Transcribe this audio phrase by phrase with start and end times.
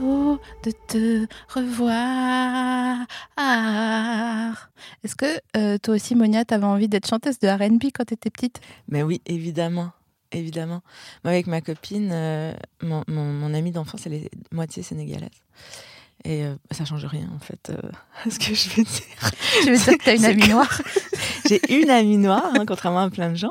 [0.00, 3.06] bientôt de te revoir.
[5.04, 8.60] Est-ce que euh, toi aussi, Monia, t'avais envie d'être chanteuse de RB quand t'étais petite?
[8.88, 9.92] Mais oui, évidemment.
[10.32, 10.82] Évidemment.
[11.24, 15.28] Moi, avec ma copine, euh, mon, mon, mon amie d'enfance, elle est moitié sénégalaise.
[16.24, 17.90] Et euh, ça change rien, en fait, euh,
[18.26, 19.30] à ce que je veux dire.
[19.62, 20.80] Tu veux dire que t'as une amie noire?
[21.48, 23.50] J'ai une amie noire, hein, contrairement à plein de gens.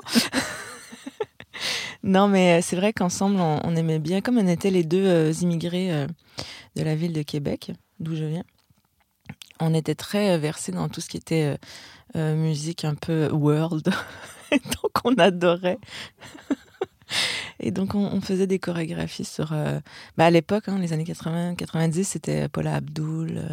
[2.03, 5.33] Non, mais euh, c'est vrai qu'ensemble, on, aimait bien, comme on était les deux euh,
[5.42, 6.08] immigrés euh,
[6.75, 8.44] de la ville de Québec, d'où je viens,
[9.59, 11.58] on était très versés dans tout ce qui était
[12.16, 13.83] musique un peu world.
[14.52, 15.78] Donc, on adorait.
[17.59, 19.50] Et donc, on, faisait des chorégraphies sur.
[20.16, 23.44] bah, à l'époque, hein, les années 80, 90, c'était Paula Abdul,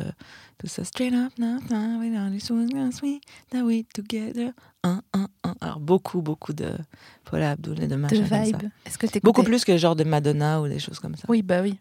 [0.59, 0.85] tout ça.
[0.85, 3.21] Straight up, now, now, we are this sweet,
[3.53, 4.53] now we together.
[4.83, 5.55] Un, un, un.
[5.61, 6.69] Alors, beaucoup, beaucoup de
[7.25, 8.43] Paula Abdul et de De machin comme ça.
[8.43, 8.71] vibe.
[8.99, 11.25] Que Beaucoup plus que genre de Madonna ou des choses comme ça.
[11.29, 11.79] Oui, bah oui.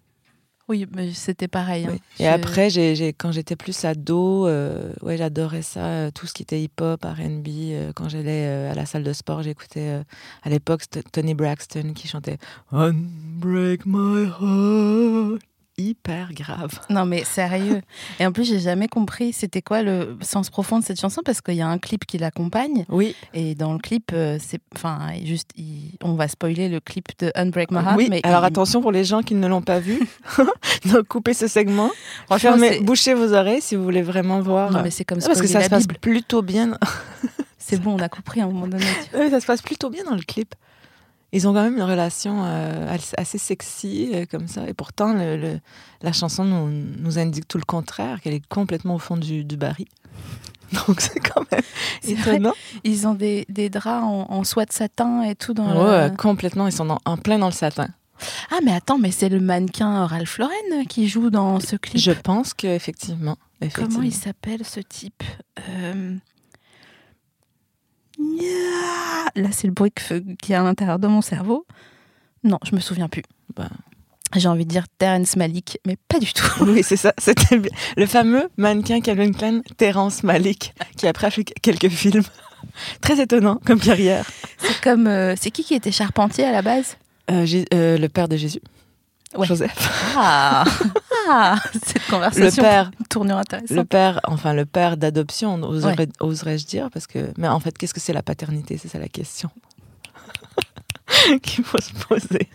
[0.68, 1.86] Oui, mais c'était pareil.
[1.86, 1.90] hein.
[1.92, 2.02] Oui.
[2.20, 6.34] Et Je- après, j'ai- quand j'étais plus ado, euh, ouais, j'adorais ça, euh, tout ce
[6.34, 7.48] qui était hip-hop, R&B.
[7.72, 10.02] euh, quand j'allais à la salle de sport, j'écoutais
[10.42, 10.82] à l'époque
[11.12, 12.40] Tony Braxton qui chantait
[12.72, 15.42] Unbreak My Heart.
[15.78, 16.80] Hyper grave.
[16.90, 17.82] Non, mais sérieux.
[18.20, 21.42] Et en plus, j'ai jamais compris c'était quoi le sens profond de cette chanson parce
[21.42, 22.86] qu'il y a un clip qui l'accompagne.
[22.88, 27.08] Oui, Et dans le clip, euh, c'est, enfin, juste, il- on va spoiler le clip
[27.20, 27.98] de Unbreak My Heart.
[27.98, 28.08] oui.
[28.10, 30.00] mais Alors il- attention pour les gens qui ne l'ont pas vu.
[30.86, 31.92] Donc coupez ce segment.
[32.38, 34.72] Fermez, bouchez vos oreilles si vous voulez vraiment voir.
[34.72, 36.78] Non, mais c'est comme Ah, parce que ça se passe plutôt bien.
[37.58, 38.86] C'est bon, on a compris à un moment donné.
[39.18, 40.54] Oui, ça se passe plutôt bien dans le clip.
[41.36, 44.68] Ils ont quand même une relation euh, assez- sexy euh, comme ça.
[44.70, 45.60] Et pourtant, le- le-
[46.02, 46.70] la chanson nous,
[47.00, 49.88] nous indique tout le contraire, qu'elle est complètement au fond du, du baril.
[50.88, 51.62] Donc c'est quand même
[52.04, 52.36] vrai.
[52.36, 52.54] étonnant.
[52.84, 56.16] Ils ont des, des draps en, en soie de satin et tout dans Ouais, le...
[56.16, 56.68] complètement.
[56.68, 57.88] Ils sont en plein dans le satin.
[58.50, 61.98] Ah, mais attends, mais c'est le mannequin Ralph Lauren qui joue dans ce clip.
[62.02, 63.38] Je pense qu'effectivement.
[63.74, 65.24] Comment il s'appelle ce type?
[65.70, 66.16] Euh,
[69.36, 71.66] Là, c'est le bruit qu'il y a à l'intérieur de mon cerveau.
[72.44, 73.24] Non, je me souviens plus.
[73.56, 73.70] Bah.
[74.36, 76.46] J'ai envie de dire Terrence Malick, mais pas du tout.
[76.62, 77.14] Oui, c'est ça.
[77.18, 77.62] C'était
[77.96, 82.24] le fameux mannequin Calvin Klein, Terence Malik, qui après a fait quelques films.
[83.02, 84.26] Très étonnant comme carrière.
[84.58, 85.08] C'est comme.
[85.08, 86.98] euh, c'est qui qui était charpentier à la base?
[87.32, 88.60] Euh, euh, le père de Jésus,
[89.38, 89.46] Ouais.
[89.48, 90.14] Joseph.
[90.18, 90.64] Ah,
[91.28, 92.64] Ah, Cette Le conversation.
[92.64, 93.72] père une tournure intéressante.
[93.78, 97.94] Le père, enfin le père d'adoption, oserais- oserais-je dire, parce que, mais en fait, qu'est-ce
[97.94, 98.78] que c'est la paternité?
[98.78, 99.50] C'est ça la question
[101.44, 102.50] qu'il faut se poser.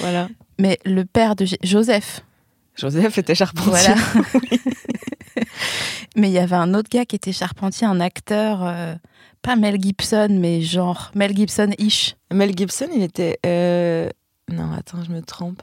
[0.00, 0.28] Voilà.
[0.58, 2.20] Mais le père de Joseph.
[2.76, 3.70] Joseph était charpentier.
[3.72, 3.94] Voilà.
[6.16, 8.94] mais il y avait un autre gars qui était charpentier, un acteur, euh,
[9.42, 12.16] pas Mel Gibson, mais genre Mel Gibson-ish.
[12.32, 13.38] Mel Gibson, il était.
[13.46, 14.08] euh,
[14.50, 15.62] Non, attends, je me trompe.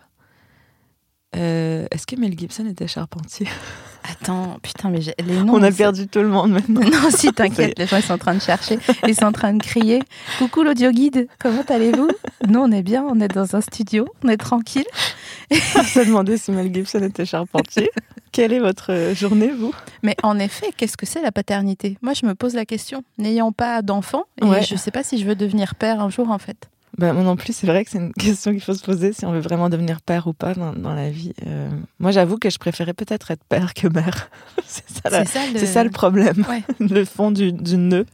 [1.36, 3.48] Euh, Est-ce que Mel Gibson était charpentier?
[4.10, 5.56] Attends, putain, mais les noms.
[5.56, 6.80] On a perdu tout le monde maintenant.
[6.90, 8.80] Non, si, t'inquiète, les gens ils sont en train de chercher.
[9.06, 10.02] Ils sont en train de crier
[10.40, 12.08] Coucou l'audio guide, comment allez-vous?
[12.48, 14.86] Nous, on est bien, on est dans un studio, on est tranquille.
[15.52, 17.90] On s'est demandé si Mel Gibson était charpentier.
[18.32, 19.74] Quelle est votre journée, vous?
[20.04, 21.98] Mais en effet, qu'est-ce que c'est la paternité?
[22.02, 23.04] Moi, je me pose la question.
[23.18, 24.64] N'ayant pas d'enfant, et Ouais.
[24.64, 26.70] je sais pas si je veux devenir père un jour, en fait.
[26.98, 29.26] Ben, moi non plus, c'est vrai que c'est une question qu'il faut se poser si
[29.26, 31.34] on veut vraiment devenir père ou pas dans, dans la vie.
[31.46, 31.70] Euh,
[32.00, 34.30] moi, j'avoue que je préférais peut-être être père que mère.
[34.66, 35.60] c'est ça, la- ça, le...
[35.60, 36.44] c'est ça le problème.
[36.50, 36.64] Ouais.
[36.80, 38.06] Le fond du, du nœud,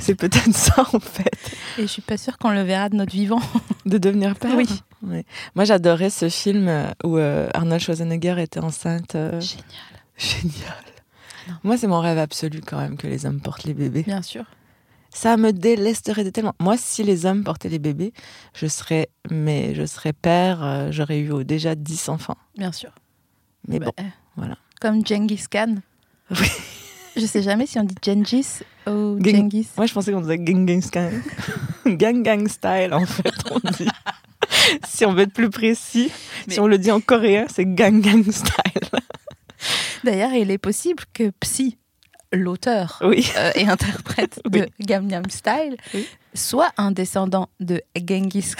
[0.00, 1.30] c'est peut-être ça en fait,
[1.78, 3.40] Et je suis pas sûre qu'on le verra de notre vivant.
[3.86, 4.56] de devenir père.
[4.56, 4.66] Oui.
[5.02, 5.24] Ouais.
[5.54, 9.14] Moi, j'adorais ce film euh, où euh, Arnold Schwarzenegger était enceinte.
[9.14, 9.64] euh, Génial.
[10.16, 10.84] Génial.
[11.48, 11.54] Non.
[11.62, 14.02] Moi, c'est mon rêve absolu quand même que les hommes portent les bébés.
[14.02, 14.44] Bien sûr.
[15.14, 16.54] Ça me délesterait de tellement.
[16.60, 18.12] Moi, si les hommes portaient les bébés,
[18.54, 22.36] je serais, mais je serais père, euh, j'aurais eu euh, déjà 10 enfants.
[22.58, 22.90] Bien sûr.
[23.68, 24.04] Mais Bah, bon,
[24.36, 24.58] voilà.
[24.80, 25.76] Comme Genghis Khan.
[26.30, 26.46] Oui.
[27.16, 29.68] Je sais jamais si on dit Gengis ou Gen- Genghis.
[29.76, 31.22] Moi, je pensais qu'on disait gang style.
[31.86, 33.86] gang gang style, en fait, on dit.
[34.88, 36.10] si on veut être plus précis,
[36.48, 38.90] Mais- si on le dit en coréen, c'est gang gang style.
[40.02, 41.78] D'ailleurs, il est possible que Psy,
[42.34, 43.26] l'auteur Oui.
[43.36, 44.60] euh, et interprète Oui.
[44.60, 46.06] de Gangnam Style, Oui.
[46.34, 48.52] soit un descendant de Genghis.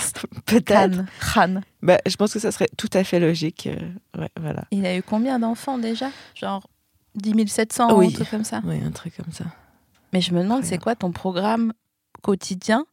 [0.67, 1.05] Khan.
[1.35, 1.61] Khan.
[1.83, 3.67] Bah, je pense que ça serait tout à fait logique.
[3.69, 4.65] euh, ouais, voilà.
[4.71, 6.11] Il a eu combien d'enfants déjà?
[6.35, 6.67] Genre
[7.17, 8.07] 10 700, Oui.
[8.09, 8.61] un truc comme ça?
[8.65, 9.45] Oui, un truc comme ça.
[10.13, 11.73] Mais je me demande, c'est quoi ton programme
[12.23, 12.87] quotidien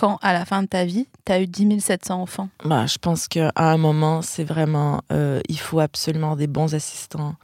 [0.00, 2.48] quand, à la fin de ta vie, tu as eu 10 700 enfants?
[2.64, 7.34] Bah, je pense qu'à un moment, c'est vraiment, euh, il faut absolument des bons assistants,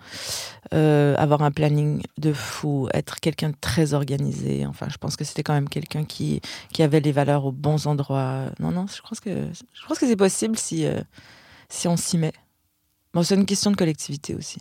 [0.73, 4.65] euh, avoir un planning de fou, être quelqu'un de très organisé.
[4.65, 6.41] Enfin, je pense que c'était quand même quelqu'un qui,
[6.73, 8.47] qui avait les valeurs aux bons endroits.
[8.59, 11.03] Non, non, je pense que, je pense que c'est possible si, euh,
[11.69, 12.33] si on s'y met.
[13.13, 14.61] Bon, c'est une question de collectivité aussi.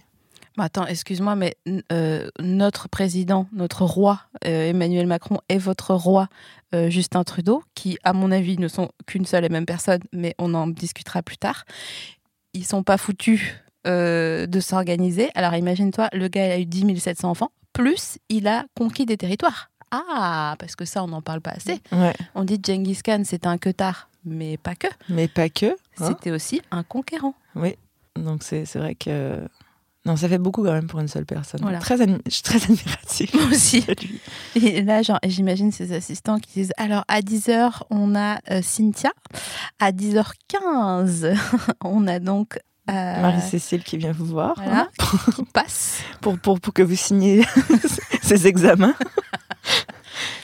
[0.58, 1.58] Bah, Attends, excuse-moi, mais
[1.92, 6.30] euh, notre président, notre roi, euh, Emmanuel Macron, et votre roi,
[6.76, 10.36] euh, Justin Trudeau, qui, à mon avis, ne sont qu'une seule et même personne, mais
[10.38, 11.64] on en discutera plus tard,
[12.54, 13.54] ils sont pas foutus
[13.88, 15.30] euh, de s'organiser.
[15.36, 19.18] Alors imagine-toi, le gars, il a eu 10 700 enfants, plus il a conquis des
[19.18, 19.70] territoires.
[19.92, 21.80] Ah, parce que ça, on n'en parle pas assez.
[21.92, 24.88] Ouais, On dit Genghis Khan, c'était un queutard, mais pas que.
[25.10, 25.68] mais pas que.
[25.68, 26.08] hein.
[26.08, 27.36] C'était aussi un conquérant.
[27.56, 27.76] Oui,
[28.16, 29.40] donc c'est c'est vrai que.
[30.06, 31.62] Non, ça fait beaucoup quand même pour une seule personne.
[31.62, 31.80] Voilà.
[31.80, 33.30] Très je suis très admirative.
[33.34, 33.84] Moi aussi.
[34.56, 39.12] Et là, genre, j'imagine ces assistants qui disent alors à 10h, on a euh, Cynthia.
[39.80, 41.36] À 10h15,
[41.84, 42.60] on a donc.
[42.90, 46.02] euh, Marie-Cécile qui vient vous voir Voilà, hein, qui passe.
[46.22, 47.44] pour, pour, pour que vous signiez
[48.22, 48.94] ces examens.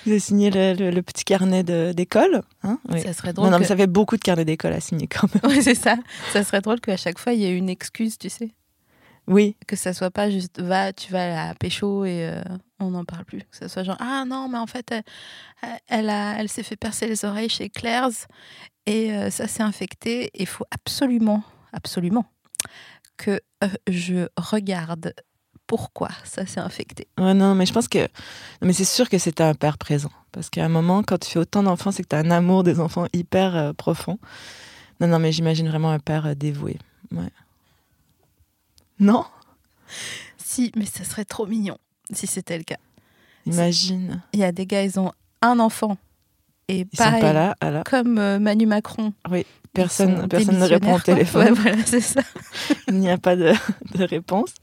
[0.06, 2.42] vous avez signé le, le- le petit carnet d'école.
[2.64, 3.02] Hein oui.
[3.02, 3.50] Ça serait drôle.
[3.50, 3.62] non, que...
[3.62, 5.44] mais ça fait beaucoup de carnets d'école à signer quand même.
[5.56, 5.96] Oui, c'est ça.
[6.34, 8.50] Ça serait drôle qu'à chaque fois, il y ait une excuse, tu sais.
[9.28, 12.42] Oui, Que ça soit pas juste va, tu vas à la pécho et euh,
[12.80, 13.40] on n'en parle plus.
[13.42, 15.04] Que ça soit genre ah non, mais en fait, elle,
[15.88, 18.28] elle, a- elle s'est fait percer les oreilles chez Claire's
[18.88, 20.32] et euh, ça s'est infecté.
[20.34, 22.26] Il faut absolument, absolument
[23.18, 25.14] que euh, je regarde
[25.68, 27.08] pourquoi ça s'est infecté.
[27.18, 28.00] Ouais, non, mais je pense que.
[28.00, 28.08] non,
[28.64, 30.12] mais c'est sûr que c'était un père présent.
[30.32, 32.64] Parce qu'à un moment, quand tu fais autant d'enfants, c'est que tu as un amour
[32.64, 34.18] des enfants hyper profond.
[35.00, 36.78] Non, non, mais j'imagine vraiment un père dévoué.
[37.12, 37.30] Ouais.
[39.02, 39.26] Non
[40.38, 41.78] Si, mais ça serait trop mignon
[42.14, 42.78] si c'était le cas.
[43.46, 44.22] Imagine.
[44.32, 45.12] Il y a des gars, ils ont
[45.42, 45.98] un enfant
[46.68, 49.12] et Ils pareil, sont pas là, alors comme euh, Manu Macron.
[49.32, 49.44] ils
[49.74, 51.48] personne, personne ne répond au téléphone.
[51.48, 52.22] Ouais, voilà, c'est ça.
[52.88, 53.54] Il n'y a pas de,
[53.96, 54.54] de réponse.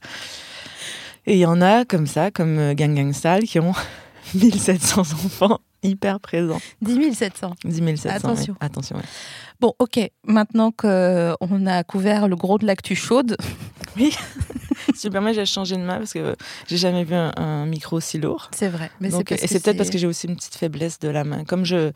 [1.25, 3.73] Et il y en a comme ça, comme euh, Gang Gang Style, qui ont
[4.33, 6.59] 1700 enfants hyper présents.
[6.81, 7.55] 10 700.
[7.63, 8.09] 10 700.
[8.09, 8.53] Attention.
[8.53, 8.57] ouais.
[8.61, 9.03] Attention, ouais.
[9.59, 13.35] Bon, ok, maintenant qu'on a couvert le gros de l'actu chaude,
[14.95, 16.35] Si tu me permets, j'ai changé de main parce que
[16.67, 18.49] j'ai jamais vu un, un micro aussi lourd.
[18.55, 18.89] c'est vrai.
[19.01, 21.43] Mais Donc, et c'est peut-être parce que j'ai aussi une petite faiblesse de la main.
[21.43, 21.91] Comme je,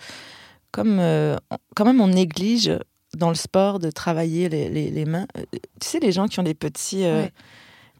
[0.71, 1.37] comme euh,
[1.75, 2.71] quand même on néglige
[3.15, 5.27] dans le sport de travailler les, les- les mains.
[5.37, 5.43] Euh,
[5.79, 7.31] Tu sais les gens qui ont des petits euh, Ouais.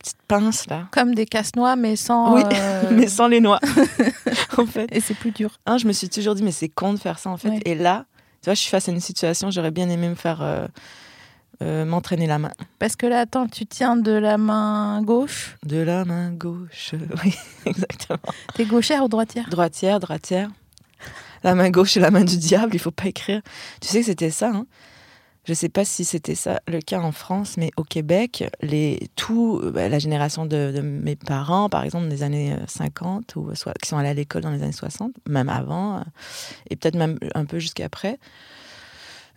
[0.04, 2.36] Petites pinces là, Comme des casse-noix, mais sans.
[2.36, 3.60] Oui, euh, mais sans les noix.
[4.58, 5.58] en fait, Et c'est plus dur.
[5.66, 7.50] Hein, je me suis toujours dit mais c'est con de faire ça en fait.
[7.50, 7.62] Ouais.
[7.66, 8.06] Et là,
[8.42, 10.68] tu vois, je suis face à une situation, j'aurais bien aimé me faire euh,
[11.62, 12.52] euh, m'entraîner la main.
[12.80, 15.56] Parce que là, attends, tu tiens de la main gauche.
[15.64, 17.34] De la main gauche, oui,
[17.66, 18.20] exactement.
[18.54, 19.48] T'es gauchère ou droitière?
[19.50, 20.50] Droitière, droitière.
[21.44, 23.42] La main gauche et la main du diable, il faut pas écrire.
[23.82, 24.50] Tu sais que c'était ça.
[24.50, 24.66] Hein
[25.46, 29.90] je sais pas si c'était ça le cas en France, mais au Québec, euh, bah,
[29.90, 33.98] la génération de, mes parents, par exemple, des années euh, 50, ou soit, qui sont
[33.98, 36.02] allés à l'école dans les années 60, même avant, euh,
[36.70, 38.20] et peut-être même un peu jusqu'après,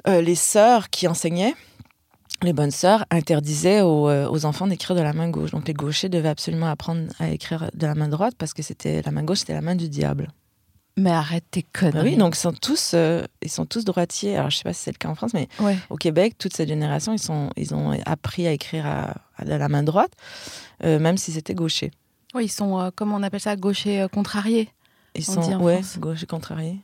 [0.09, 1.55] euh, les sœurs qui enseignaient,
[2.43, 5.51] les bonnes sœurs, interdisaient aux, euh, aux enfants d'écrire de la main gauche.
[5.51, 9.03] Donc les gauchers devaient absolument apprendre à écrire de la main droite parce que c'était
[9.03, 10.29] la main gauche, c'était la main du diable.
[10.99, 12.11] Mais arrête tes Ah conneries.
[12.13, 14.37] oui, donc ils sont tous, euh, ils sont tous droitiers.
[14.37, 15.77] Alors je sais pas si c'est le cas en France, mais Ouais.
[15.91, 19.69] au Québec, toute cette génération, ils sont, ils ont appris à écrire à, à la
[19.69, 20.13] main droite,
[20.85, 21.91] euh, même si c'était gaucher.
[22.35, 24.71] Oui, ils sont, euh, comment on appelle ça, gauchers euh, contrariés.
[25.15, 25.99] Ils On sont, dit en ouais, France.
[25.99, 26.79] gaucher contrarié,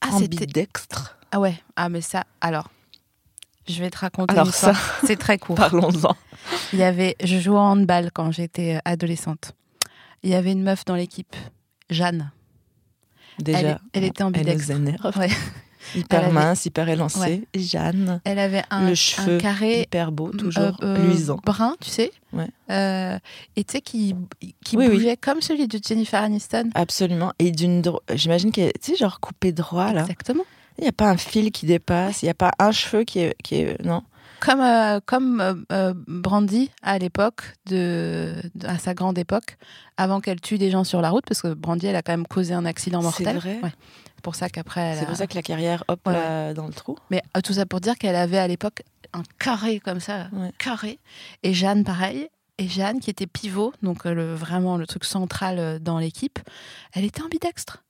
[0.00, 1.16] Ah, ambidextre.
[1.32, 1.54] Ah ouais.
[1.76, 2.68] Ah, mais ça, alors.
[3.66, 4.76] Je vais te raconter Alors une histoire.
[5.06, 5.56] C'est très court.
[5.56, 6.14] Parlons-en.
[6.74, 9.52] Il y avait, je jouais au handball quand j'étais adolescente.
[10.22, 11.34] Il y avait une meuf dans l'équipe,
[11.88, 12.30] Jeanne.
[13.38, 14.72] Déjà, elle était elle ambidextre.
[14.72, 15.16] nous énerve.
[15.18, 15.28] Ouais.
[15.94, 17.18] hyper avait- mince, hyper élancée.
[17.20, 17.42] Ouais.
[17.54, 21.38] Jeanne, Elle avait un, le cheveu un carré hyper beau, toujours euh, euh, luisant.
[21.44, 22.10] brun, tu sais.
[22.32, 22.48] Ouais.
[22.70, 23.18] Euh,
[23.56, 24.14] et tu sais, qui,
[24.64, 24.94] qui Oui, oui.
[24.94, 26.70] bougeait comme celui de Jennifer Aniston.
[26.74, 27.32] Absolument.
[27.38, 30.02] Et d'une, dro- j'imagine qu'elle, tu sais, genre coupé droit là.
[30.02, 30.44] Exactement.
[30.78, 33.20] Il n'y a pas un fil qui dépasse, il n'y a pas un cheveu qui
[33.20, 34.02] est, qui est, non?
[34.44, 39.56] Comme, euh, comme euh, euh, Brandy à l'époque, de, de- à sa grande époque,
[39.96, 42.26] avant qu'elle tue des gens sur la route, parce que Brandy, elle a quand même
[42.26, 43.36] causé un accident C'est mortel.
[43.38, 43.72] vrai Ouais.
[44.16, 46.66] C'est pour ça qu'après, C'est a- pour ça que la carrière, hop Ouais, là, dans
[46.66, 46.96] le trou.
[47.10, 48.82] Mais euh, tout ça pour dire qu'elle avait à l'époque
[49.12, 50.50] un carré comme ça, Ouais.
[50.58, 50.98] carré.
[51.42, 52.28] Et Jeanne, pareil.
[52.58, 56.38] Et Jeanne, qui était pivot, donc le, vraiment le truc central dans l'équipe,
[56.92, 57.82] elle était ambidextre.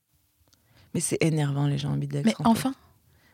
[0.94, 2.26] Mais c'est énervant les gens ambidextres.
[2.40, 2.60] Mais en fait.
[2.68, 2.74] enfin,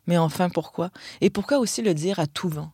[0.06, 0.90] Mais enfin, pourquoi?
[1.20, 2.72] Et pourquoi aussi le dire à tout vent?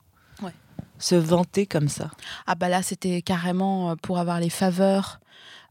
[0.99, 2.11] Se vanter comme ça
[2.47, 5.21] ah bah là, c'était carrément euh, pour avoir les faveurs.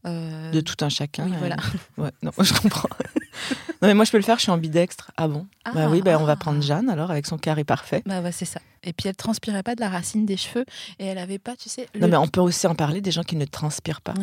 [0.06, 1.26] euh, de tout un chacun.
[1.26, 1.56] oui, voilà.
[1.98, 2.88] Ouais, non, je comprends.
[3.82, 5.10] non, mais moi je peux le faire, je suis ambidextre.
[5.16, 5.46] Ah bon?
[5.64, 8.02] Ah, Bah oui, bah, on va prendre Jeanne alors avec son carré parfait.
[8.06, 8.60] Bah ouais, c'est ça.
[8.84, 10.64] Et puis elle transpirait pas de la racine des cheveux
[10.98, 11.88] et elle avait pas, tu sais.
[11.98, 14.14] Non, mais on peut aussi en parler des gens qui ne transpirent pas.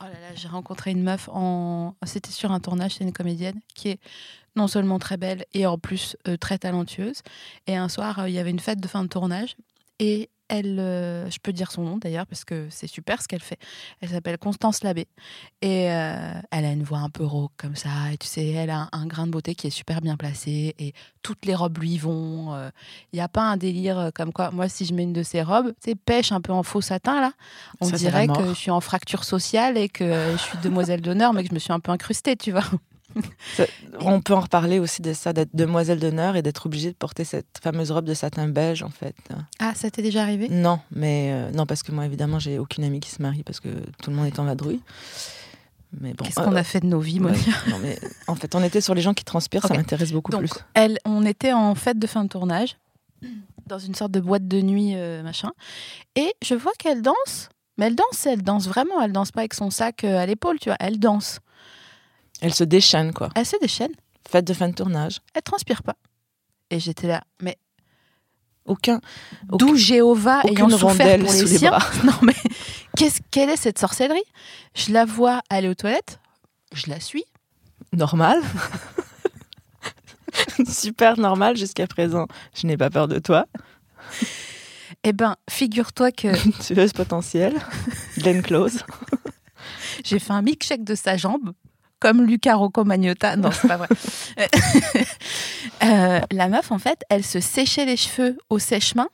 [0.00, 1.94] Oh là là, j'ai rencontré une meuf en.
[2.04, 4.00] C'était sur un tournage, c'est une comédienne qui est
[4.54, 7.22] non seulement très belle et en plus euh, très talentueuse.
[7.66, 9.56] Et un soir, euh, il y avait une fête de fin de tournage
[10.04, 13.40] et elle, euh, je peux dire son nom d'ailleurs parce que c'est super ce qu'elle
[13.40, 13.58] fait.
[14.02, 15.06] Elle s'appelle Constance Labbé
[15.62, 17.88] et euh, elle a une voix un peu rauque comme ça.
[18.12, 20.74] Et tu sais, elle a un, un grain de beauté qui est super bien placé
[20.78, 20.92] et
[21.22, 22.52] toutes les robes lui vont.
[22.52, 22.68] euh,
[23.14, 25.22] Il n'y a pas un délire euh, comme quoi, moi, si je mets une de
[25.22, 27.32] ces robes, tu sais, pêche un peu en faux satin là,
[27.80, 31.00] on Ça, dirait que je suis en fracture sociale et que euh, je suis demoiselle
[31.00, 32.64] d'honneur, mais que je me suis un peu incrustée, tu vois.
[34.00, 37.24] On peut en reparler aussi de ça, d'être demoiselle d'honneur et d'être obligée de porter
[37.24, 39.14] cette fameuse robe de satin beige en fait.
[39.58, 40.48] Ah, ça t'est déjà arrivé?
[40.48, 43.60] Non, mais euh, non parce que moi évidemment j'ai aucune amie qui se marie parce
[43.60, 43.68] que
[44.02, 44.80] tout le monde est en vadrouille.
[46.00, 46.24] Mais bon.
[46.24, 48.62] Qu'est-ce euh, qu'on a fait de nos vies, ouais, Monia non, mais en fait, on
[48.64, 50.50] était sur les gens qui transpirent, ça m'intéresse beaucoup Donc, plus.
[50.74, 52.76] elle, on était en fête de fin de tournage,
[53.66, 55.50] dans une sorte de boîte de nuit, euh, machin.
[56.16, 57.48] Et je vois qu'elle danse.
[57.78, 59.00] Mais elle danse, elle danse vraiment.
[59.00, 60.76] Elle danse pas avec son sac euh, à l'épaule, tu vois.
[60.80, 61.40] Elle danse.
[62.42, 63.30] Elle se déchaîne quoi.
[63.34, 63.92] Elle se déchaîne.
[64.28, 65.20] Fête de fin de tournage.
[65.32, 65.96] Elle transpire pas.
[66.70, 67.22] Et j'étais là.
[67.40, 67.56] Mais
[68.64, 69.00] Aucun.
[69.48, 71.86] d'où Jéhovah ayant souffert pour les sous les siens bras.
[72.04, 72.34] Non mais
[72.96, 74.22] qu'est-ce quelle est cette sorcellerie?
[74.74, 76.18] Je la vois aller aux toilettes.
[76.74, 77.24] Je la suis.
[77.92, 78.40] normal.
[80.68, 82.26] Super normal jusqu'à présent.
[82.54, 83.46] Je n'ai pas peur de toi.
[85.04, 86.28] Eh ben, figure-toi que
[86.66, 87.56] Tueuse potentielle.
[88.18, 88.84] Glenn Close.
[90.04, 91.52] j'ai fait un milkshake de sa jambe,
[92.02, 93.36] comme Luca Rocco Magnotta.
[93.36, 93.88] Non, c'est pas vrai.
[95.84, 99.08] Euh, la meuf, en fait, elle se séchait les cheveux au sèche-main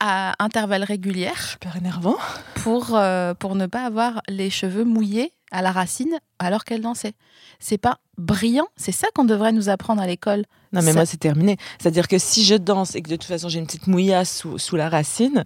[0.00, 2.16] à intervalles réguliers Super énervant.
[2.56, 7.14] pour, euh, pour ne pas avoir les cheveux mouillés à la racine alors qu'elle dansait.
[7.60, 10.44] C'est pas brillant, c'est ça qu'on devrait nous apprendre à l'école.
[10.72, 11.56] Non, mais Ça- moi, c'est terminé.
[11.80, 14.58] C'est-à-dire que si je danse et que de toute façon, j'ai une petite mouillasse sous,
[14.58, 15.44] sous la racine,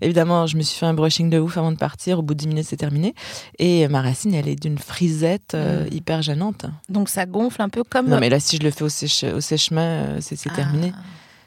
[0.00, 2.18] évidemment, je me suis fait un brushing de ouf avant de partir.
[2.18, 3.14] Au bout de 10 minutes, c'est terminé.
[3.58, 5.94] Et ma racine, elle est d'une frisette euh, Mm.
[5.94, 6.66] hyper gênante.
[6.88, 8.08] Donc ça gonfle un peu comme.
[8.08, 10.54] Non, mais là, si je le fais au, sèche, au sèche-main, euh, c'est Ah.
[10.56, 10.92] terminé.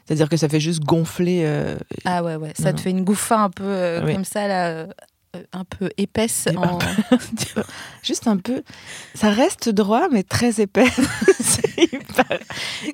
[0.06, 1.42] C'est-à-dire que ça fait juste gonfler.
[1.44, 2.52] euh, Ah ouais, ouais.
[2.56, 2.82] Ça Non, te non.
[2.82, 4.14] fait une gouffa un peu euh, Oui.
[4.14, 4.92] comme ça, là, euh, euh,
[5.52, 6.48] un peu épaisse.
[6.56, 6.78] En-
[8.02, 8.62] juste un peu.
[9.14, 10.86] Ça reste droit, mais très épais.
[11.40, 12.38] c'est hyper,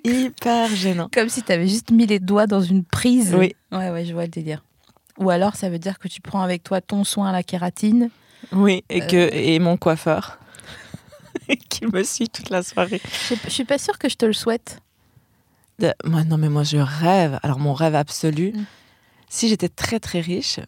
[0.04, 1.08] hyper gênant.
[1.12, 3.34] comme si tu avais juste mis les doigts dans une prise.
[3.34, 3.54] Oui.
[3.72, 4.62] Ouais, ouais, je vois le délire.
[5.18, 8.10] Ou alors, ça veut dire que tu prends avec toi ton soin à la kératine.
[8.52, 9.30] Oui, et, que, Euh.
[9.32, 10.38] et mon coiffeur
[11.70, 13.00] qui me suit toute la soirée.
[13.30, 14.80] Je je suis pas sûre que je te le souhaite.
[15.78, 17.38] De- Moi, non, mais moi, je rêve.
[17.42, 18.64] Alors, mon rêve absolu, Mm.
[19.30, 20.60] si j'étais très, très riche,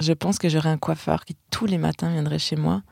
[0.00, 2.82] je pense que j'aurais un coiffeur qui, tous les matins, viendrait chez moi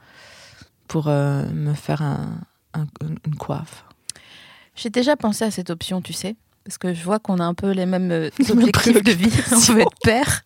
[0.88, 2.38] pour euh, me faire un,
[2.74, 2.86] un-
[3.26, 3.84] une coiffe.
[4.76, 6.36] J'ai déjà pensé à cette option, tu sais.
[6.64, 9.32] Parce que je vois qu'on a un peu les mêmes euh, objectifs de vie.
[9.52, 10.42] On veut être père.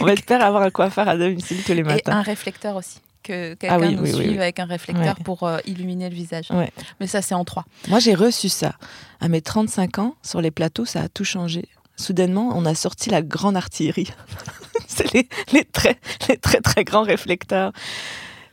[0.00, 2.12] On va être père à avoir un coiffeur à domicile tous les Et matins.
[2.18, 2.98] un réflecteur aussi.
[3.22, 4.38] Que quelqu'un oui, nous oui, oui, suive oui.
[4.38, 5.24] avec un réflecteur Ouais.
[5.24, 6.50] pour euh, illuminer le visage.
[6.50, 6.70] Ouais.
[7.00, 7.64] Mais ça, c'est en trois.
[7.88, 8.74] Moi, j'ai reçu ça.
[9.20, 11.66] À mes 35 ans, sur les plateaux, ça a tout changé.
[11.96, 14.08] Soudainement, on a sorti la grande artillerie.
[14.96, 15.96] C'est les, les très,
[16.28, 17.72] les très, très grands réflecteurs.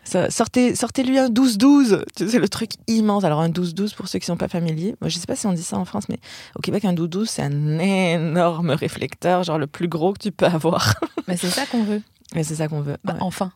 [0.04, 2.04] Ça, sortez, sortez-lui un 12-12.
[2.16, 3.24] Tu sais, le truc immense.
[3.26, 5.36] Alors, un 12-12, pour ceux qui ne sont pas familiers, moi, je ne sais pas
[5.36, 6.20] si on dit ça en France, mais
[6.56, 10.46] au Québec, un 12-12, c'est un énorme réflecteur, genre le plus gros que tu peux
[10.46, 10.94] avoir.
[11.28, 12.02] Mais c'est ça qu'on veut.
[12.36, 12.96] Et c'est ça qu'on veut.
[13.04, 13.20] Bah, ouais.
[13.22, 13.52] Enfin.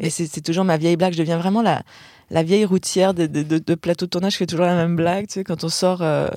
[0.00, 1.12] Et c'est c'est toujours ma vieille blague.
[1.14, 1.82] Je deviens vraiment la,
[2.30, 4.94] la vieille routière de, de, de- de plateau de tournage qui fait toujours la même
[4.94, 5.26] blague.
[5.26, 6.28] Tu sais, quand on sort, euh,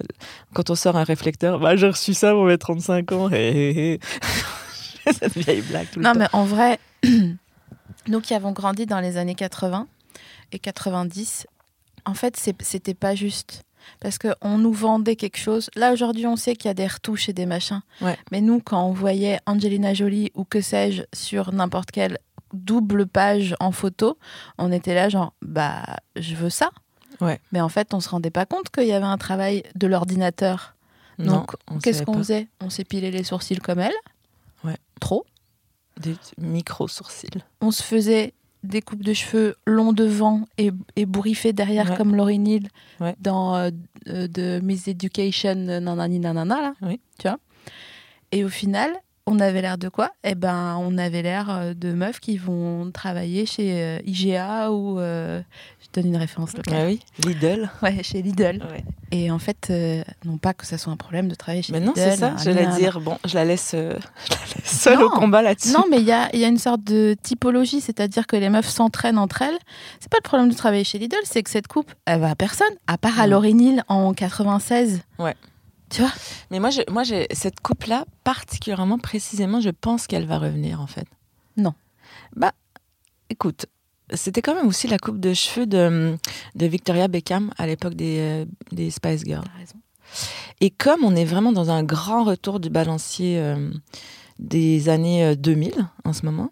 [0.54, 3.30] quand on sort un réflecteur, bah, j'ai reçu ça pour mes 35 ans.
[5.12, 6.20] Cette vieille blague tout le Non, temps.
[6.20, 6.80] mais en vrai,
[8.08, 9.88] nous qui avons grandi dans les années 80
[10.52, 11.48] et 90,
[12.06, 13.64] en fait, c'était pas juste.
[14.00, 15.70] Parce qu'on nous vendait quelque chose.
[15.76, 17.82] Là, aujourd'hui, on sait qu'il y a des retouches et des machins.
[18.02, 18.18] Ouais.
[18.32, 22.20] Mais nous, quand on voyait Angelina Jolie ou que sais-je sur n'importe quelle
[22.54, 24.20] double page en photo,
[24.60, 25.82] on était là genre, bah,
[26.16, 26.70] je veux ça.
[27.22, 27.40] Ouais.
[27.52, 30.76] Mais en fait, on se rendait pas compte qu'il y avait un travail de l'ordinateur.
[31.18, 32.48] Donc, on qu'est-ce qu'on faisait?
[32.62, 33.94] On s'épilait les sourcils comme elle.
[35.02, 35.26] Trop.
[36.00, 37.28] Des micro sourcils.
[37.60, 41.98] On se faisait des coupes de cheveux longs devant et, et bourriffés derrière Ouais.
[41.98, 42.68] comme Laurie Neal
[43.02, 43.16] Ouais.
[43.20, 43.72] dans euh,
[44.08, 46.74] euh, de Miss Education euh, nanani nanana là.
[46.84, 47.02] Oui.
[47.20, 47.40] Tu vois
[48.32, 48.92] Et au final,
[49.32, 50.12] on avait l'air de quoi?
[50.24, 55.00] Eh ben, on avait l'air euh, de meufs qui vont travailler chez euh, IGA ou
[55.00, 55.42] euh,
[55.80, 56.76] je donne une référence locale.
[56.78, 57.70] Ah oui, Lidl.
[57.82, 58.62] Ouais, chez Lidl.
[58.72, 58.84] Ouais.
[59.12, 61.80] Et en fait, euh, non pas que ça soit un problème de travailler chez Mais
[61.80, 62.02] non, Lidl.
[62.12, 62.30] c'est ça.
[62.32, 65.06] nanani, J'allais dire, bon, je la laisse, je la laisse seule Non.
[65.06, 65.72] au combat là-dessus.
[65.74, 68.50] Non, mais il y a, il y a une sorte de typologie, c'est-à-dire que les
[68.50, 69.58] meufs s'entraînent entre elles.
[70.00, 72.36] C'est pas le problème de travailler chez Lidl, c'est que cette coupe, elle va à
[72.36, 73.80] personne, à part à Non.
[73.88, 75.02] En 96.
[75.20, 75.36] Ouais.
[75.92, 76.12] Tu vois
[76.50, 80.88] Mais moi, je, moi j'ai cette coupe-là, particulièrement, précisément, je pense qu'elle va revenir, en
[80.88, 81.06] fait.
[81.58, 81.74] Non.
[82.36, 82.54] Bah,
[83.30, 83.66] écoute,
[84.14, 86.18] c'était quand même aussi la coupe de cheveux de,
[86.56, 89.44] de Victoria Beckham à l'époque des, euh, des Spice Girls.
[89.46, 89.76] T'as raison.
[90.62, 93.72] Et comme on est vraiment dans un grand retour du balancier euh,
[94.40, 96.52] des années euh, 2000 en ce moment,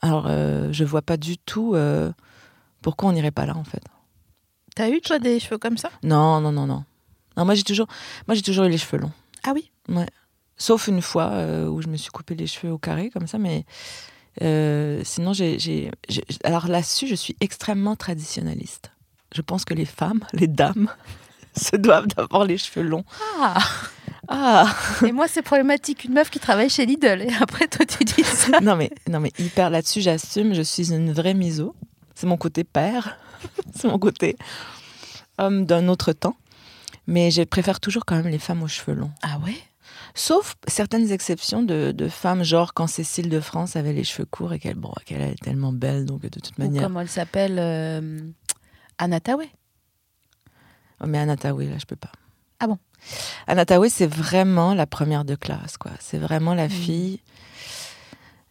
[0.00, 2.10] alors euh, je vois pas du tout euh,
[2.82, 3.82] pourquoi on n'irait pas là, en fait.
[4.74, 5.90] T'as eu, toi, des cheveux comme ça?
[6.02, 6.84] Non, non, non, non.
[7.36, 7.86] Non, moi j'ai toujours,
[8.26, 9.12] moi j'ai toujours eu les cheveux longs.
[9.44, 9.70] Ah oui?
[10.56, 13.36] Sauf une fois euh, où je me suis coupé les cheveux au carré comme ça,
[13.38, 13.64] mais
[14.42, 15.90] euh, sinon j'ai-
[16.44, 18.90] alors là-dessus je suis extrêmement traditionnaliste.
[19.34, 20.88] Je pense que les femmes, les dames,
[21.56, 23.04] se doivent d'avoir les cheveux longs.
[23.40, 23.58] Ah
[24.28, 24.74] Ah
[25.06, 26.04] Et moi, c'est problématique.
[26.04, 27.22] Une meuf qui travaille chez Lidl.
[27.22, 28.60] Et après, toi, tu dis ça.
[28.62, 30.52] non mais non mais hyper là-dessus j'assume.
[30.54, 31.74] Je suis une vraie miso.
[32.14, 33.18] C'est mon côté père.
[33.74, 34.36] C'est mon côté
[35.38, 36.36] homme d'un autre temps.
[37.06, 39.12] Mais je préfère toujours quand même les femmes aux cheveux longs.
[39.22, 39.54] Ah ouais?
[40.14, 44.52] Sauf certaines exceptions de, de femmes, genre quand Cécile de France avait les cheveux courts
[44.52, 46.82] et qu'elle bon, est tellement belle, donc de toute Ou manière.
[46.82, 48.18] comment elle s'appelle euh,
[48.98, 49.48] Anna Tawai.
[51.00, 52.10] Oh, mais Anataoué, là, je peux pas.
[52.58, 52.78] Ah bon?
[53.46, 55.90] Anataoué, c'est vraiment la première de classe, quoi.
[56.00, 56.70] C'est vraiment la Mm.
[56.70, 57.20] fille.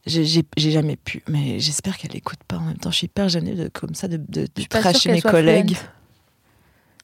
[0.05, 2.91] J'ai jamais pu, mais j'espère qu'elle écoute pas en même temps.
[2.91, 4.19] Je suis hyper gênée de, comme ça de,
[4.69, 5.73] tracher mes collègues.
[5.75, 5.91] fluente.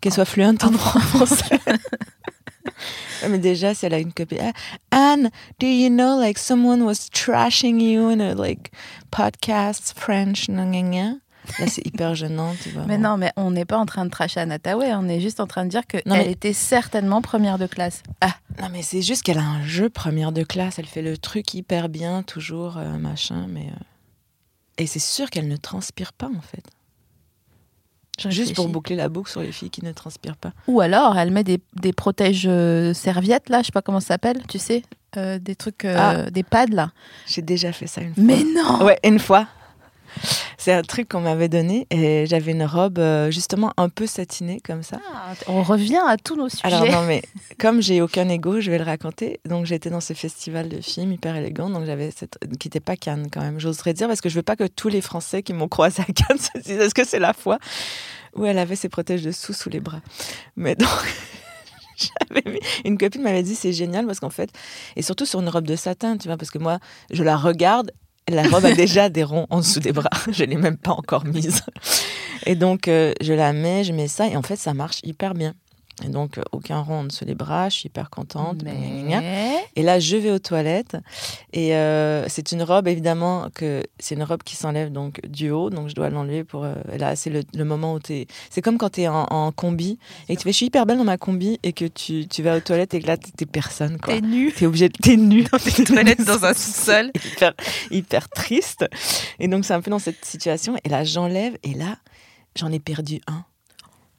[0.01, 1.59] Qu'elle soit fluente en français.
[3.29, 4.39] Mais déjà, si elle a une copine.
[4.91, 8.71] Ah, Anne, do you know like someone was trashing you in a like
[9.11, 11.19] podcast French, nan, nan, nan?
[11.59, 12.85] Là, c'est hyper gênant, tu vois.
[12.87, 14.93] Mais non, mais on n'est pas en train de tracher Anna Tawai.
[14.95, 18.01] On est juste en train de dire qu'elle mais- était certainement première de classe.
[18.21, 20.77] Ah, Non, mais c'est juste qu'elle a un jeu première de classe.
[20.79, 23.67] Elle fait le truc hyper bien, toujours, euh, machin, mais.
[23.67, 23.83] euh,
[24.77, 26.63] Et c'est sûr qu'elle ne transpire pas, en fait.
[28.29, 30.51] Juste pour boucler la boucle sur les filles qui ne transpirent pas.
[30.67, 34.09] Ou alors, elle met des, des protèges euh, serviettes, là, je sais pas comment ça
[34.09, 34.83] s'appelle, tu sais,
[35.17, 36.29] euh, des trucs, euh, Ah.
[36.29, 36.91] des pads, là.
[37.25, 38.23] J'ai déjà fait ça une fois.
[38.23, 39.47] Mais non Ouais, une fois.
[40.57, 44.61] C'est un truc qu'on m'avait donné et j'avais une robe euh, justement un peu satinée
[44.63, 44.99] comme ça.
[45.11, 46.65] Ah, On revient à tous nos sujets.
[46.65, 47.23] Alors non mais
[47.59, 49.39] comme j'ai aucun ego, je vais le raconter.
[49.47, 52.95] Donc j'étais dans ce festival de films hyper élégant, donc j'avais cette qui n'était pas
[52.95, 55.53] Cannes quand même, j'oserais dire parce que je veux pas que tous les Français qui
[55.53, 57.57] m'ont croisé à Cannes se disent est-ce que c'est la fois
[58.35, 60.01] où elle avait ses protèges dessous sous les bras.
[60.55, 60.89] Mais donc
[62.85, 64.51] une copine m'avait dit c'est génial parce qu'en fait
[64.95, 66.79] et surtout sur une robe de satin, tu vois parce que moi
[67.11, 67.91] je la regarde
[68.29, 70.09] la robe a déjà des ronds en dessous des bras.
[70.31, 71.63] Je l'ai même pas encore mise.
[72.45, 75.33] Et donc, euh, je la mets, je mets ça, et en fait, ça marche hyper
[75.33, 75.53] bien.
[76.03, 78.63] Et donc, euh, aucun rond en dessous des bras, je suis hyper contente.
[78.63, 78.73] Mais...
[79.75, 80.97] Et là, je vais aux toilettes.
[81.53, 85.69] Et euh, c'est une robe, évidemment, que c'est une robe qui s'enlève donc du haut.
[85.69, 86.63] Donc, je dois l'enlever pour.
[86.63, 88.27] euh, là, c'est le, le moment où tu es.
[88.49, 90.85] C'est comme quand tu es en, en combi et que tu fais Je suis hyper
[90.85, 93.31] belle dans ma combi et que tu, tu vas aux toilettes et que là, tu
[93.31, 93.97] t'es personne.
[94.05, 94.93] T'es nu T'es obligé de.
[95.01, 95.43] T'es nu.
[95.43, 97.11] dans tes toilettes dans un sous-sol.
[97.33, 97.53] hyper,
[97.91, 98.85] hyper triste.
[99.39, 100.75] Et donc, c'est un peu dans cette situation.
[100.83, 101.57] Et là, j'enlève.
[101.63, 101.97] Et là,
[102.55, 103.43] j'en ai perdu un.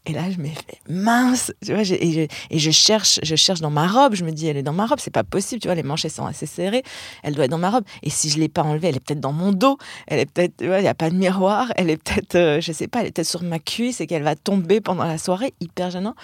[0.04, 3.86] Et là, je me fais mince, tu vois, et, je, cherche, je cherche dans ma
[3.86, 4.14] robe.
[4.14, 6.04] Je me dis, elle est dans ma robe, c'est pas possible, tu vois, les manches
[6.04, 6.82] elles sont assez serrées,
[7.22, 7.84] elle doit être dans ma robe.
[8.02, 10.54] Et si je l'ai pas enlevée, elle est peut-être dans mon dos, elle est peut-être,
[10.60, 13.12] il y a pas de miroir, elle est peut-être, euh, je sais pas, elle est
[13.12, 16.16] peut-être sur ma cuisse et qu'elle va tomber pendant la soirée, hyper gênant.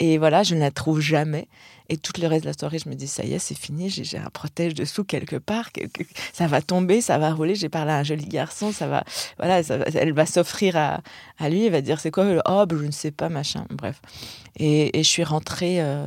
[0.00, 1.48] Et voilà, je ne la trouve jamais.
[1.90, 3.88] Et tout le reste de la soirée, je me dis, ça y est, c'est fini,
[3.88, 7.92] j'ai un protège dessous quelque part, quelque- ça va tomber, ça va rouler, j'ai parlé
[7.92, 9.04] à un joli garçon, ça va,
[9.38, 11.00] voilà, ça va- elle va s'offrir à,
[11.38, 14.02] à lui, il va dire, c'est quoi le oh, je ne sais pas, machin, bref.
[14.56, 16.06] Et, et je suis rentrée euh,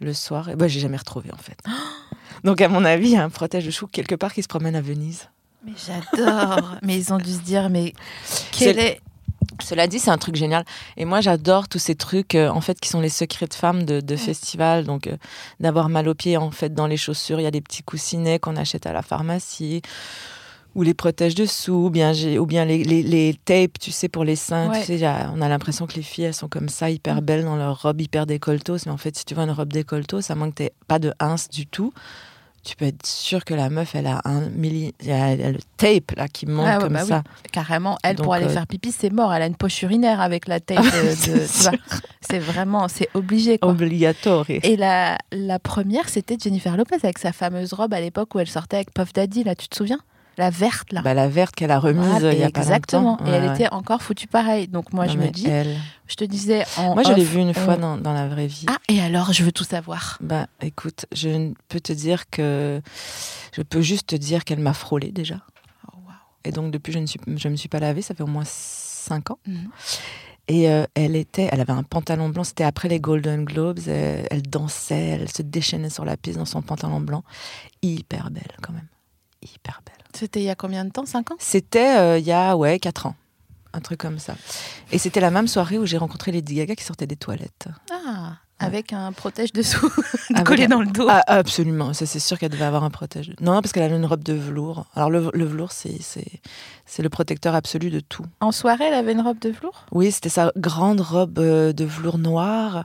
[0.00, 1.58] le soir, et bah, j'ai jamais retrouvé en fait.
[2.44, 4.48] Donc à mon avis, il y a un protège de chou quelque part qui se
[4.48, 5.28] promène à Venise.
[5.66, 6.76] Mais j'adore.
[6.82, 7.92] mais ils ont dû se dire, mais
[8.52, 9.00] quel est.
[9.62, 10.64] Cela dit, c'est un truc génial.
[10.96, 13.84] Et moi, j'adore tous ces trucs, euh, en fait, qui sont les secrets de femmes
[13.84, 14.84] de, de festivals.
[14.84, 15.16] Donc, euh,
[15.60, 17.40] d'avoir mal aux pieds, en fait, dans les chaussures.
[17.40, 19.82] Il y a des petits coussinets qu'on achète à la pharmacie.
[20.76, 24.22] Ou les protèges dessous, ou bien, ou bien les, les, les tapes, tu sais, pour
[24.22, 24.70] les seins.
[24.70, 24.78] Ouais.
[24.80, 27.44] Tu sais, a- on a l'impression que les filles, elles sont comme ça, hyper belles
[27.44, 28.76] dans leur robe, hyper décolletos.
[28.86, 31.12] Mais en fait, si tu vois une robe décolletos, à moins que tu pas de
[31.18, 31.92] ins du tout,
[32.62, 34.94] tu peux être sûr que la meuf, elle a un milli...
[35.00, 37.08] Il y a, le tape, là, qui monte Ah ouais, comme bah oui.
[37.08, 37.22] ça.
[37.52, 39.32] Carrément, elle, Donc, pour aller euh, faire pipi, c'est mort.
[39.32, 40.78] Elle a une poche urinaire avec la tape.
[40.84, 41.46] de- de-
[42.20, 43.58] C'est vraiment, c'est obligé.
[43.58, 43.70] Quoi.
[43.70, 44.44] Obligatoire.
[44.50, 48.48] Et la, la première, c'était Jennifer Lopez avec sa fameuse robe à l'époque où elle
[48.48, 49.98] sortait avec Puff Daddy, là, tu te souviens?
[50.40, 51.02] La verte, là.
[51.02, 53.10] Bah, la verte qu'elle a remise Ah, il y a pas exactement.
[53.18, 53.26] longtemps.
[53.26, 54.68] et elle Ouais, était encore foutue pareil.
[54.68, 55.76] Donc moi, Non, je me dis, elle-
[56.08, 58.46] je te disais en Moi, je l'ai vue une fois on- dans, dans la vraie
[58.46, 58.64] vie.
[58.66, 60.16] Ah, et alors, je veux tout savoir.
[60.22, 62.80] Bah, écoute, je peux te dire que.
[63.54, 65.36] Je peux juste te dire qu'elle m'a frôlé déjà.
[65.92, 65.98] Oh.
[66.44, 68.00] Et donc, depuis, je ne suis, je me suis pas lavée.
[68.00, 69.38] Ça fait au moins 5 ans.
[69.46, 69.68] Mhm.
[70.48, 72.44] Et euh, elle était, elle avait un pantalon blanc.
[72.44, 73.80] C'était après les Golden Globes.
[73.86, 77.24] Elle, elle dansait, elle se déchaînait sur la piste dans son pantalon blanc.
[77.82, 78.88] Hyper belle, quand même.
[79.42, 80.04] Hyper belle.
[80.14, 81.06] C'était il y a combien de temps?
[81.06, 81.36] 5 ans?
[81.38, 83.14] C'était euh, il y a, ouais, 4 ans.
[83.72, 84.34] Un truc comme ça.
[84.90, 87.68] Et c'était la même soirée où j'ai rencontré Lady Gaga qui sortait des toilettes.
[87.92, 89.88] Ah, avec un protège dessous
[90.44, 91.06] collé un- dans le dos.
[91.08, 93.32] Ah, absolument, ça c'est sûr qu'elle devait avoir un protège.
[93.40, 94.86] Non, non, parce qu'elle avait une robe de velours.
[94.96, 96.26] Alors le, le velours, c'est, c'est,
[96.84, 98.24] c'est le protecteur absolu de tout.
[98.40, 99.86] En soirée, elle avait une robe de velours?
[99.92, 102.84] Oui, c'était sa grande robe euh, de velours noir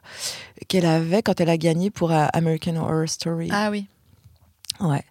[0.67, 3.49] qu'elle avait quand elle a gagné pour euh, American Horror Story.
[3.51, 3.87] Ah oui.
[4.81, 5.03] Ouais.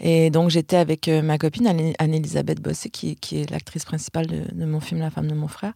[0.00, 4.26] Et donc j'étais avec euh, ma copine Anne- Anne-Elisabeth Bossé, qui, qui est l'actrice principale
[4.26, 5.72] de, de mon film La femme de mon frère,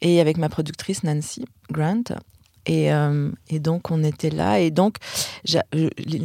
[0.00, 2.02] et avec ma productrice Nancy Grant.
[2.68, 4.58] Et, euh, et donc on était là.
[4.58, 4.96] Et donc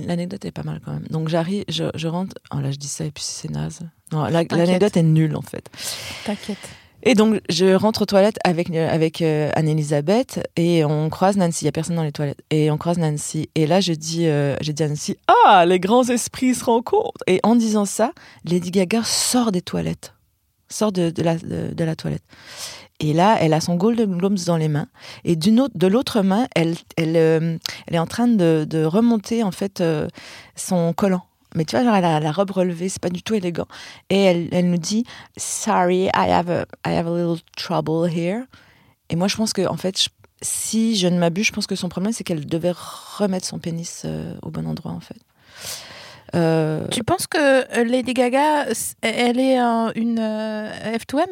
[0.07, 1.05] l'anecdote est pas mal quand même.
[1.09, 2.35] Donc j'arrive, je, je rentre.
[2.53, 3.81] Oh là je dis ça et puis c'est naze.
[4.11, 4.57] Non, la- T'inquiète.
[4.57, 5.69] l'anecdote est nulle en fait.
[6.25, 6.57] T'inquiète.
[7.03, 11.63] Et donc, je rentre aux toilettes avec, euh, avec euh, Anne-Elisabeth et on croise Nancy.
[11.63, 12.41] Il n'y a personne dans les toilettes.
[12.51, 13.49] Et on croise Nancy.
[13.55, 17.23] Et là, je dis, euh, j'ai dit à Nancy Ah, les grands esprits se rencontrent.
[17.27, 18.11] Et en disant ça,
[18.45, 20.13] Lady Gaga sort des toilettes.
[20.69, 22.23] Sort de, la, de, la toilette.
[23.01, 24.87] Et là, elle a son Golden Globes dans les mains.
[25.25, 29.51] Et autre, de l'autre main, elle, elle, elle est en train de, de remonter, en
[29.51, 29.83] fait,
[30.55, 31.25] son collant.
[31.55, 33.67] Mais tu vois, genre, elle a la robe relevée, c'est pas du tout élégant.
[34.09, 35.05] Et elle, elle nous dit
[35.37, 38.43] Sorry, I have, a, I have a little trouble here.
[39.09, 40.09] Et moi, je pense que, en fait, je-
[40.41, 42.73] si je ne m'abuse, je pense que son problème, c'est qu'elle devait
[43.17, 45.17] remettre son pénis euh, au bon endroit, en fait.
[46.35, 48.65] Euh, Tu penses que euh, Lady Gaga,
[49.01, 51.27] elle est un- une euh, F2M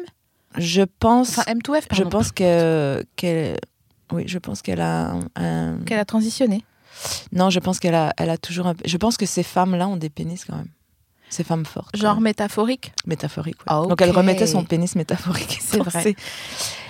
[0.56, 2.10] je pense, Enfin, M2F, je pardon.
[2.10, 3.56] pense que, qu'elle,
[4.12, 5.14] oui, je pense qu'elle a
[5.86, 6.64] Qu'elle a transitionné.
[7.32, 9.96] Non, je pense qu'elle a, elle a toujours un, je pense que ces femmes-là ont
[9.96, 10.68] des pénis quand même.
[11.28, 11.96] Ces femmes fortes.
[11.96, 12.22] Genre ouais.
[12.22, 12.92] métaphorique?
[13.06, 13.58] métaphorique.
[13.60, 13.66] ouais.
[13.68, 15.58] Ah, Donc elle remettait son pénis métaphorique.
[15.62, 16.16] C'est vrai.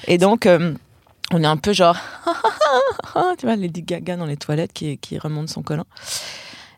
[0.07, 0.75] Et donc euh,
[1.33, 1.97] on est un peu genre,
[3.39, 5.85] tu vois, Lady Gaga dans les toilettes qui, qui remonte son collant.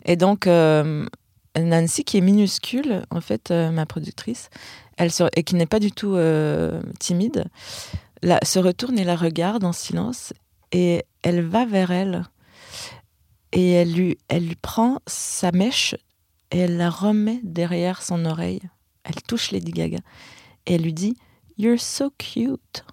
[0.05, 1.07] Et donc euh,
[1.57, 4.51] Nancy, qui est minuscule, en fait, euh, ma productrice,
[4.97, 6.16] elle se- et qui n'est pas du tout
[6.99, 7.45] timide,
[8.23, 10.33] la- se retourne et la regarde en silence
[10.73, 12.25] et elle va vers elle
[13.53, 15.95] et elle lui, elle lui prend sa mèche
[16.51, 18.62] et elle la remet derrière son oreille.
[19.05, 19.99] Elle touche Lady Gaga
[20.67, 21.17] et elle lui dit
[21.59, 22.85] You're so cute.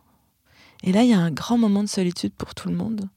[0.83, 3.09] Et là, il y a un grand moment de solitude pour tout le monde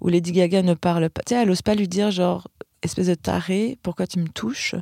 [0.00, 1.22] où Lady Gaga ne parle pas.
[1.22, 2.48] Tu sais, elle n'ose pas lui dire genre
[2.82, 4.74] espèce de taré, pourquoi tu me touches?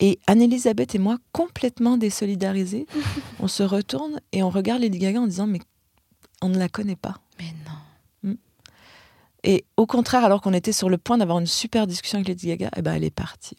[0.00, 2.86] Et Anne-Elisabeth et moi, complètement désolidarisés,
[3.40, 5.60] on se retourne et on regarde Lady Gaga en disant mais
[6.42, 7.20] on ne la connaît pas.
[7.38, 7.78] Mais non.
[9.44, 12.48] Et au contraire, alors qu'on était sur le point d'avoir une super discussion avec Lady
[12.48, 13.56] Gaga, eh ben elle est partie.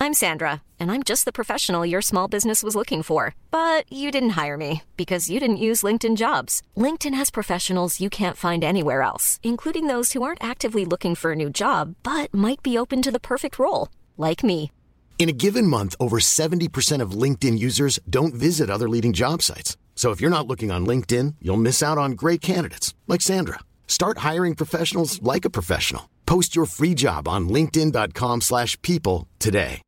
[0.00, 3.34] I'm Sandra, and I'm just the professional your small business was looking for.
[3.50, 6.60] But you didn't hire me because you didn't use LinkedIn jobs.
[6.76, 11.32] LinkedIn has professionals you can't find anywhere else, including those who aren't actively looking for
[11.32, 14.70] a new job but might be open to the perfect role, like me.
[15.18, 19.78] In a given month, over 70% of LinkedIn users don't visit other leading job sites.
[19.94, 23.60] So if you're not looking on LinkedIn, you'll miss out on great candidates like Sandra.
[23.86, 26.10] Start hiring professionals like a professional.
[26.26, 29.80] Post your free job on linkedin.com/people slash people today.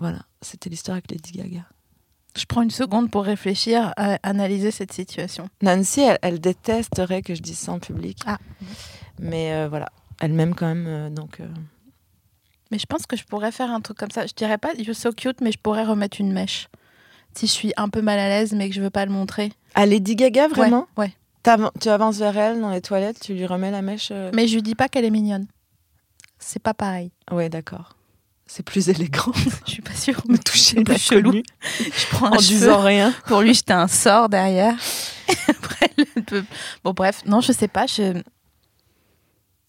[0.00, 1.64] Voilà, c'était l'histoire avec Lady Gaga.
[2.36, 5.48] Je prends une seconde pour réfléchir à analyser cette situation.
[5.60, 8.18] Nancy, elle, elle détesterait que je dise ça en public.
[8.26, 8.38] Ah.
[9.20, 11.40] Mais euh, voilà, elle m'aime quand même, euh, donc...
[11.40, 11.46] euh,
[12.72, 14.26] Mais je pense que je pourrais faire un truc comme ça.
[14.26, 16.68] Je dirais pas you're so cute, mais je pourrais remettre une mèche.
[17.34, 19.52] Si je suis un peu mal à l'aise, mais que je veux pas le montrer.
[19.74, 21.12] Ah, Lady Gaga, vraiment Ouais.
[21.80, 24.54] Tu avances vers elle dans les toilettes, tu lui remets la mèche euh, Mais je
[24.54, 25.46] lui dis pas qu'elle est mignonne.
[26.38, 27.12] C'est pas pareil.
[27.30, 27.94] Ouais, d'accord.
[28.46, 29.32] C'est plus élégant.
[29.66, 30.20] Je suis pas sûre.
[30.28, 31.30] Me toucher c'est plus chelou.
[31.30, 31.44] l'inconnu
[31.78, 32.58] Je prends un en cheveu.
[32.58, 33.14] disant rien.
[33.26, 34.74] Pour lui, j'étais un sort derrière.
[35.48, 36.44] Après, elle peut-
[36.84, 37.86] bon, bref, non, je sais pas.
[37.86, 38.20] Je...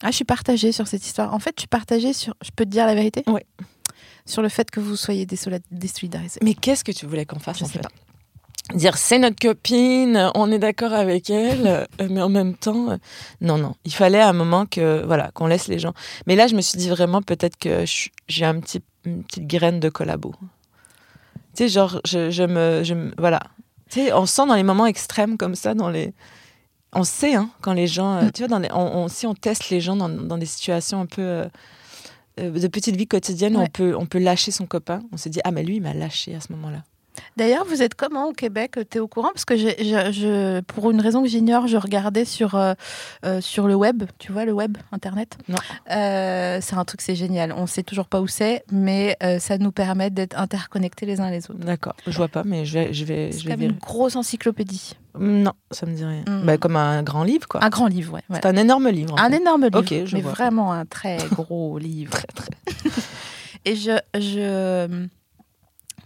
[0.03, 1.33] Ah, je suis partagée sur cette histoire.
[1.33, 2.35] En fait, je suis partagée sur.
[2.43, 3.23] Je peux te dire la vérité?
[3.27, 3.45] Ouais.
[4.25, 6.39] Sur le fait que vous soyez désolidarisés.
[6.43, 7.87] Mais qu'est-ce que tu voulais qu'on fasse Je en sais fait?
[8.77, 11.67] Dire c'est notre copine, on est d'accord avec elle,
[11.99, 12.97] euh, mais en même temps, euh,
[13.41, 13.75] non, non.
[13.83, 15.93] Il fallait à un moment que voilà qu'on laisse les gens.
[16.27, 17.83] Mais là, je me suis dit vraiment peut-être que
[18.29, 20.33] j'ai un petit, une petite graine de collabo.
[21.55, 23.41] Tu sais, genre, je, je me, je me- voilà.
[23.89, 26.13] Tu sais, on sent dans les moments extrêmes comme ça, dans les,
[26.95, 29.33] on sait hein, quand les gens, euh, tu vois, dans les, on, on- si on
[29.33, 31.45] teste les gens dans, dans des situations un peu euh,
[32.39, 33.63] euh, de petite vie quotidienne, Ouais.
[33.63, 35.01] on peut, on peut lâcher son copain.
[35.11, 36.83] On se dit ah mais lui il m'a lâché à ce moment-là.
[37.37, 38.79] D'ailleurs, vous êtes comment au Québec?
[38.89, 39.29] Tu es au courant?
[39.33, 42.73] Parce que j'ai- je, je- pour une raison que j'ignore, je regardais sur, euh,
[43.25, 45.37] euh, sur le web, tu vois, le web, Internet?
[45.47, 45.57] Non.
[45.91, 47.53] Euh, c'est un truc, c'est génial.
[47.55, 51.29] On sait toujours pas où c'est, mais euh, ça nous permet d'être interconnectés les uns
[51.29, 51.59] les autres.
[51.59, 54.93] D'accord, je vois pas, mais je vais, je vais, C'est comme une grosse encyclopédie.
[55.19, 56.23] Non, ça me dit rien.
[56.27, 56.45] Mm.
[56.45, 57.63] Bah, comme un grand livre, quoi.
[57.63, 58.21] Un grand livre, ouais.
[58.33, 59.15] C'est un énorme livre.
[59.19, 59.37] Un fait.
[59.37, 60.31] énorme livre, Ok, je mais vois.
[60.31, 62.11] vraiment un très gros livre.
[62.11, 62.49] Très, très.
[63.65, 65.07] Et je, je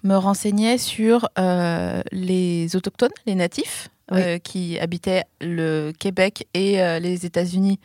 [0.03, 4.21] me renseignais sur euh, les autochtones, les natifs, Oui.
[4.21, 7.79] euh, qui habitaient le Québec et euh, les États-Unis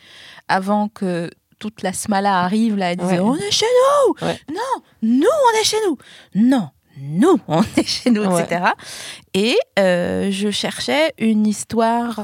[0.49, 3.21] avant que toute la smala arrive là et disait Ouais.
[3.21, 4.39] on est chez nous Ouais.
[4.49, 5.97] non nous on est chez nous
[6.35, 8.43] non nous on est chez nous Ouais.
[8.43, 8.65] etc
[9.35, 12.21] et je cherchais une histoire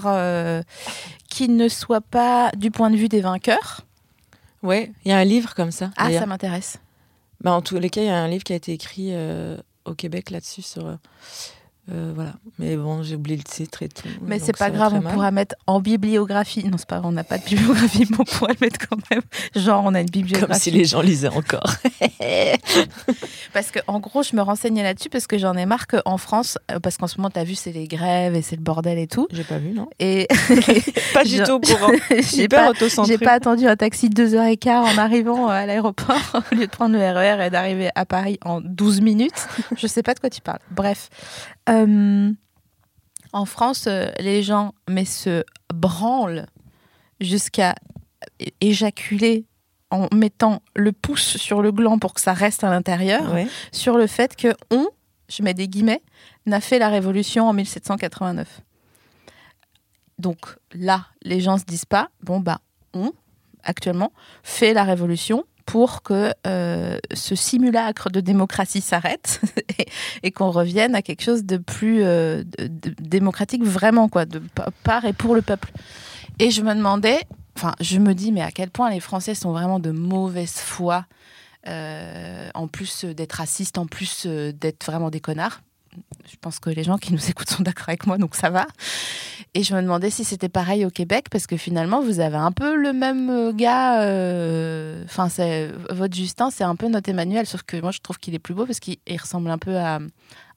[1.29, 3.83] qui ne soit pas du point de vue des vainqueurs
[4.63, 5.91] Ouais, il y a un livre comme ça.
[5.97, 6.79] ah ça m'intéresse
[7.41, 9.11] Bah, en tous les cas, il y a un livre qui a été écrit
[9.89, 10.63] au Québec là-dessus.
[10.63, 10.99] Sur,
[11.91, 12.35] euh, voilà.
[12.59, 14.09] Mais bon, j'ai oublié le titre et tout.
[14.23, 15.13] Mais c'est pas grave, on mal.
[15.13, 16.65] pourra mettre en bibliographie.
[16.65, 18.99] Non, c'est pas vrai, on n'a pas de bibliographie, mais on pourra le mettre quand
[19.11, 19.23] même.
[19.55, 20.53] Genre, on a une bibliographie.
[20.53, 21.75] Comme si les gens lisaient encore.
[23.53, 26.59] Parce que, en gros, je me renseignais là-dessus parce que j'en ai marre qu'en France,
[26.71, 29.07] euh, parce qu'en ce moment, t'as vu, c'est les grèves et c'est le bordel et
[29.07, 29.27] tout.
[29.31, 30.29] J'ai pas vu, non Et
[31.15, 31.93] Pas du tout au courant.
[32.11, 32.73] j'ai pas,
[33.25, 36.55] pas attendu un taxi de deux heures et quart en arrivant euh, à l'aéroport au
[36.55, 39.49] lieu de prendre le RER et d'arriver à Paris en 12 minutes.
[39.77, 40.61] Je sais pas de quoi tu parles.
[40.71, 41.11] Bref.
[41.69, 42.33] Euh,
[43.33, 46.47] en France, euh, les gens mais se branlent
[47.21, 47.75] jusqu'à
[48.61, 49.47] éjaculer
[49.91, 53.47] en mettant le pouce sur le gland pour que ça reste à l'intérieur, Ouais.
[53.73, 54.87] sur le fait que on,
[55.29, 56.03] je mets des guillemets,
[56.47, 58.61] n'a fait la révolution en 1789.
[60.19, 60.39] Donc
[60.73, 62.61] là, les gens se disent pas, bon bah,
[62.93, 63.13] on,
[63.63, 69.43] actuellement, fait la révolution pour que euh, ce simulacre de démocratie s'arrête
[70.23, 72.43] et, qu'on revienne à quelque chose de plus euh,
[72.99, 75.71] démocratique vraiment, quoi, de pa- par et pour le peuple.
[76.39, 77.21] Et je me demandais,
[77.55, 81.05] enfin, je me dis, mais à quel point les Français sont vraiment de mauvaise foi,
[81.67, 85.61] euh, en plus d'être racistes, en plus d'être vraiment des connards?
[86.31, 88.67] Je pense que les gens qui nous écoutent sont d'accord avec moi, donc ça va.
[89.55, 92.53] Et je me demandais si c'était pareil au Québec, parce que finalement, vous avez un
[92.53, 94.03] peu le même euh, gars.
[94.03, 98.19] euh, Enfin, c'est votre Justin, c'est un peu notre Emmanuel, sauf que moi, je trouve
[98.19, 99.99] qu'il est plus beau parce qu'il il ressemble un peu à,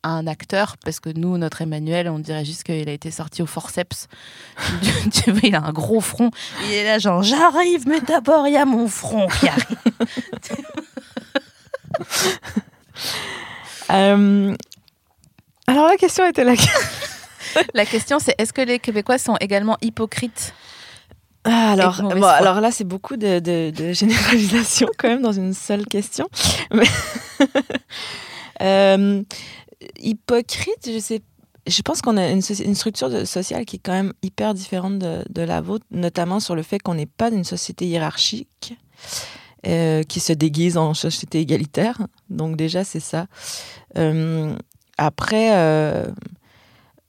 [0.03, 3.45] un acteur, parce que nous, notre Emmanuel, on dirait juste qu'il a été sorti au
[3.45, 4.07] forceps.
[5.13, 6.31] tu vois, il a un gros front.
[6.65, 9.65] Il est là, genre, j'arrive, mais d'abord, il y a mon front qui arrive.
[13.91, 14.55] Euh,
[15.71, 16.67] Alors la question était laquelle
[17.73, 20.53] La question, c'est est-ce que les Québécois sont également hypocrites
[21.45, 25.53] Ah, alors, bon, alors là, c'est beaucoup de, de- de généralisation quand même dans une
[25.53, 26.27] seule question.
[26.73, 26.85] Mais
[28.61, 29.23] Euh,
[29.99, 31.21] hypocrite, je sais.
[31.67, 35.23] Je pense qu'on a une, structure de- sociale qui est quand même hyper différente de,
[35.29, 38.75] de la vôtre, notamment sur le fait qu'on n'est pas d'une société hiérarchique
[39.67, 41.97] euh, qui se déguise en société égalitaire.
[42.29, 43.25] Donc déjà, c'est ça.
[43.97, 44.55] Euh,
[45.05, 46.05] après, euh,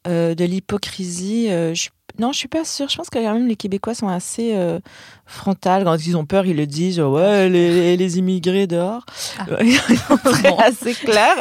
[0.09, 2.91] euh, de l'hypocrisie, euh, je non, je suis pas sûre.
[2.91, 4.81] Je pense que quand même les Québécois sont assez euh,
[5.25, 5.85] frontales.
[5.85, 7.01] Quand ils ont peur, ils le disent.
[7.01, 9.07] ouais, les, les immigrés dehors.
[9.39, 9.47] Ah.
[9.63, 10.59] Ils sont très Bon.
[10.59, 11.33] assez clair.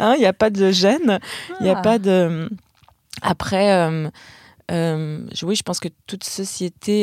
[0.00, 1.20] Hein, Il n'y a pas de gêne.
[1.60, 1.82] Il n'y a Ah.
[1.82, 2.50] pas de.
[3.22, 4.08] Après, euh,
[4.72, 7.02] euh, je- oui, je pense que toute société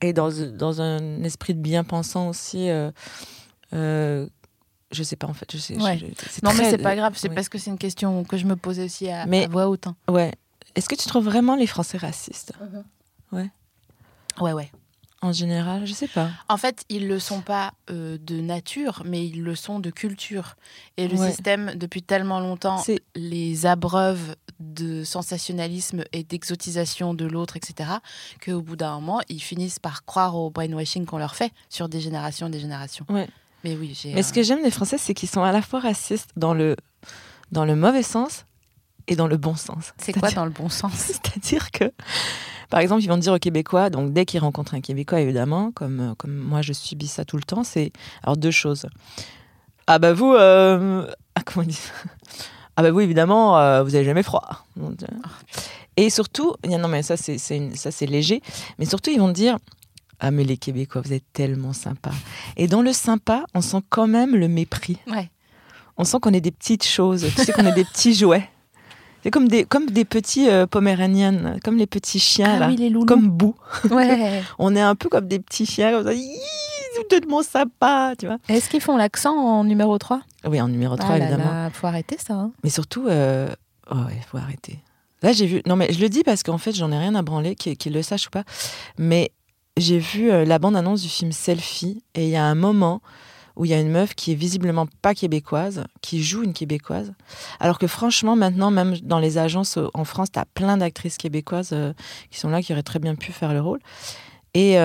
[0.00, 2.68] est dans, dans un esprit de bien-pensant aussi.
[4.92, 5.50] Euh, euh, je sais pas en fait.
[5.52, 5.98] Je sais, Ouais.
[5.98, 6.06] je-
[6.44, 7.34] Non, mais très- c'est pas grave, c'est ouais.
[7.34, 9.86] parce que c'est une question que je me posais aussi à, Mais- à voix haute.
[9.86, 9.96] hein.
[10.08, 10.32] Ouais.
[10.74, 12.52] Est-ce que tu trouves vraiment les Français racistes?
[13.32, 13.48] Ouais,
[14.40, 14.70] ouais.
[15.20, 16.30] en général Je sais pas.
[16.48, 20.56] En fait, ils le sont pas euh, de nature, mais ils le sont de culture.
[20.96, 21.28] Et le Ouais.
[21.30, 22.82] système, depuis tellement longtemps,
[23.14, 27.90] les abreuve de sensationnalisme et d'exotisation de l'autre, etc.,
[28.44, 32.00] qu'au bout d'un moment, ils finissent par croire au brainwashing qu'on leur fait sur des
[32.00, 33.04] générations et des générations.
[33.64, 34.12] Mais oui, j'ai.
[34.14, 36.76] Mais ce que j'aime des Français, c'est qu'ils sont à la fois racistes dans le,
[37.52, 38.44] dans le mauvais sens
[39.08, 39.92] et dans le bon sens.
[39.98, 40.92] C'est quoi dans le bon sens?
[40.96, 41.92] C'est-à-dire que,
[42.70, 46.00] par exemple, ils vont dire aux Québécois, donc dès qu'ils rencontrent un Québécois, évidemment, comme,
[46.00, 48.86] euh, comme moi je subis ça tout le temps, c'est alors deux choses.
[49.86, 51.92] Ah bah vous, euh, ah, comment on dit ça?
[52.76, 54.64] Ah bah vous, évidemment, euh, vous avez jamais froid.
[54.80, 54.90] Euh,
[55.96, 58.40] Et surtout, non mais ça c'est léger,
[58.78, 59.58] mais surtout ils vont dire
[60.24, 62.12] ah mais les Québécois, vous êtes tellement sympas.
[62.56, 64.98] Et dans le sympa, on sent quand même le mépris.
[65.08, 65.30] Ouais.
[65.98, 68.48] On sent qu'on est des petites choses, tu sais qu'on est des petits jouets.
[69.24, 72.68] C'est comme des, comme des petits euh, poméraniennes, comme les petits chiens, Ah là.
[72.68, 73.54] oui, les comme Bou.
[73.90, 74.42] Ouais.
[74.58, 76.12] On est un peu comme des petits chiens, comme ça.
[77.08, 78.38] Tellement sympa, tu vois.
[78.48, 81.44] Est-ce qu'ils font l'accent en numéro 3 Oui, en numéro 3, ah évidemment.
[81.44, 82.34] là, faut arrêter ça.
[82.34, 82.52] hein.
[82.64, 83.48] Mais surtout, euh...
[83.90, 84.78] oh ouais, faut arrêter.
[85.22, 85.62] Là, j'ai vu.
[85.66, 87.92] Non, mais je le dis parce qu'en fait, j'en ai rien à branler, qu'ils qu'ils
[87.92, 88.42] le sachent ou pas.
[88.98, 89.30] Mais
[89.76, 93.00] j'ai vu euh, la bande-annonce du film Selfie et il y a un moment
[93.56, 97.12] où il y a une meuf qui est visiblement pas québécoise, qui joue une québécoise.
[97.60, 101.18] Alors que franchement, maintenant, même dans les agences euh, en France, tu as plein d'actrices
[101.18, 101.92] québécoises euh,
[102.30, 103.80] qui sont là, qui auraient très bien pu faire le rôle.
[104.54, 104.76] Et,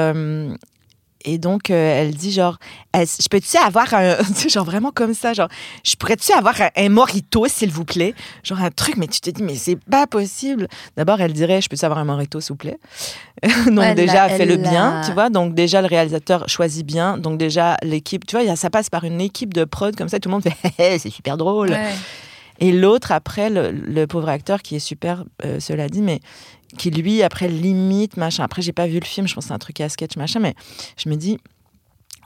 [1.25, 2.57] et donc, euh, elle dit genre,
[2.95, 4.15] je peux-tu avoir un.
[4.49, 5.49] genre vraiment comme ça, genre,
[5.83, 8.13] je pourrais-tu avoir un, un morito, s'il vous plaît?
[8.43, 10.67] Genre un truc, mais tu te dis, mais c'est pas possible.
[10.95, 12.77] D'abord, elle dirait, je peux-tu avoir un morito, s'il vous plaît?
[13.67, 15.29] Donc, Elle déjà, fait le bien, tu vois?
[15.29, 17.17] Donc, déjà, le réalisateur choisit bien.
[17.17, 19.95] Donc, déjà, l'équipe, tu vois, il y a- ça passe par une équipe de prod
[19.95, 21.69] comme ça, tout le monde fait, c'est super drôle.
[21.69, 21.93] Ouais.
[22.59, 26.19] Et l'autre, après, le, le pauvre acteur qui est super, euh, cela dit, mais
[26.77, 28.43] qui lui, après, limite, machin.
[28.43, 30.39] Après, j'ai pas vu le film, je pense que c'est un truc à sketch, machin,
[30.39, 30.53] mais
[30.97, 31.37] je me dis,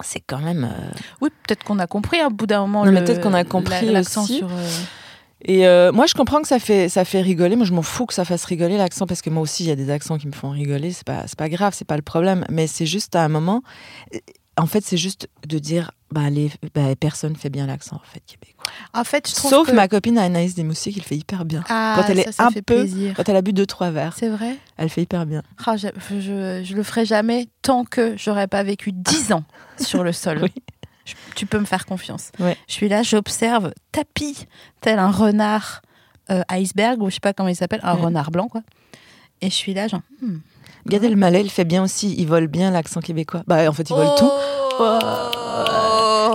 [0.04, 0.64] c'est quand même.
[0.64, 0.90] euh,
[1.22, 2.84] Oui, peut-être qu'on a compris à bout d'un moment.
[3.02, 4.48] Peut-être qu'on a compris l'accent sur.
[4.52, 4.68] euh,
[5.46, 7.56] Et euh, moi, je comprends que ça fait, ça fait rigoler.
[7.56, 9.72] Moi, je m'en fous que ça fasse rigoler l'accent parce que moi aussi, il y
[9.72, 10.92] a des accents qui me font rigoler.
[10.92, 12.46] C'est pas, pas grave, c'est pas le problème.
[12.50, 13.62] Mais c'est juste à un moment.
[14.58, 18.22] En fait, c'est juste de dire, bah, les, bah, personne fait bien l'accent en fait
[18.26, 18.61] québécois.
[18.94, 21.64] En fait, je trouve Sauf que- ma copine Anaïs Desmoustiers qui le fait hyper bien.
[21.70, 23.14] Ah, quand elle est ça, un peu- plaisir.
[23.16, 24.58] Quand elle a bu deux trois verres, C'est vrai?
[24.78, 25.42] elle fait hyper bien.
[25.66, 29.44] Ah, je, je, je le ferai jamais tant que j'aurais pas vécu 10 ans
[29.80, 30.40] sur le sol.
[30.44, 30.52] Oui.
[31.06, 32.32] Je- tu peux me faire confiance.
[32.40, 32.58] Ouais.
[32.68, 34.46] Je suis là, j'observe tapis
[34.82, 35.82] tel un renard
[36.30, 38.02] euh, iceberg ou je sais pas comment il s'appelle, un Ouais.
[38.02, 38.62] renard blanc quoi.
[39.42, 40.02] Et je suis là genre.
[40.22, 40.38] hmm.
[40.88, 42.16] Gad Elmaleh, il fait bien aussi.
[42.18, 43.44] Il vole bien l'accent québécois.
[43.48, 44.32] Bah, en fait, il vole tout.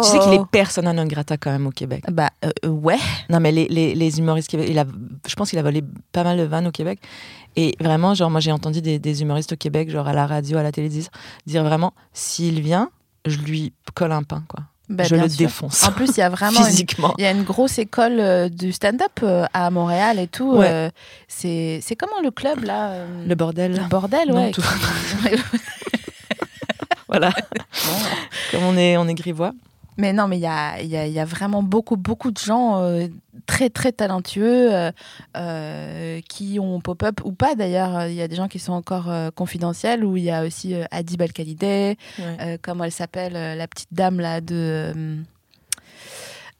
[0.06, 2.04] Tu sais qu'il est persona non grata quand même au Québec.
[2.10, 2.98] Bah euh, euh, ouais.
[3.30, 4.84] Non, mais les, les, les humoristes québécois, il a,
[5.26, 7.00] je pense qu'il a volé pas mal de vannes au Québec.
[7.56, 10.58] Et vraiment, genre, moi, j'ai entendu des, des humoristes au Québec, genre à la radio,
[10.58, 11.06] à la télé, dire,
[11.46, 12.90] dire vraiment, s'il vient,
[13.24, 14.64] je lui colle un pain, quoi.
[14.88, 15.38] Bah, je le sûr.
[15.38, 15.82] défonce.
[15.84, 17.12] En plus, il y a vraiment physiquement.
[17.18, 20.52] il y a une grosse école euh, du stand-up euh, à Montréal et tout.
[20.58, 20.68] Ouais.
[20.70, 20.90] euh,
[21.26, 23.72] c'est c'est comment le club là Le bordel.
[23.72, 24.50] le bordel Non, ouais.
[24.52, 24.62] tout-
[27.08, 27.30] Voilà.
[28.50, 29.52] Comme on est, on est grivois.
[29.98, 32.30] Mais non, mais il y a, il y, a, il y a vraiment beaucoup, beaucoup
[32.30, 33.06] de gens euh,
[33.46, 34.92] très, très talentueux euh,
[35.36, 38.06] euh, qui ont pop-up ou pas d'ailleurs.
[38.06, 40.74] Il y a des gens qui sont encore euh, confidentiels où il y a aussi
[40.74, 45.22] euh, Adi Balkalideh, euh, comment elle s'appelle, la petite dame là de.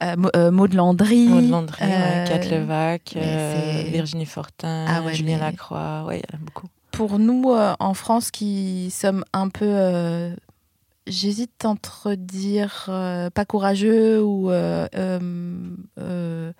[0.03, 1.27] Euh, Maud Landry.
[1.27, 3.15] Maud Landry, ouais, Kat Levac,
[3.91, 6.03] Virginie Fortin, Ah ouais, Julien mais- Lacroix.
[6.05, 6.67] Ouais, il y en a beaucoup.
[6.91, 10.29] pour nous en France qui sommes un peu
[11.07, 16.51] j'hésite entre dire euh, pas courageux ou euh, euh,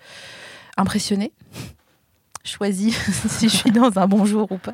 [0.76, 1.32] impressionné.
[2.44, 2.92] Choisi
[3.28, 4.72] si je suis dans un bon jour ou pas.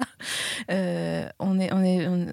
[1.41, 2.27] On est on est on-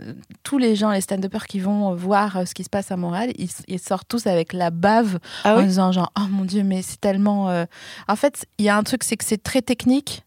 [0.44, 3.50] tous les gens les stand-uppers qui vont voir ce qui se passe à Montréal ils,
[3.68, 5.66] ils sortent tous avec la bave Ah en oui?
[5.66, 7.46] disant genre oh mon dieu mais c'est tellement
[8.08, 10.24] en fait il y a un truc c'est que c'est très technique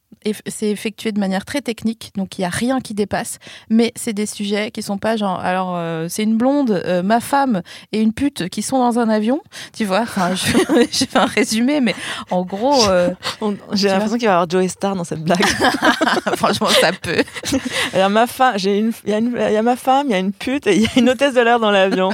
[0.47, 3.39] c'est effectué de manière très technique donc il y a rien qui dépasse
[3.71, 7.21] mais c'est des sujets qui sont pas genre alors euh, c'est une blonde euh, ma
[7.21, 9.41] femme et une pute qui sont dans un avion
[9.77, 10.47] tu vois enfin je,
[10.93, 11.95] je fais un résumé mais
[12.31, 13.11] en gros euh,
[13.73, 15.45] J'ai l'impression qu'il va y avoir Joey Star dans cette blague.
[16.37, 17.23] franchement ça peut
[17.93, 20.33] Alors, ma femme, j'ai une, il y, a y ma femme, il y a une
[20.33, 22.11] pute et il y a une hôtesse de l'air dans l'avion.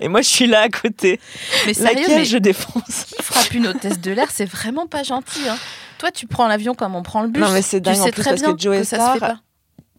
[0.00, 1.20] et moi, je suis là à côté.
[1.66, 3.04] mais sérieux Laquelle mais je défonce?
[3.06, 5.56] qui frappe une hôtesse de l'air c'est vraiment pas gentil hein.
[6.02, 8.04] Toi tu prends l'avion comme on prend le bus Non, mais c'est dingue tu en
[8.06, 9.40] sais plus très parce que ça Star- se fait pas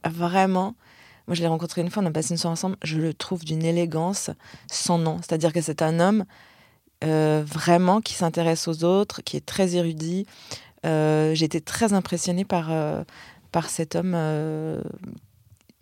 [0.10, 0.76] Vraiment.
[1.28, 2.76] Moi, je l'ai rencontré une fois, on a passé une soirée ensemble.
[2.84, 4.30] Je le trouve d'une élégance
[4.70, 5.18] sans nom.
[5.22, 6.26] C'est-à-dire que c'est un homme
[7.06, 10.26] euh, vraiment qui s'intéresse aux autres, qui est très érudit.
[10.86, 13.06] Euh, J'ai été très impressionnée par, euh,
[13.54, 14.12] par cet homme.
[14.14, 14.82] euh,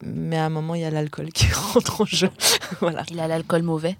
[0.04, 2.30] mais à un moment, il y a l'alcool qui rentre en jeu.
[2.80, 3.04] voilà.
[3.10, 3.98] il a l'alcool mauvais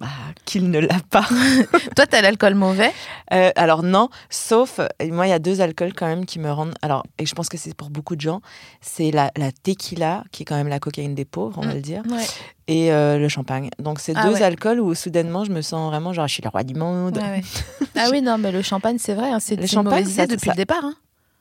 [0.00, 0.06] bah,
[0.44, 1.26] qu'il ne l'a pas.
[1.96, 2.90] Toi, t'as l'alcool mauvais?
[3.32, 6.50] Euh, alors non, sauf euh, moi il y a deux alcools quand même qui me
[6.50, 6.74] rendent.
[6.82, 8.40] Alors et je pense que c'est pour beaucoup de gens,
[8.80, 11.74] c'est la, la tequila qui est quand même la cocaïne des pauvres, on va Mm.
[11.76, 12.24] le dire, Ouais.
[12.68, 13.68] et euh, le champagne.
[13.78, 14.42] Donc c'est Ah deux ouais.
[14.42, 17.20] alcools où soudainement je me sens vraiment genre je suis le roi du monde.
[17.96, 20.46] ah oui, non, mais le champagne, c'est vrai, hein, c'est une champagne, mauvaise idée depuis
[20.46, 20.84] ça- le départ.
[20.84, 20.94] hein.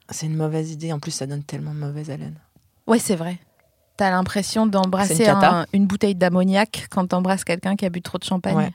[0.10, 0.92] C'est une mauvaise idée.
[0.92, 2.36] En plus ça donne tellement mauvaise haleine.
[2.88, 3.40] Ouais, c'est vrai.
[3.98, 5.52] T'as l'impression C'est d'embrasser une cata.
[5.62, 8.56] un- une bouteille d'ammoniac quand t'embrasses quelqu'un qui a bu trop de champagne.
[8.56, 8.72] Ouais.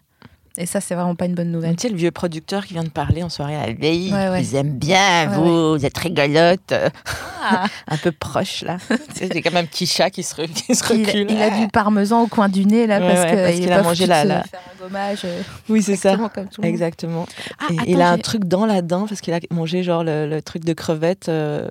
[0.59, 1.77] Et ça, c'est vraiment pas une bonne nouvelle.
[1.77, 3.57] Tu sais le vieux producteur qui vient de parler en soirée.
[3.63, 4.41] Ah, oui, Ouais, ouais.
[4.43, 6.73] vous aime bien, Ouais, vous, vous êtes rigolote.
[7.43, 8.79] Ah, Un peu proche là.
[9.45, 11.31] Comme un petit chat qui se, re- qui se il, recule.
[11.31, 14.29] il a du parmesan au coin du nez, là, parce qu'il a mangé la- de
[14.31, 15.19] se la- faire un gommage.
[15.27, 16.13] euh, Oui c'est ça.
[16.13, 16.73] exactement comme tout le monde.
[16.75, 17.27] Exactement.
[17.59, 20.05] Ah, Et attends, il a un truc dans la dent parce qu'il a mangé genre
[20.05, 21.69] le, le truc de crevette euh,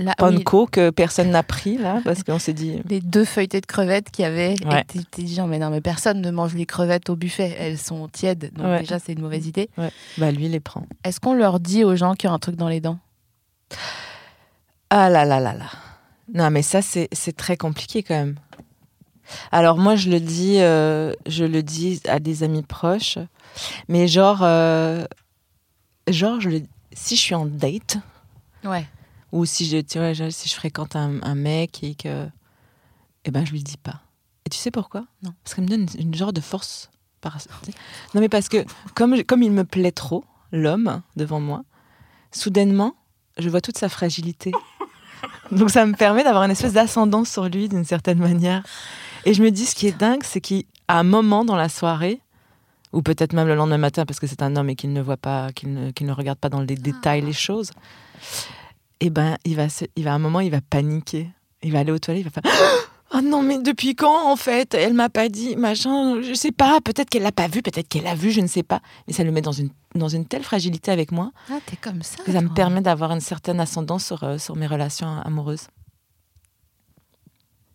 [0.00, 3.66] oui, panko que personne n'a pris là parce qu'on s'est dit les deux feuilletées de
[3.66, 4.54] crevettes qu'il y avait.
[4.64, 4.80] Ouais.
[4.94, 7.56] Et t'es dit, mais non, mais personne ne mange les crevettes au buffet.
[7.58, 8.52] Elles sont tièdes.
[8.54, 8.80] Donc Ouais.
[8.80, 9.68] déjà, c'est une mauvaise idée.
[10.18, 10.84] bah lui il les prend.
[11.04, 12.98] Est-ce qu'on leur dit aux gens qui ont un truc dans les dents?
[14.90, 15.66] Ah là là là là.
[16.32, 18.36] Non mais ça c'est c'est très compliqué quand même.
[19.52, 23.18] Alors moi je le dis euh, je le dis à des amis proches
[23.88, 25.04] mais genre euh,
[26.08, 27.98] genre je le si je suis en date
[28.64, 28.86] Ouais.
[29.32, 32.26] Ou si je tu vois, je- si je fréquente un, un mec et que
[33.24, 34.00] eh ben je lui dis pas.
[34.46, 35.04] Et tu sais pourquoi?
[35.22, 35.34] Non.
[35.44, 37.36] Parce qu'il me donne une, une genre de force par
[38.14, 38.64] Non mais parce que
[38.94, 41.62] comme comme il me plaît trop l'homme devant moi,
[42.32, 42.94] soudainement,
[43.38, 44.52] je vois toute sa fragilité.
[45.52, 48.62] Donc ça me permet d'avoir une espèce d'ascendant sur lui d'une certaine manière.
[49.24, 52.20] Et je me dis ce qui est dingue, c'est qu'à un moment dans la soirée
[52.92, 55.16] ou peut-être même le lendemain matin parce que c'est un homme et qu'il ne voit
[55.18, 57.70] pas qu'il ne, qu'il ne regarde pas dans les détails les choses
[59.00, 61.28] eh ben, il va, se- il va à un moment, il va paniquer.
[61.62, 62.42] Il va aller aux toilettes, il va faire
[63.14, 64.74] Oh non, mais depuis quand en fait?
[64.74, 68.04] Elle m'a pas dit, machin, je sais pas, peut-être qu'elle l'a pas vu, peut-être qu'elle
[68.04, 68.80] l'a vu, je ne sais pas.
[69.06, 72.02] Mais ça le met dans une, dans une telle fragilité avec moi Ah, t'es comme
[72.02, 72.22] ça.
[72.24, 75.66] que ça me permet d'avoir une certaine ascendance sur, euh, sur mes relations amoureuses.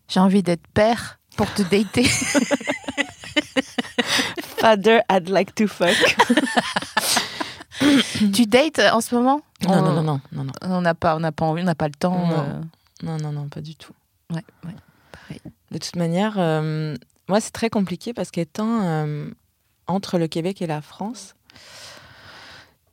[0.08, 2.04] J'ai envie d'être père pour te dater.
[4.58, 5.96] Father, I'd like to fuck.
[8.32, 11.16] tu dates en ce moment non, On- non, non, non, non, non, On n'a pas,
[11.16, 12.26] on n'a pas envie, on n'a pas le temps.
[12.26, 12.32] Non.
[12.38, 12.60] euh,
[13.02, 13.92] non, non, non, pas du tout.
[14.30, 14.74] Ouais, ouais,
[15.12, 15.40] pareil.
[15.70, 16.96] De toute manière, euh,
[17.28, 19.28] moi, c'est très compliqué parce qu'étant euh,
[19.86, 21.34] entre le Québec et la France,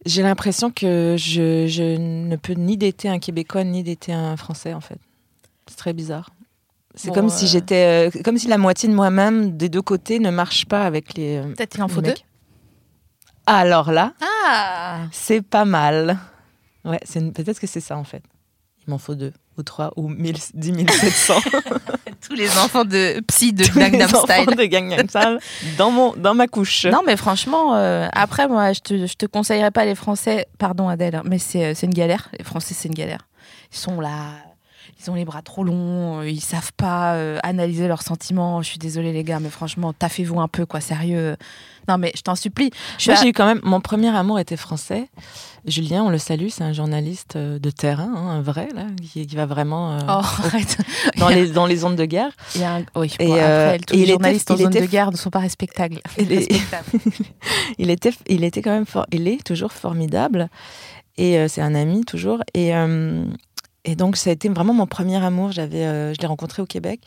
[0.06, 4.74] j'ai l'impression que je, je ne peux ni dater un Québécois ni dater un Français,
[4.74, 4.98] en fait.
[5.68, 6.30] C'est très bizarre.
[6.96, 9.82] C'est Bon, comme si euh, j'étais, euh, comme si la moitié de moi-même des deux
[9.82, 11.38] côtés ne marche pas avec les.
[11.38, 12.10] euh, Peut-être il en faut deux.
[12.10, 12.26] mecs.
[13.46, 14.14] Alors là,
[14.46, 16.18] Ah c'est pas mal.
[16.86, 18.24] Ouais, c'est une- peut-être que c'est ça en fait.
[18.88, 21.36] Il m'en faut deux, ou trois, ou 1000 10 700.
[22.28, 24.56] Tous les enfants de psy de Tous les Gangnam enfants Style.
[24.56, 25.38] de Gangnam Style
[25.78, 26.86] dans, mon, dans ma couche.
[26.86, 30.48] Non, mais franchement, euh, après, moi, je te, je te conseillerais pas les Français.
[30.58, 32.30] Pardon, Adèle, hein, mais c'est euh, c'est une galère.
[32.38, 33.28] Les Français, c'est une galère.
[33.72, 34.32] Ils sont là,
[35.00, 38.62] ils ont les bras trop longs, euh, ils savent pas euh, analyser leurs sentiments.
[38.64, 41.38] Je suis désolée, les gars, mais franchement, taffez-vous un peu, quoi, sérieux.
[41.88, 42.72] Non, mais je t'en supplie.
[43.08, 43.60] Moi, à- j'ai eu quand même.
[43.64, 45.10] Mon premier amour était français.
[45.66, 49.28] Julien, on le salue, c'est un journaliste euh, de terrain, hein, un vrai, là, qui,
[49.28, 50.78] qui va vraiment euh, Oh, arrête.
[51.18, 52.32] dans, les, dans les zones de guerre.
[52.56, 54.52] Il y a un- Oui, Et, bon, euh, après, tous et les il était- journalistes
[54.52, 56.00] en zone était- de guerre ne sont pas respectables.
[56.18, 56.52] Il est-
[57.78, 60.50] il était, il était quand même fort, il est toujours formidable
[61.18, 63.26] et euh, c'est un ami toujours et euh,
[63.86, 65.52] et donc ça a été vraiment mon premier amour.
[65.52, 67.02] J'avais, euh, je l'ai rencontré au Québec.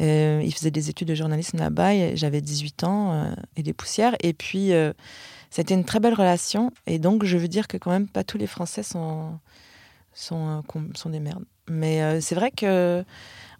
[0.00, 2.14] Euh, il faisait des études de journalisme là-bas.
[2.16, 4.14] J'avais 18 ans euh, et des poussières.
[4.20, 4.92] Et puis euh,
[5.50, 6.72] ça a été une très belle relation.
[6.86, 9.38] Et donc je veux dire que quand même pas tous les Français sont
[10.12, 11.44] sont euh, sont des merdes.
[11.68, 13.02] Mais c'est vrai que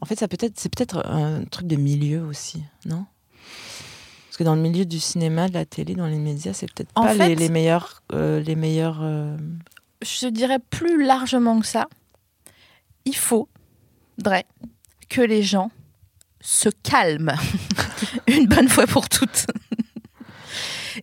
[0.00, 3.06] en fait ça peut être c'est peut-être un truc de milieu aussi, non?
[4.26, 6.92] Parce que dans le milieu du cinéma, de la télé, dans les médias, c'est peut-être
[6.92, 8.02] pas fait- les, les meilleurs.
[8.12, 9.02] les meilleurs
[10.02, 11.86] je dirais plus largement que ça,
[13.04, 14.44] il faudrait
[15.08, 15.70] que les gens
[16.44, 17.34] se calment
[18.28, 19.46] une bonne fois pour toutes.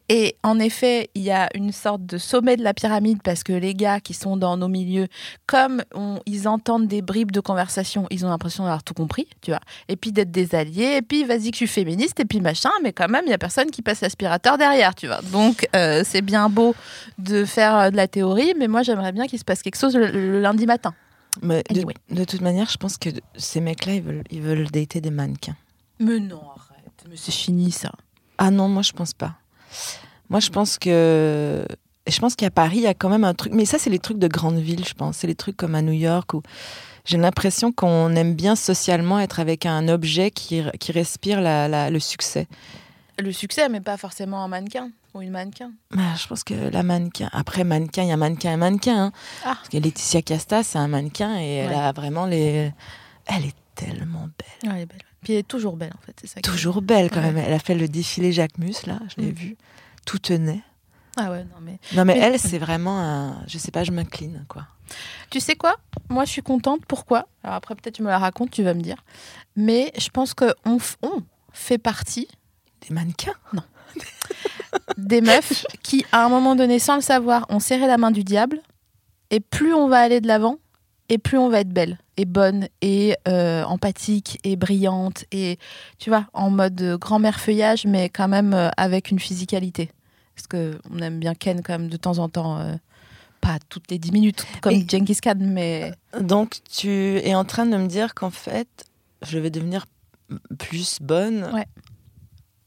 [0.08, 3.52] Et en effet, il y a une sorte de sommet de la pyramide parce que
[3.52, 5.08] les gars qui sont dans nos milieux,
[5.48, 5.82] comme
[6.26, 9.60] ils entendent des bribes de conversation, ils ont l'impression d'avoir tout compris, tu vois.
[9.90, 12.72] Et puis d'être des alliés, et puis vas-y que je suis féministe, et puis machin,
[12.84, 15.22] mais quand même, il y a personne qui passe l'aspirateur derrière, tu vois.
[15.32, 16.76] Donc euh, c'est bien beau
[17.18, 19.96] de faire euh, de la théorie, mais moi j'aimerais bien qu'il se passe quelque chose
[19.96, 20.94] le lundi matin.
[21.42, 21.64] Mais
[22.10, 25.56] de, toute manière, je pense que ces mecs-là, ils veulent, ils veulent dater des mannequins.
[26.00, 27.92] Mais non, arrête, mais c'est fini ça.
[28.38, 29.36] Ah non, moi, je pense pas.
[30.30, 31.66] Moi, je pense que.
[32.08, 33.54] Je pense qu'à Paris, il y a quand même un truc.
[33.54, 35.18] Mais ça, c'est les trucs de grande ville, je pense.
[35.18, 36.42] C'est les trucs comme à New York où
[37.06, 41.90] j'ai l'impression qu'on aime bien socialement être avec un objet qui, qui respire la- la-
[41.90, 42.48] le succès.
[43.20, 45.72] le succès, mais pas forcément un mannequin ou une mannequin.
[45.92, 47.30] Bah, je pense que la mannequin.
[47.34, 49.06] Après, mannequin, il y a mannequin et mannequin.
[49.06, 49.12] hein.
[49.44, 49.56] Ah.
[49.56, 52.72] Parce que Laetitia Casta, c'est un mannequin et elle a vraiment les.
[53.26, 54.72] Elle est tellement belle.
[54.72, 55.02] Ouais, elle est belle.
[55.24, 56.42] Puis elle est toujours belle, en fait, c'est ça.
[56.42, 57.32] Toujours belle quand Ouais.
[57.32, 57.46] même.
[57.46, 59.36] Elle a fait le défilé Jacquemus, là, je l'ai Mm.
[59.36, 59.58] vu.
[60.06, 60.62] Tout tenait.
[61.18, 61.78] Ah ouais, non, mais.
[61.94, 63.44] Non, mais Mais- elle, c'est vraiment un.
[63.48, 64.66] Je sais pas, je m'incline, quoi.
[65.30, 65.76] Tu sais quoi?
[66.10, 66.86] Moi, je suis contente.
[66.88, 67.28] Pourquoi?
[67.44, 68.98] Alors après, peut-être tu me la racontes, tu vas me dire.
[69.56, 71.22] Mais je pense qu'on on
[71.54, 72.28] fait partie
[72.88, 73.34] Des mannequins?
[74.98, 78.24] des meufs qui, à un moment donné, sans le savoir, ont serré la main du
[78.24, 78.62] diable.
[79.30, 80.58] Et plus on va aller de l'avant,
[81.10, 85.58] et plus on va être belle, et bonne, et euh, empathique, et brillante, et
[86.00, 89.90] tu vois, en mode grand-mère feuillage, mais quand même euh, avec une physicalité.
[90.36, 92.74] Parce qu'on aime bien Ken quand même de temps en temps, euh,
[93.40, 97.66] pas toutes les 10 minutes, comme Et- Genghis Khan, mais Donc, tu es en train
[97.66, 98.68] de me dire qu'en fait,
[99.26, 99.86] je vais devenir
[100.60, 101.50] plus bonne.
[101.54, 101.66] Ouais.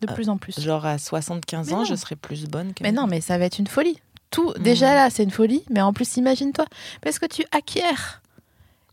[0.06, 0.58] De plus en plus.
[0.60, 1.84] Genre à 75 Mais ans, non.
[1.84, 3.98] je serai plus bonne que Mais non, mais ça va être une folie.
[4.30, 4.62] Tout, Mm.
[4.62, 6.64] déjà là, c'est une folie, mais en plus, imagine-toi,
[7.02, 7.82] parce que tu acquiers,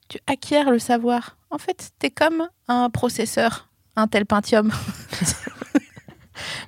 [0.10, 1.38] tu acquiers le savoir.
[1.50, 4.72] En fait, t'es comme un processeur, un tel Pentium.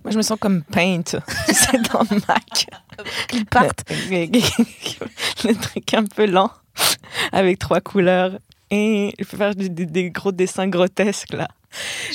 [0.03, 1.01] Moi, je me sens comme Paint,
[1.47, 2.67] tu sais, dans Mac.
[3.33, 3.83] Ils partent.
[3.89, 6.51] le truc un peu lent,
[7.31, 8.37] avec trois couleurs.
[8.69, 11.47] Et je peux faire des, des- des gros dessins grotesques, là.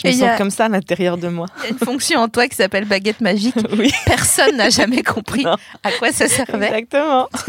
[0.02, 1.46] Je me sens a- comme ça à l'intérieur de moi.
[1.58, 3.54] Il y a une fonction en toi qui s'appelle baguette magique.
[3.78, 5.56] Oui, Personne n'a jamais compris Non.
[5.82, 6.66] à quoi ça servait.
[6.66, 7.28] exactement.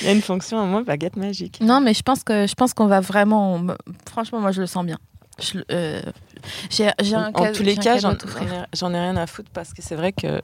[0.00, 1.58] Il y a une fonction en moi, baguette magique.
[1.60, 3.60] Non, mais je pense que je pense qu'on va vraiment.
[4.08, 4.98] Franchement, moi, je le sens bien.
[5.40, 6.00] Je euh,
[6.70, 9.96] J'ai j'ai un en tous les cas, j'en ai rien à foutre parce que c'est
[9.96, 10.40] vrai que,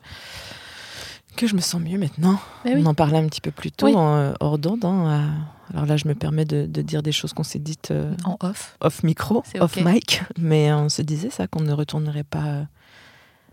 [1.35, 2.39] que je me sens mieux maintenant.
[2.65, 2.73] Oui.
[2.77, 3.95] On en parlait un petit peu plus tôt Oui.
[3.95, 4.85] en euh, hors d'onde.
[4.85, 5.31] hein,
[5.73, 8.37] alors là, je me permets de, de dire des choses qu'on s'est dites euh, En
[8.41, 8.77] off.
[8.81, 12.45] off micro, off mic, mais on se disait ça qu'on ne retournerait pas.
[12.45, 12.63] euh,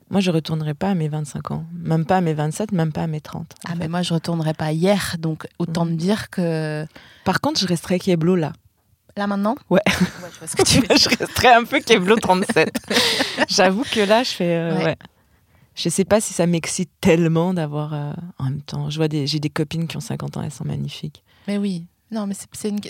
[0.09, 3.03] Moi, je retournerais pas à mes 25 ans, même pas à mes 27, même pas
[3.03, 3.41] à mes 30.
[3.43, 3.75] en Ah, fait.
[3.79, 5.91] mais moi, je retournerai pas hier, donc autant Mhm.
[5.91, 6.85] me dire que.
[7.23, 8.51] Par contre, je resterais Keblo là.
[9.17, 9.55] Là maintenant?
[9.69, 9.81] Ouais.
[9.87, 12.71] Ouais, je vois ce que tu veux je resterais un peu Keblo 37.
[13.49, 14.55] J'avoue que là, je fais.
[14.55, 14.83] euh, Ouais.
[14.85, 14.97] ouais.
[15.75, 17.93] Je sais pas si ça m'excite tellement d'avoir.
[17.93, 20.51] euh, en même temps, je vois des, j'ai des copines qui ont 50 ans, elles
[20.51, 21.23] sont magnifiques.
[21.47, 21.85] Mais oui.
[22.13, 22.33] Non, mais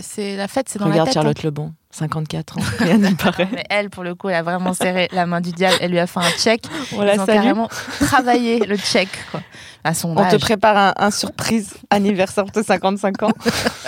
[0.02, 1.18] c'est- la fête, c'est dans Regarde la tête.
[1.18, 1.22] hein.
[1.22, 3.48] Charlotte Lebon, 54 ans, rien n'y paraît.
[3.52, 5.76] Mais elle, pour le coup, elle a vraiment serré la main du diable.
[5.80, 6.64] Elle lui a fait un check.
[6.98, 7.68] On Ils ont carrément
[8.00, 9.42] travaillé le check, quoi.
[9.84, 13.32] À son On te prépare un, un surprise anniversaire de 55 ans.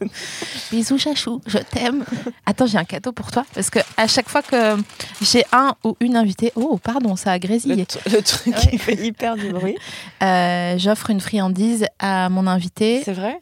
[0.70, 2.04] Bisous, chachou, je t'aime.
[2.46, 3.44] Attends, j'ai un cadeau pour toi.
[3.54, 4.76] Parce que à chaque fois que
[5.20, 7.86] j'ai un ou une invitée, oh, pardon, ça a grésillé.
[8.06, 8.70] le truc Ouais.
[8.70, 9.76] qui fait hyper du bruit.
[10.22, 13.38] Euh, J'offre une friandise à mon invité C'est vrai?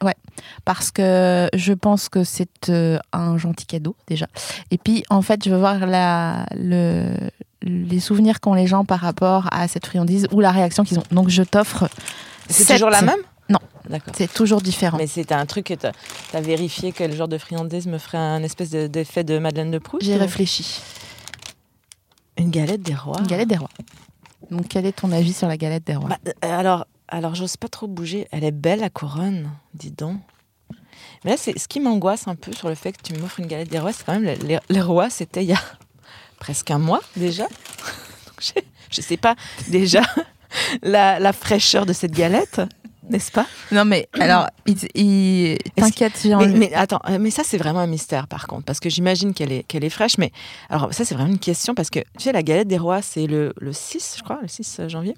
[0.65, 4.27] Parce que je pense que c'est euh, un gentil cadeau déjà.
[4.71, 7.07] Et puis, en fait, je veux voir la, le,
[7.63, 11.05] les souvenirs qu'ont les gens par rapport à cette friandise ou la réaction qu'ils ont.
[11.11, 11.89] Donc, je t'offre.
[12.49, 13.21] C'est toujours la même?
[13.89, 14.15] D'accord.
[14.17, 14.97] C'est toujours différent.
[14.99, 18.43] Mais c'était un truc que tu as, vérifié quel genre de friandise me ferait un
[18.43, 20.81] espèce de- d'effet de Madeleine de Proust J'ai ou- réfléchi.
[22.39, 23.69] Une galette des rois Une galette des rois.
[24.51, 26.09] Donc, quel est ton avis sur la galette des rois?
[26.11, 28.27] Bah, euh, alors, alors j'ose pas trop bouger.
[28.33, 30.19] Elle est belle, la couronne, dis donc.
[31.25, 33.47] Mais là, c'est ce qui m'angoisse un peu sur le fait que tu m'offres une
[33.47, 35.61] galette des rois, c'est quand même les, les- rois, c'était il y a
[36.41, 37.45] presque un mois déjà.
[38.27, 38.61] Donc, je,
[38.91, 39.37] je sais pas
[39.69, 40.03] déjà
[40.83, 42.61] la, la fraîcheur de cette galette,
[43.09, 43.47] n'est-ce pas?
[43.73, 47.87] Non, mais alors, il, il- t'inquiète, mais, mais attends, euh, mais ça c'est vraiment un
[47.87, 50.31] mystère par contre, parce que j'imagine qu'elle est, qu'elle est fraîche, mais
[50.71, 53.27] alors ça c'est vraiment une question, parce que tu sais, la galette des rois c'est
[53.27, 55.15] le, le 6, je crois, le 6 janvier?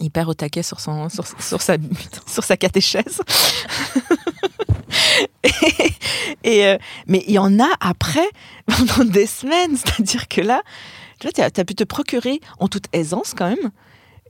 [0.00, 1.76] Hyper au taquet sur, son, sur, sur sa,
[2.26, 3.20] sur sa catéchèse.
[5.44, 5.50] et,
[6.42, 8.28] et, euh, mais il y en a après,
[8.66, 10.62] pendant des semaines, c'est-à-dire que là,
[11.20, 13.70] tu vois, as, as pu te procurer en toute aisance quand même,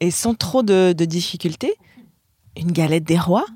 [0.01, 1.75] et sans trop de, de difficultés,
[2.57, 3.47] une galette des rois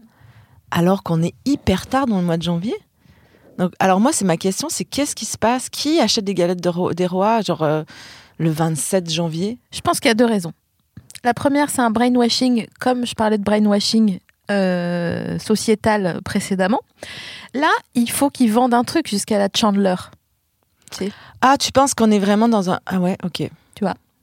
[0.71, 2.75] alors qu'on est hyper tard dans le mois de janvier.
[3.59, 5.69] Donc, alors moi, c'est ma question, c'est qu'est-ce qui se passe?
[5.69, 7.83] Qui achète des galettes de ro- des rois, genre euh,
[8.39, 9.59] le 27 janvier?
[9.73, 10.53] Je pense qu'il y a deux raisons.
[11.25, 14.21] La première, c'est un brainwashing, comme je parlais de brainwashing
[14.51, 16.81] euh, sociétal précédemment.
[17.55, 19.97] Là, il faut qu'ils vendent un truc jusqu'à la Chandler.
[21.41, 22.79] Ah, tu penses qu'on est vraiment dans un...
[22.87, 23.49] Ah ouais, ok.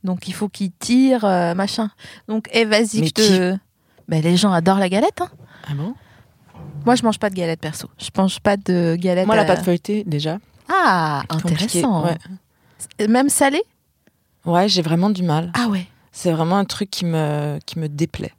[0.03, 1.89] Donc, il faut qu'ils tirent, euh, machin.
[2.27, 3.57] Donc, eh, vas-y, je te...
[4.07, 5.21] Ben, les gens adorent la galette.
[5.21, 5.29] hein.
[5.67, 5.93] Ah bon?
[6.85, 7.89] Moi, je mange pas de galette perso.
[7.97, 9.25] Je mange pas de galette.
[9.25, 10.37] Moi, la à- pâte feuilletée, déjà.
[10.69, 12.05] Ah, intéressant.
[12.05, 13.61] Ouais, Même salé?
[14.45, 15.51] Ouais j'ai vraiment du mal.
[15.55, 15.87] Ah ouais.
[16.11, 18.33] C'est vraiment un truc qui me, qui me déplaît.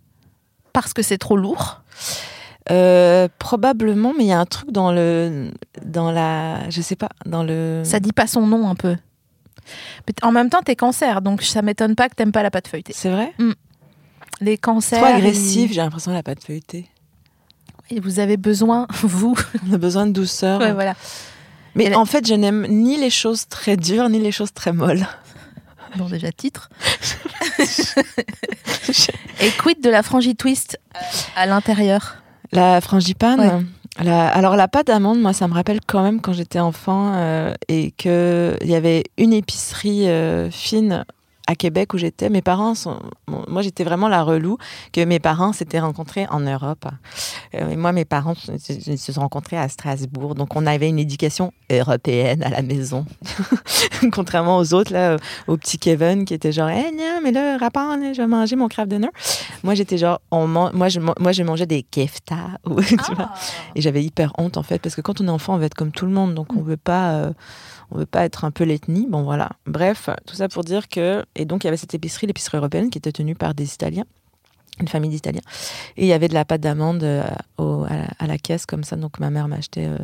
[0.73, 1.83] Parce que c'est trop lourd?
[2.71, 5.51] Euh, probablement, mais il y a un truc dans le...
[5.85, 6.69] Dans la...
[6.71, 7.83] Je sais pas, dans le...
[7.85, 8.97] Ça dit pas son nom un peu.
[10.07, 12.69] Mais En même temps, t'es cancer, donc ça m'étonne pas que t'aimes pas la pâte
[12.69, 12.93] feuilletée.
[12.95, 13.33] C'est vrai?
[14.41, 14.99] Les cancers.
[15.03, 16.89] Trop agressif, j'ai l'impression, la pâte feuilletée.
[17.91, 19.37] ils- Et vous avez besoin, vous.
[19.69, 20.61] On a besoin de douceur.
[20.61, 20.95] Ouais, voilà.
[21.75, 25.07] Mais en fait, je n'aime ni les choses très dures, ni les choses très molles.
[25.97, 26.69] Bon, déjà, titre.
[29.41, 30.99] Et quid de la frangie twist euh,
[31.37, 32.17] à l'intérieur?
[32.53, 33.41] La frangipane.
[33.41, 34.05] Ouais.
[34.05, 37.55] la- alors la pâte d'amande, moi, ça me rappelle quand même quand j'étais enfant euh,
[37.69, 41.05] et que il y avait une épicerie euh, fine
[41.47, 42.29] à Québec où j'étais.
[42.29, 44.59] Mes parents sont, bon, moi, j'étais vraiment la relou
[44.93, 46.87] que mes parents s'étaient rencontrés en Europe.
[47.55, 50.99] Euh, et moi, mes parents se se- sont rencontrés à Strasbourg, donc on avait une
[50.99, 53.07] éducation européenne à la maison,
[54.13, 55.17] contrairement aux autres là,
[55.47, 58.57] au petit Kevin qui était genre, eh non, mais là, rapport, là, je vais manger
[58.57, 59.09] mon craft dinner.
[59.63, 62.37] Moi, j'étais genre, on man- moi, je, man- moi, je mangeais des kefta.
[62.67, 63.31] tu vois?
[63.75, 65.75] Et j'avais hyper honte en fait, parce que quand on est enfant, on veut être
[65.75, 67.31] comme tout le monde, donc on veut pas, euh,
[67.91, 69.07] on veut pas être un peu l'ethnie.
[69.09, 69.51] Bon voilà.
[69.67, 72.91] Bref, tout ça pour dire que et donc il y avait cette épicerie, l'épicerie européenne,
[72.91, 74.05] qui était tenue par des Italiens,
[74.81, 75.41] une famille d'Italiens,
[75.97, 77.23] et il y avait de la pâte d'amande euh,
[77.59, 78.97] à, la, à la caisse comme ça.
[78.97, 79.97] Donc ma mère m'achetait euh,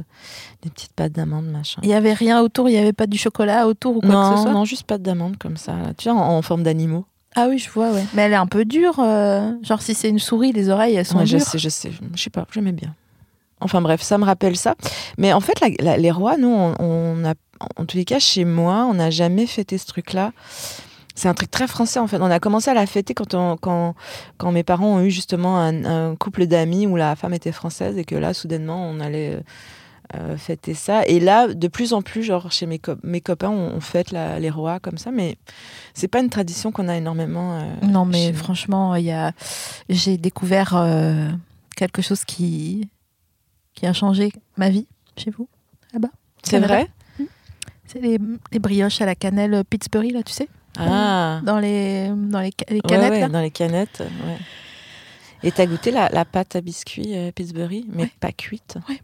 [0.62, 1.80] des petites pâtes d'amande machin.
[1.82, 4.14] Il y avait rien autour, il y avait pas du chocolat autour ou quoi que
[4.14, 4.52] ce Non, soit?
[4.52, 5.72] non, juste pâte d'amande comme ça.
[5.76, 5.92] là.
[5.94, 7.04] Tu vois, en, en forme d'animaux.
[7.34, 8.04] Ah oui, je vois, ouais.
[8.14, 8.98] Mais elle est un peu dure.
[8.98, 11.46] euh, genre, si c'est une souris, les oreilles, elles sont Ouais, je dures.
[11.46, 11.90] sais, je sais.
[12.14, 12.94] Je sais pas, j'aimais bien.
[13.62, 14.74] Enfin bref, ça me rappelle ça.
[15.18, 17.34] Mais en fait, la- la- les rois, nous, on, on a,
[17.76, 20.32] en tous les cas, chez moi, on n'a jamais fêté ce truc-là.
[21.14, 22.16] C'est un truc très français en fait.
[22.20, 23.94] On a commencé à la fêter quand, on- quand,
[24.38, 27.98] quand mes parents ont eu justement un, un couple d'amis où la femme était française
[27.98, 29.38] et que là, soudainement, on allait
[30.14, 31.06] euh, fêter ça.
[31.06, 34.10] Et là, de plus en plus, genre chez mes, co- mes copains, on, on fête
[34.10, 35.36] la- les rois comme ça, mais
[35.94, 37.58] c'est pas une tradition qu'on a énormément.
[37.60, 39.32] euh, Non, mais franchement, il y a...
[39.90, 41.28] j'ai découvert euh,
[41.76, 42.88] quelque chose qui...
[43.74, 45.48] qui a changé ma vie chez vous,
[45.92, 46.10] là-bas.
[46.42, 46.88] C'est vrai
[47.86, 48.18] C'est les,
[48.52, 50.48] les brioches à la cannelle Pittsburgh, là, tu sais
[50.78, 51.40] Ah.
[51.44, 53.28] Dans les, dans les, ca- les Ouais, canettes, ouais, là.
[53.28, 54.00] dans les canettes.
[54.00, 54.38] ouais.
[55.44, 58.10] Et t'as goûté la, la pâte à biscuits euh, Pillsbury, mais Ouais.
[58.20, 59.00] pas cuite Ouais.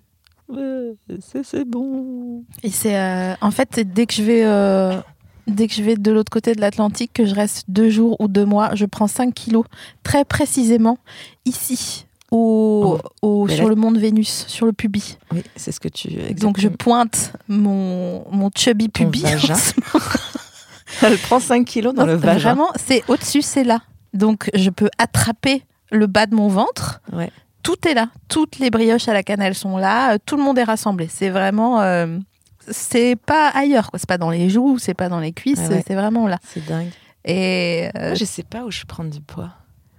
[0.49, 0.95] Ouais,
[1.43, 2.45] c'est bon.
[2.63, 2.97] Et c'est...
[2.97, 4.45] euh, en fait, dès que je vais...
[4.45, 5.01] euh,
[5.47, 8.29] Dès que je vais de l'autre côté de l'Atlantique, que je reste deux jours ou
[8.29, 9.65] deux mois, je prends 5 kilos
[10.03, 10.99] très précisément
[11.47, 15.19] ici, au, au- mais sur là- le mont de Vénus, sur le pubis.
[15.33, 16.09] Oui, c'est ce que tu.
[16.09, 16.17] Donc
[16.61, 16.77] je exactement.
[16.79, 19.23] pointe mon, mon chubby pubis.
[19.23, 19.57] vagin.
[21.03, 22.39] Elle prend 5 kilos dans Non, le vagin.
[22.39, 23.81] Vraiment, c'est au-dessus, c'est là.
[24.15, 27.01] Donc je peux attraper le bas de mon ventre.
[27.13, 27.31] Ouais.
[27.63, 28.09] Tout est là.
[28.29, 30.15] Toutes les brioches à la cannelle sont là.
[30.15, 31.09] Euh, Tout le monde est rassemblé.
[31.13, 31.81] C'est vraiment.
[31.83, 32.19] euh,
[32.71, 33.91] c'est pas ailleurs.
[33.95, 35.85] C'est pas dans les joues, c'est pas dans les cuisses, Ouais, ouais.
[35.87, 36.39] c'est vraiment là.
[36.43, 36.91] C'est dingue.
[37.25, 39.51] Et euh, Moi, je sais pas où je prends du poids.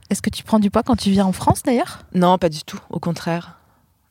[0.09, 2.03] Est-ce que tu prends du poids quand tu viens en France d'ailleurs?
[2.13, 2.79] Non, pas du tout.
[2.89, 3.59] Au contraire.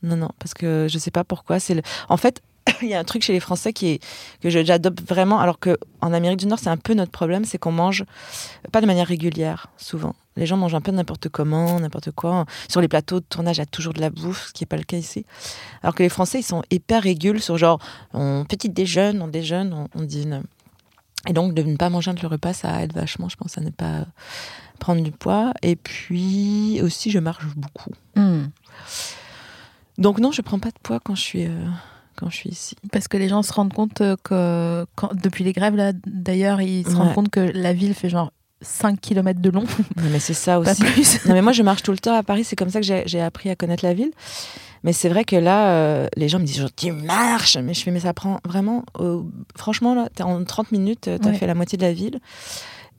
[0.02, 1.58] Non, non, parce que je sais pas pourquoi.
[1.58, 1.82] C'est le...
[2.08, 2.42] En fait,
[2.82, 4.00] il y a un truc chez les Français qui est
[4.40, 7.58] que j'adopte vraiment, alors que en Amérique du Nord, c'est un peu notre problème, c'est
[7.58, 8.04] qu'on mange
[8.72, 10.14] pas de manière régulière, souvent.
[10.36, 12.46] Les gens mangent un peu n'importe comment, n'importe quoi.
[12.68, 14.68] Sur les plateaux de tournage, il y a toujours de la bouffe, ce qui n'est
[14.68, 15.26] pas le cas ici.
[15.82, 17.80] Alors que les Français, ils sont hyper régules sur genre,
[18.14, 20.44] on petit déjeune, on déjeune, on, on dîne.
[21.26, 23.60] Et donc, de ne pas manger entre le repas, ça aide vachement, je pense, à
[23.60, 24.06] ne pas
[24.78, 25.52] prendre du poids.
[25.62, 27.90] Et puis aussi, je marche beaucoup.
[28.16, 28.46] Hmm.
[29.98, 31.64] Donc non, je prends pas de poids quand je suis euh,
[32.16, 32.76] quand je suis ici.
[32.92, 36.60] Parce que les gens se rendent compte euh, que quand- depuis les grèves, là, d'ailleurs,
[36.60, 36.96] ils se Ouais.
[36.96, 39.64] rendent compte que la ville fait genre 5 km de long,
[39.96, 40.82] Non, mais c'est ça aussi.
[41.26, 43.04] Non mais moi je marche tout le temps à Paris, c'est comme ça que j'ai
[43.06, 44.10] j'ai appris à connaître la ville.
[44.84, 47.90] Mais c'est vrai que là, euh, les gens me disent tu marches, mais je fais
[47.92, 49.22] mais ça prend vraiment, euh,
[49.56, 51.34] franchement là, t'es en 30 minutes, t'as Ouais.
[51.34, 52.18] fait la moitié de la ville.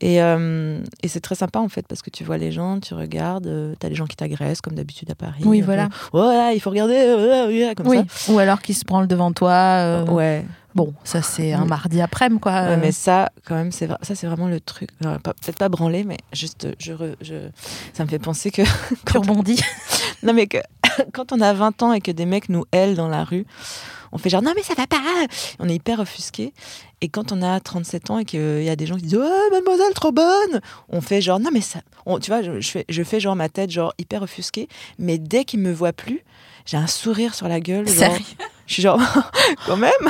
[0.01, 2.93] Et, euh, et c'est très sympa en fait parce que tu vois les gens, tu
[2.93, 5.41] regardes, euh, t'as les gens qui t'agressent comme d'habitude à Paris.
[5.45, 5.89] Oui, voilà.
[6.13, 7.99] peu, il faut regarder, euh, euh, comme Oui.
[8.29, 10.03] Ou alors qu'ils se branlent devant toi.
[10.05, 10.11] ça.
[10.13, 10.45] Ouais.
[10.75, 12.51] Bon, ça c'est un mardi après-midi, quoi.
[12.53, 14.91] Ouais, mais ça, quand même, c'est ça, c'est vraiment le truc.
[15.01, 17.49] Peut-être pas branler, mais juste, je, re- je,
[17.93, 19.59] ça me fait penser que, tu rebondis.
[20.23, 20.59] non, mais que
[21.13, 23.45] quand on a 20 ans et que des mecs nous hèlent dans la rue,
[24.11, 24.97] on fait genre non mais ça va pas.
[25.59, 26.53] On est hyper offusqué.
[27.01, 29.49] Et quand on a 37 ans et qu'il y a des gens qui disent oh
[29.51, 31.79] mademoiselle trop bonne, on fait genre non mais ça.
[32.05, 34.67] on- tu vois, je, je fais, je fais genre ma tête genre hyper offusquée.
[34.97, 36.23] Mais dès qu'ils me voient plus,
[36.69, 37.87] j'ai un sourire sur la gueule.
[37.87, 38.17] genre-
[38.67, 38.99] je suis genre
[39.65, 39.91] quand même,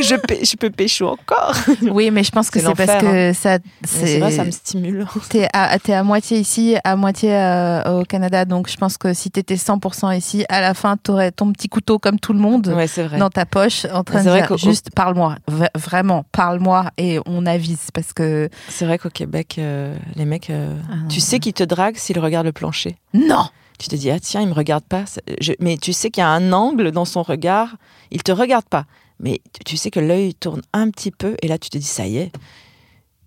[0.00, 1.54] je, pê- je peux pécho encore.
[1.82, 3.58] Oui, mais je pense que C'est parce que ça.
[3.82, 5.06] Mais C'est vrai, ça me stimule.
[5.28, 9.12] T'es à, t'es à moitié ici, à moitié euh, au Canada, donc je pense que
[9.14, 12.66] si t'étais 100% ici, à la fin, t'aurais ton petit couteau comme tout le monde
[12.68, 13.18] Ouais, vrai.
[13.18, 15.36] dans ta poche, en train de dire juste parle-moi,
[15.76, 20.74] vraiment, parle-moi et on avise parce que C'est vrai qu'au Québec, euh, les mecs, euh,
[20.90, 22.96] Ah tu sais qu'ils te draguent s'ils regardent le plancher.
[23.12, 23.46] non,
[23.78, 25.04] Tu te dis, ah tiens, il me regarde pas.
[25.40, 27.76] Je- Mais tu sais qu'il y a un angle dans son regard.
[28.10, 28.86] Il te regarde pas.
[29.20, 32.06] Mais tu- sais que l'œil tourne un petit peu et là tu te dis ça
[32.06, 32.32] y est,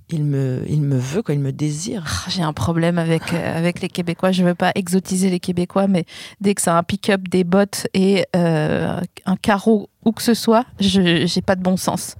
[0.10, 2.04] il me, il me veut, quoi, il me désire.
[2.08, 4.32] Ah, J'ai un problème avec, euh, avec les Québécois.
[4.32, 6.06] Je veux pas exotiser les Québécois, mais
[6.40, 10.66] dès que c'est un pick-up, des bottes et euh, un carreau, où que ce soit,
[10.80, 12.16] je j'ai pas de bon sens.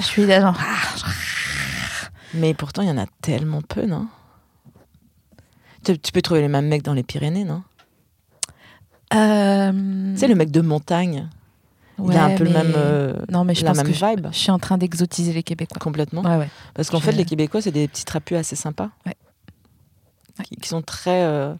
[0.00, 0.56] Je suis là, genre.
[0.58, 1.10] ah,
[2.34, 4.06] Mais pourtant il y en a tellement peu, non?
[5.96, 7.62] Tu, peux trouver les mêmes mecs dans les Pyrénées, non?
[9.14, 11.28] Euh, sais, le mec de montagne,
[12.04, 14.26] il a un peu le même, euh, Non, mais je la pense même que vibe.
[14.32, 15.78] je suis en train d'exotiser les Québécois.
[15.80, 16.22] complètement.
[16.22, 16.48] Ouais, ouais.
[16.74, 18.90] Parce qu'en Je- fait, les Québécois, c'est des petits trapus assez sympas.
[20.44, 21.22] Qui, qui sont très.
[21.24, 21.52] euh,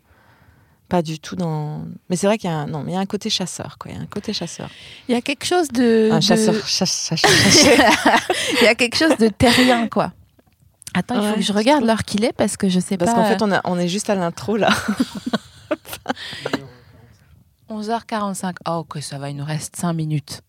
[0.89, 1.83] pas du tout dans.
[2.09, 3.77] Mais c'est vrai qu'il y a un, non, mais il y a un côté chasseur,
[3.77, 3.91] quoi.
[3.91, 4.71] Il y a un côté chasseur.
[5.09, 6.11] Il y a quelque chose de.
[6.13, 7.77] un de- chasseur chasse- chasse- chassé.
[8.61, 10.13] Il y a quelque chose de terrien, quoi.
[10.99, 13.13] Attends, il faut Ouais, que je regarde l'heure qu'il est parce que je sais Parce
[13.13, 13.17] pas.
[13.17, 14.71] qu'en fait, on, a, on est juste à l'intro, là.
[17.71, 18.55] 11h45.
[18.69, 20.43] Oh, ok, ça va, il nous reste 5 minutes.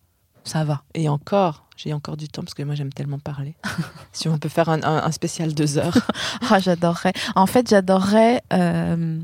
[0.45, 0.81] Ça va.
[0.93, 3.55] Et encore, j'ai encore du temps parce que moi, j'aime tellement parler.
[4.13, 5.97] si on peut faire un, un- un spécial deux heures.
[6.49, 7.13] Ah, j'adorerais.
[7.35, 9.19] En fait, j'adorerais euh,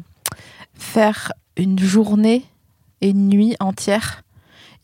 [0.75, 2.45] faire une journée
[3.01, 4.21] et une nuit entière.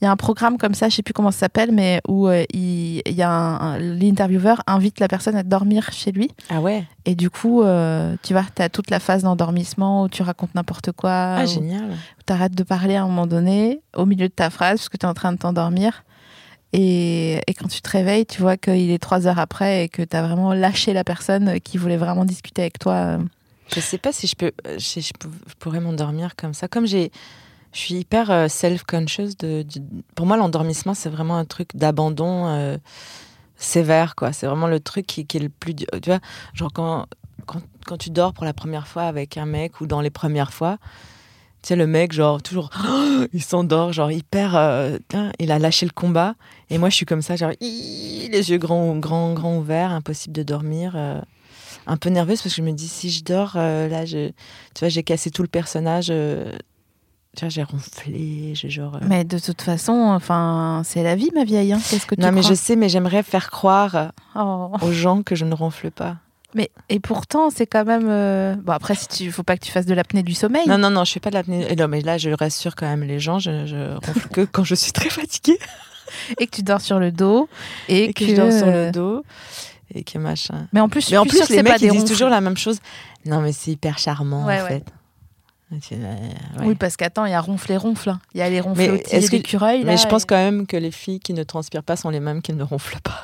[0.01, 2.27] Il y a un programme comme ça, je sais plus comment ça s'appelle, mais où
[2.27, 6.31] euh, il, il y a l'intervieweur invite la personne à dormir chez lui.
[6.49, 10.09] Ah ouais Et du coup, euh, tu vois, tu as toute la phase d'endormissement où
[10.09, 11.91] tu racontes n'importe quoi, Ah, où génial.
[12.25, 14.97] tu arrêtes de parler à un moment donné, au milieu de ta phrase, parce que
[14.97, 16.03] tu es en train de t'endormir.
[16.73, 20.01] Et, et quand tu te réveilles, tu vois qu'il est trois heures après et que
[20.01, 23.17] tu as vraiment lâché la personne qui voulait vraiment discuter avec toi.
[23.75, 25.11] Je sais pas si je peux, euh, je
[25.59, 26.67] pourrais m'endormir comme ça.
[26.67, 27.11] Comme j'ai,
[27.74, 29.38] je suis hyper euh, self-conscious.
[29.39, 29.65] De,
[30.15, 32.78] pour moi, l'endormissement, c'est vraiment un truc d'abandon euh,
[33.55, 34.34] sévère, quoi.
[34.34, 36.19] C'est vraiment le truc qui, est le plus, tu vois,
[36.53, 37.05] genre quand,
[37.45, 40.53] quand, quand tu dors pour la première fois avec un mec ou dans les premières
[40.53, 40.78] fois.
[41.61, 42.72] Tu sais, le mec, genre, toujours,
[43.34, 44.55] il s'endort, genre, hyper.
[44.55, 44.97] euh,
[45.39, 46.34] il a lâché le combat.
[46.72, 50.43] Et moi, je suis comme ça, genre, les yeux grands, grands, grands ouverts, impossible de
[50.43, 50.93] dormir.
[50.95, 51.22] euh,
[51.88, 54.34] un peu nerveuse parce que je me dis, si je dors, là, tu
[54.80, 56.11] vois, j'ai cassé tout le personnage.
[57.34, 58.95] Euh, tu vois, j'ai ronflé, j'ai genre.
[58.95, 61.73] euh, Mais de toute façon, enfin, c'est la vie, ma vieille.
[61.73, 61.79] hein.
[61.89, 64.71] Qu'est-ce que tu Non, mais je sais, mais j'aimerais faire croire Oh.
[64.82, 66.17] aux gens que je ne ronfle pas.
[66.53, 68.07] Mais et pourtant, c'est quand même.
[68.09, 70.67] euh, Bon, après, si tu, faut pas que tu fasses de l'apnée du sommeil.
[70.67, 71.73] Non, non, non, je fais pas de l'apnée.
[71.77, 74.75] Non, mais là, je rassure quand même les gens, je, je ronfle que quand je
[74.75, 75.57] suis très fatiguée
[76.39, 77.47] Et que tu dors sur le dos.
[77.88, 79.23] Et, et que, je dors sur euh, le dos
[79.95, 80.67] et que machin.
[80.73, 82.13] Mais en plus, Mais en plus que les c'est pas mecs, ils disent ronfles.
[82.13, 82.79] toujours la même chose.
[83.25, 84.69] Non, mais c'est hyper charmant, Ouais, en ouais.
[84.69, 84.86] fait.
[85.72, 86.65] Ouais.
[86.65, 88.09] Oui, parce qu'attends, il y a ronfle et ronfle.
[88.09, 88.19] hein.
[88.34, 89.80] Il y a les ronfles et que- l'écureuil.
[89.86, 92.09] Mais là, je pense et- quand même que les filles qui ne transpirent pas sont
[92.09, 93.22] les mêmes qui ne ronflent pas.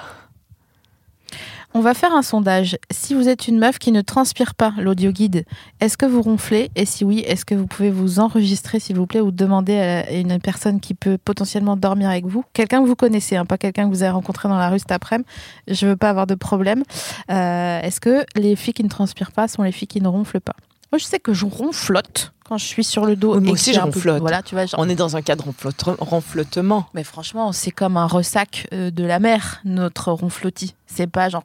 [1.74, 2.78] On va faire un sondage.
[2.90, 5.44] Si vous êtes une meuf qui ne transpire pas l'audio guide,
[5.82, 6.72] est-ce que vous ronflez?
[6.76, 10.12] Et si oui, est-ce que vous pouvez vous enregistrer, s'il vous plaît, ou demander à
[10.14, 12.44] une personne qui peut potentiellement dormir avec vous?
[12.54, 14.92] Quelqu'un que vous connaissez, hein, pas quelqu'un que vous avez rencontré dans la rue cet
[14.94, 15.28] après-midi.
[15.68, 16.84] Je veux pas avoir de problème.
[17.30, 20.40] Euh, est-ce que les filles qui ne transpirent pas sont les filles qui ne ronflent
[20.40, 20.56] pas?
[20.94, 23.38] Moi, je sais que je ronflotte quand je suis sur le dos.
[23.38, 24.20] Oui, et aussi, je ronflotte.
[24.22, 26.88] Voilà, tu vois, genre- On est dans un cadre ronflotte- ronflotement.
[26.94, 30.76] Mais franchement, c'est comme un ressac euh, de la mer, notre ronflotis.
[30.88, 31.44] C'est pas genre.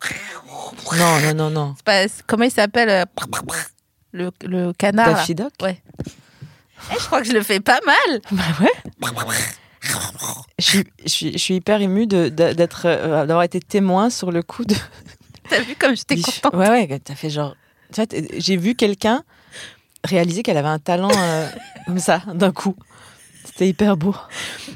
[0.96, 1.74] Non, non, non, non.
[1.84, 3.04] pas- comment il s'appelle euh,
[4.12, 5.06] le, le canard.
[5.14, 5.82] Daffy Duck Ouais.
[6.90, 8.20] Eh, je crois que je le fais pas mal.
[8.32, 9.36] Bah ouais.
[10.58, 14.42] Je suis, je suis, je suis hyper émue d'être, euh, d'avoir été témoin sur le
[14.42, 14.74] coup de.
[15.48, 16.54] T'as vu comme j'étais contente.
[16.54, 17.56] Ouais, ouais, t'as fait genre.
[18.38, 19.22] J'ai vu quelqu'un
[20.04, 21.48] réaliser qu'elle avait un talent euh,
[21.86, 22.76] comme ça, d'un coup.
[23.44, 24.14] C'était hyper beau.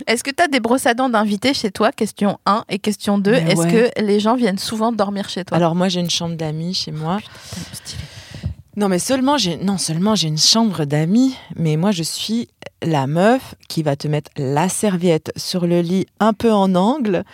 [0.07, 1.93] Est-ce que t'as des brosses à dents d'invités chez toi?
[1.93, 3.31] Question 1 et question 2.
[3.31, 3.91] Mais Est-ce ouais.
[3.95, 5.57] que les gens viennent souvent dormir chez toi?
[5.57, 7.19] Alors moi, j'ai une chambre d'amis chez moi.
[7.51, 8.03] Tellement stylé.
[8.77, 12.49] Non, mais seulement j'ai non seulement j'ai une chambre d'amis, mais moi je suis
[12.83, 17.25] la meuf qui va te mettre la serviette sur le lit un peu en angle.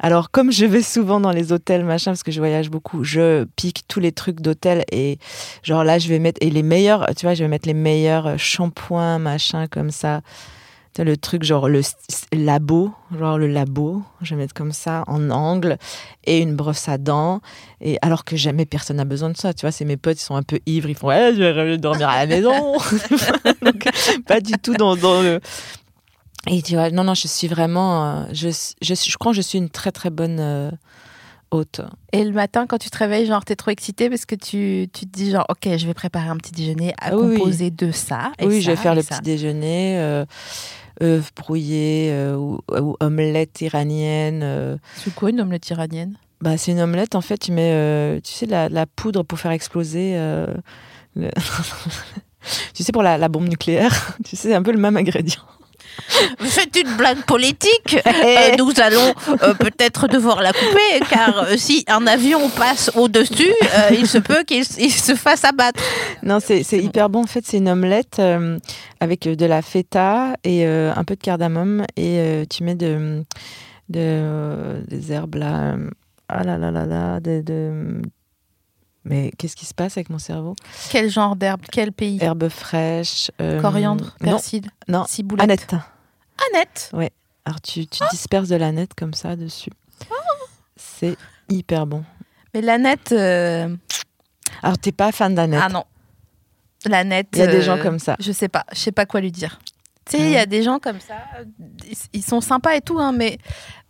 [0.00, 3.44] Alors comme je vais souvent dans les hôtels machin parce que je voyage beaucoup, je
[3.56, 5.18] pique tous les trucs d'hôtel et
[5.62, 8.38] genre là je vais mettre et les meilleurs, tu vois, je vais mettre les meilleurs
[8.38, 10.20] shampoings machin comme ça.
[10.98, 11.82] Le truc genre le
[12.32, 15.76] labo, genre le labo, je vais mettre comme ça en angle
[16.24, 17.42] et une brosse à dents
[17.82, 20.24] et alors que jamais personne n'a besoin de ça, tu vois, c'est mes potes, ils
[20.24, 22.72] sont un peu ivres, ils font ouais, je vais dormir à la maison.
[23.62, 23.86] Donc,
[24.26, 25.40] pas du tout dans, dans le.
[26.48, 28.04] Et tu vois, non, non, je suis vraiment.
[28.06, 28.48] euh, je,
[28.82, 30.70] je, je crois que je suis une très très bonne euh,
[31.50, 31.80] hôte.
[32.12, 35.06] Et le matin, quand tu te réveilles, genre, t'es trop excitée parce que tu, tu
[35.06, 37.90] te dis, genre, ok, je vais préparer un petit déjeuner à Ah oui, composer de
[37.90, 38.30] ça.
[38.38, 39.16] et oui, je vais faire le ça.
[39.16, 40.24] petit déjeuner, euh,
[41.02, 44.40] œufs brouillés euh, ou, ou omelette iranienne.
[44.44, 44.76] euh.
[44.94, 46.16] C'est quoi une omelette iranienne?
[46.40, 49.50] Bah, c'est une omelette, en fait, tu mets, tu sais, la, la poudre pour faire
[49.52, 50.14] exploser.
[51.16, 51.30] le-
[52.74, 55.40] tu sais, pour la, la bombe nucléaire, tu sais, c'est un peu le même ingrédient.
[56.40, 57.96] Faites une blague politique.
[58.06, 63.52] Euh, nous allons euh, peut-être devoir la couper, car euh, si un avion passe au-dessus,
[63.62, 65.82] euh, il se peut qu'il se fasse abattre.
[66.22, 67.22] Non, c'est hyper bon.
[67.22, 68.20] En fait, c'est une omelette
[69.00, 71.84] avec de la feta et un peu de cardamome.
[71.96, 73.22] Et tu mets de,
[73.88, 75.74] de, des herbes là.
[76.28, 77.20] Ah là là là là.
[77.20, 78.02] De, de-
[79.08, 80.56] Mais qu'est-ce qui se passe avec mon cerveau?
[80.90, 81.62] Quel genre d'herbe?
[81.70, 82.18] Quel pays?
[82.20, 83.30] Herbes fraîches.
[83.40, 85.04] euh, Coriandre, persil, non.
[85.06, 85.44] ciboulette.
[85.44, 85.74] Annette.
[86.52, 86.90] Annette.
[87.44, 89.70] Alors, tu, tu disperses de l'aneth comme ça dessus.
[90.74, 91.16] C'est
[91.48, 92.04] hyper bon.
[92.52, 93.74] Mais l'aneth, euh,
[94.62, 95.84] Alors, t'es pas fan d'aneth ah non,
[96.86, 97.28] l'aneth.
[97.34, 98.16] Il y a des euh, gens comme ça.
[98.18, 99.60] Je sais pas, je sais pas quoi lui dire.
[100.06, 101.44] Tu sais, il y a des gens comme ça, euh,
[101.88, 103.38] ils- ils sont sympas et tout, hein, mais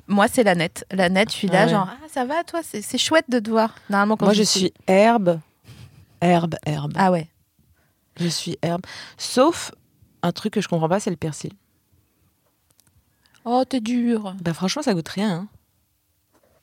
[0.09, 0.85] moi c'est l'aneth.
[0.91, 1.71] L'aneth, je suis là Ah ouais.
[1.71, 3.75] genre ah ça va toi, c'est chouette de te voir.
[3.91, 5.41] Normalement quand Moi, je suis suis herbe.
[6.21, 6.93] Herbe, herbe.
[6.97, 7.29] ah ouais.
[8.19, 8.83] Je suis herbe.
[9.19, 9.73] Sauf
[10.23, 11.53] un truc que je comprends pas, c'est le persil.
[13.45, 14.35] Oh t'es dur.
[14.41, 15.31] Bah franchement, ça goûte rien.
[15.33, 15.49] hein.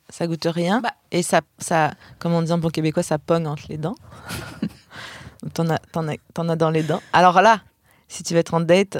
[0.10, 0.82] Ça goûte rien.
[0.82, 0.92] Bah.
[1.12, 3.96] Et ça, ça, comme on dit en bon québécois, ça pogne entre les dents.
[5.54, 6.16] t'en, as, t'en, as,
[6.52, 7.02] as dans les dents.
[7.14, 7.62] Alors là,
[8.10, 8.98] si tu veux être en date,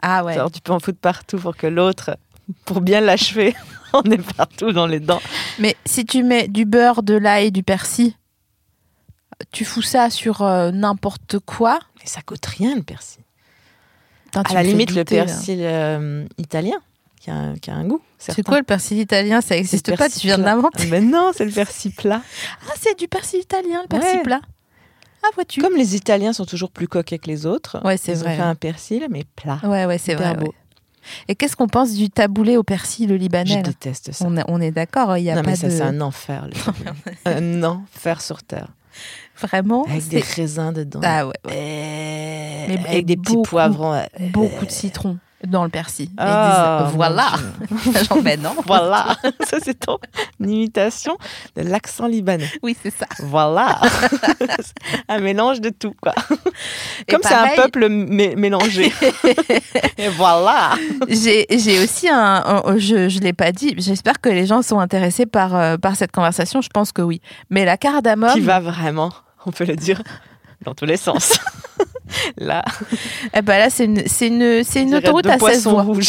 [0.00, 0.34] Ah ouais.
[0.34, 2.16] genre, tu peux en foutre partout pour que l'autre,
[2.64, 3.54] pour bien l'achever,
[3.92, 5.22] on est partout dans les dents.
[5.58, 8.12] Mais si tu mets du beurre, de l'ail, du persil,
[9.52, 11.78] tu fous ça sur euh, n'importe quoi.
[12.00, 13.22] Mais ça coûte rien le persil.
[14.32, 16.76] Tu à la limite, le douter, persil euh, italien,
[17.20, 18.00] qui a, un- qui a un goût.
[18.18, 19.40] C'est quoi le persil italien?
[19.40, 20.86] Ça n'existe pas, tu viens de l'inventer.
[20.86, 22.20] Mais non, c'est le persil plat.
[22.68, 24.22] Ah, c'est du persil italien, le persil Ouais.
[24.22, 24.40] plat.
[25.22, 28.18] Ah, vois-tu Comme les Italiens sont toujours plus coquets que les autres, Ouais, c'est ils
[28.18, 28.32] vrai.
[28.32, 29.58] ont fait un persil, mais plat.
[29.62, 30.34] Ouais, ouais, c'est vrai.
[30.34, 30.46] beau.
[30.46, 30.52] ouais.
[31.28, 34.24] Et qu'est-ce qu'on pense du taboulé au persil le Je libanais là déteste ça.
[34.26, 35.72] on, est- on est d'accord, il y a non, pas mais ça, de...
[35.72, 36.46] c'est un enfer.
[37.26, 38.68] le un enfer sur terre.
[39.40, 41.00] Vraiment, Avec des raisins dedans.
[41.02, 41.54] Ah ouais, ouais.
[41.56, 44.00] Et- Mais avec des petits beaucoup, poivrons.
[44.32, 46.08] beaucoup de citron dans le persil.
[46.12, 47.26] Ils Ah, disent, voilà.
[48.22, 48.54] ben non.
[48.66, 49.16] Voilà.
[49.46, 49.98] ça, c'est ton
[50.40, 51.16] une imitation
[51.56, 52.50] de l'accent libanais.
[52.62, 53.06] Oui, c'est ça.
[53.20, 53.80] Voilà.
[55.08, 56.12] un mélange de tout, quoi.
[57.06, 58.92] Et Comme c'est un peuple mé- mélangé.
[59.98, 60.72] Et voilà.
[61.08, 61.46] J'ai
[61.82, 63.74] aussi un, un- je je l'ai pas dit.
[63.78, 66.60] J'espère que les gens sont intéressés par euh, par cette conversation.
[66.60, 67.20] Je pense que oui.
[67.50, 69.12] Mais la cardamome, Qui va vraiment,
[69.46, 70.02] on peut le dire,
[70.62, 71.38] dans tous les sens.
[72.36, 72.64] Là,
[73.34, 76.02] eh ben là c'est une c'est une c'est une autoroute à 16 poissons voies.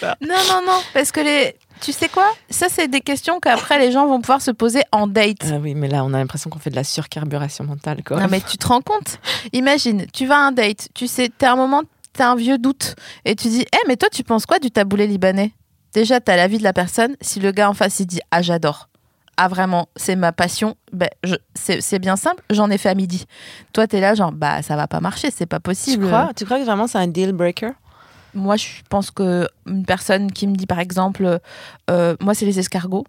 [0.00, 0.16] va.
[0.22, 2.32] Non non non, parce que les tu sais quoi?
[2.48, 5.44] Ça c'est des questions qu'après les gens vont pouvoir se poser en date.
[5.44, 8.20] Ah oui, mais là, on a l'impression qu'on fait de la surcarburation mentale, quoi.
[8.20, 9.18] Non mais tu te rends compte?
[9.52, 11.82] Imagine, tu vas à un date, tu sais, t'es un moment,
[12.12, 12.94] t'as un vieux doute
[13.24, 15.52] et tu dis, eh mais toi tu penses quoi du taboulé libanais?
[15.92, 17.16] Déjà t'as l'avis de la personne.
[17.20, 18.88] Si le gars en face il dit, ah j'adore.
[19.36, 20.76] Ah vraiment, c'est ma passion.
[20.92, 21.08] Ben,
[21.54, 23.24] c'est bien simple, j'en ai fait à midi.
[23.72, 26.06] Toi t'es là genre, bah ça va pas marcher, c'est pas tu possible.
[26.06, 27.70] crois, tu crois que vraiment c'est un deal breaker?
[28.34, 31.38] Moi je pense que une personne qui me dit par exemple,
[31.90, 33.04] euh, moi c'est les escargots,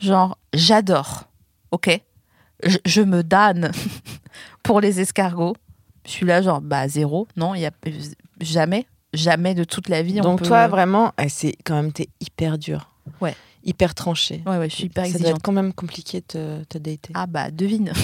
[0.00, 1.24] genre j'adore,
[1.70, 2.00] ok,
[2.64, 3.70] je, je me damne
[4.62, 5.54] pour les escargots.
[6.04, 7.70] Je suis là genre bah zéro, non, il y a
[8.40, 10.18] jamais, jamais de toute la vie.
[10.20, 12.90] on Donc peut- toi, vraiment, eh, c'est quand même, t'es hyper dur.
[13.20, 13.36] Ouais.
[13.64, 14.42] Hyper tranché.
[14.46, 15.38] ouais ouais, je suis hyper Ça doit exigeante.
[15.38, 17.12] être quand même compliqué de te, te dater.
[17.14, 17.92] Ah bah devine.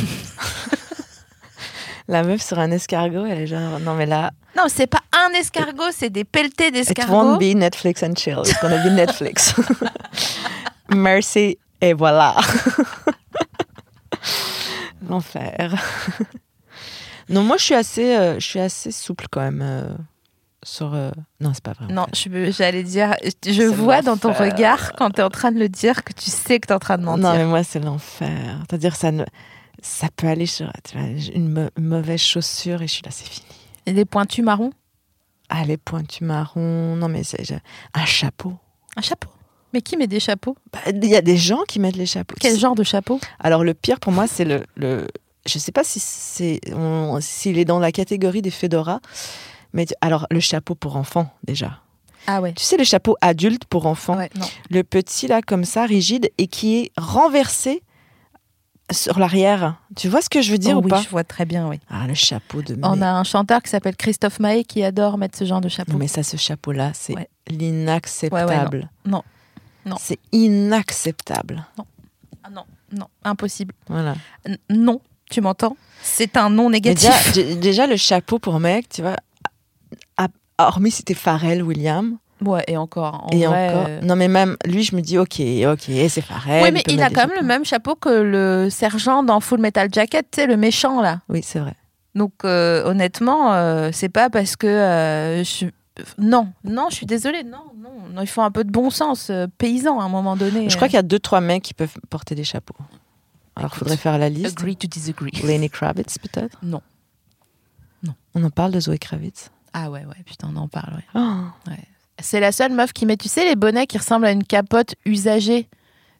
[2.10, 5.30] La meuf sur un escargot, elle est genre, non mais là, non, c'est pas un
[5.38, 7.12] escargot, c'est des pelletés it d'escargots.
[7.12, 9.54] won't be Netflix and chill, it's gonna be Netflix.
[10.90, 12.34] Merci, et voilà.
[15.08, 15.74] L'enfer.
[17.28, 19.88] non, moi je suis assez, euh, je suis assez souple quand même euh,
[20.68, 20.94] sur.
[20.94, 21.10] euh,
[21.40, 21.92] Non, c'est pas vrai.
[21.92, 23.14] Non, j'allais dire,
[23.46, 26.30] je vois dans ton regard quand tu es en train de le dire que tu
[26.30, 27.22] sais que tu es en train de mentir.
[27.24, 28.58] Non, mais moi c'est l'enfer.
[28.68, 29.24] C'est-à-dire ça ne,
[29.82, 33.10] ça peut aller sur tu vois, une, mau- une mauvaise chaussure et je suis là,
[33.12, 33.46] c'est fini.
[33.86, 34.70] Et les pointus marrons?
[35.48, 37.42] Ah les pointus marrons, non mais c'est
[37.94, 38.54] un chapeau.
[38.96, 39.30] Un chapeau?
[39.72, 40.56] Mais qui met des chapeaux?
[40.72, 42.34] Bah, Il y a des gens qui mettent les chapeaux.
[42.40, 43.20] Quel genre de chapeau?
[43.38, 45.06] Alors le pire pour moi, c'est le, le.
[45.46, 46.60] Je sais pas si c'est
[47.20, 49.00] s'il est dans la catégorie des fedoras,
[49.78, 51.80] mais tu- alors le chapeau pour enfants déjà.
[52.26, 52.52] Ah ouais.
[52.52, 54.44] Tu sais le chapeau adulte pour Ouais, non.
[54.68, 57.82] le petit là comme ça rigide et qui est renversé
[58.90, 59.76] sur l'arrière.
[59.96, 61.68] Tu vois ce que je veux dire Oh ou oui, pas je vois très bien,
[61.68, 61.78] oui.
[61.88, 62.76] Ah le chapeau de.
[62.82, 65.68] On mais- a un chanteur qui s'appelle Christophe Maé qui adore mettre ce genre de
[65.70, 65.92] chapeau.
[65.92, 67.28] Non, mais ça, ce chapeau-là, c'est Ouais.
[67.48, 68.90] l'inacceptable.
[69.06, 69.22] non.
[69.86, 69.96] Non.
[69.98, 71.64] C'est inacceptable.
[72.44, 73.74] Ah non, non, impossible.
[73.88, 74.16] Voilà.
[74.44, 75.00] N- non,
[75.30, 75.76] tu m'entends?
[76.02, 77.08] C'est un non négatif.
[77.08, 79.16] déjà, dé- déjà, le chapeau pour mec, tu vois,
[80.58, 83.24] hormis c'était Pharrell Williams, Ouais, et encore.
[83.24, 83.86] En et vrai, encore.
[83.88, 86.62] euh, Non, mais même lui, je me dis, ok, ok, c'est Pharrell.
[86.62, 87.40] Oui, mais il a quand même chapeaux.
[87.40, 91.20] le même chapeau que le sergent dans Full Metal Jacket, tu sais, le méchant là.
[91.28, 91.74] Oui, c'est vrai.
[92.14, 95.66] Donc euh, honnêtement, euh, c'est pas parce que euh, je,
[96.16, 99.32] non, non, je suis désolée, non, non, non, il faut un peu de bon sens
[99.58, 100.70] paysan à un moment donné.
[100.70, 102.76] Je crois qu'il y a deux, trois mecs qui peuvent porter des chapeaux.
[103.56, 104.56] Alors, il faudrait faire la liste.
[104.60, 105.32] Agree to disagree.
[105.42, 106.56] Lenny Kravitz, peut-être?
[106.62, 106.82] Non.
[108.36, 109.50] On en parle de Zoé Kravitz?
[109.84, 111.04] Ah ouais, ouais, putain, on en parle, ouais.
[111.14, 111.72] Oh,
[112.20, 114.94] C'est la seule meuf qui met, tu sais, les bonnets qui ressemblent à une capote
[115.04, 115.68] usagée.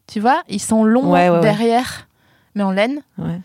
[0.07, 1.41] Tu vois, ils sont longs Ouais, ouais, ouais.
[1.41, 2.07] derrière,
[2.55, 3.01] mais en laine.
[3.17, 3.39] ouais.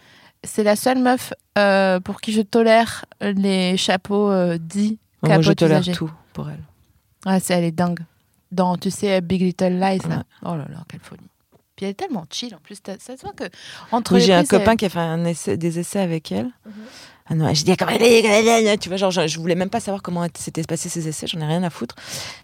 [0.47, 5.39] C'est la seule meuf euh, pour qui je tolère les chapeaux euh, dits Moi, je
[5.49, 5.97] capote tolère usagée.
[5.97, 6.63] tout pour elle.
[7.25, 8.01] Ah, c'est, elle est dingue.
[8.53, 10.17] Dans, tu sais, Big Little Lies, là.
[10.19, 10.23] Ouais.
[10.43, 11.23] Oh là là, quelle folie.
[11.77, 12.79] Puis elle est tellement chill, en plus.
[12.85, 13.45] Ça se voit que
[13.91, 16.31] entre Oui, les j'ai un copain elle- qui a fait un essai- des essais avec
[16.31, 16.51] elle.
[16.67, 16.73] Mhm.
[17.27, 19.39] Ah non, je dis comment elle est, comment elle est, tu vois, genre je, je
[19.41, 21.95] voulais même pas savoir comment s'étaient passés ces essais, j'en ai rien à foutre.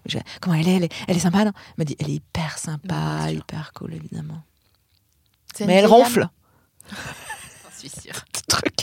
[0.07, 1.53] Je comment elle est, elle est, elle est sympa, non?
[1.55, 4.43] Elle m'a dit, elle est hyper sympa, hyper cool évidemment.
[5.61, 6.29] Mais elle ronfle.
[6.91, 8.25] J'en suis sûre.
[8.35, 8.75] ce truc.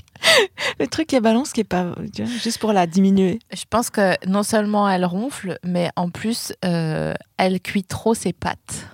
[0.80, 3.40] Le truc qui balance qui est pas, tu vois, juste pour la diminuer.
[3.54, 8.34] Je pense que non seulement elle ronfle, mais en plus, euh, elle cuit trop ses
[8.34, 8.88] pâtes.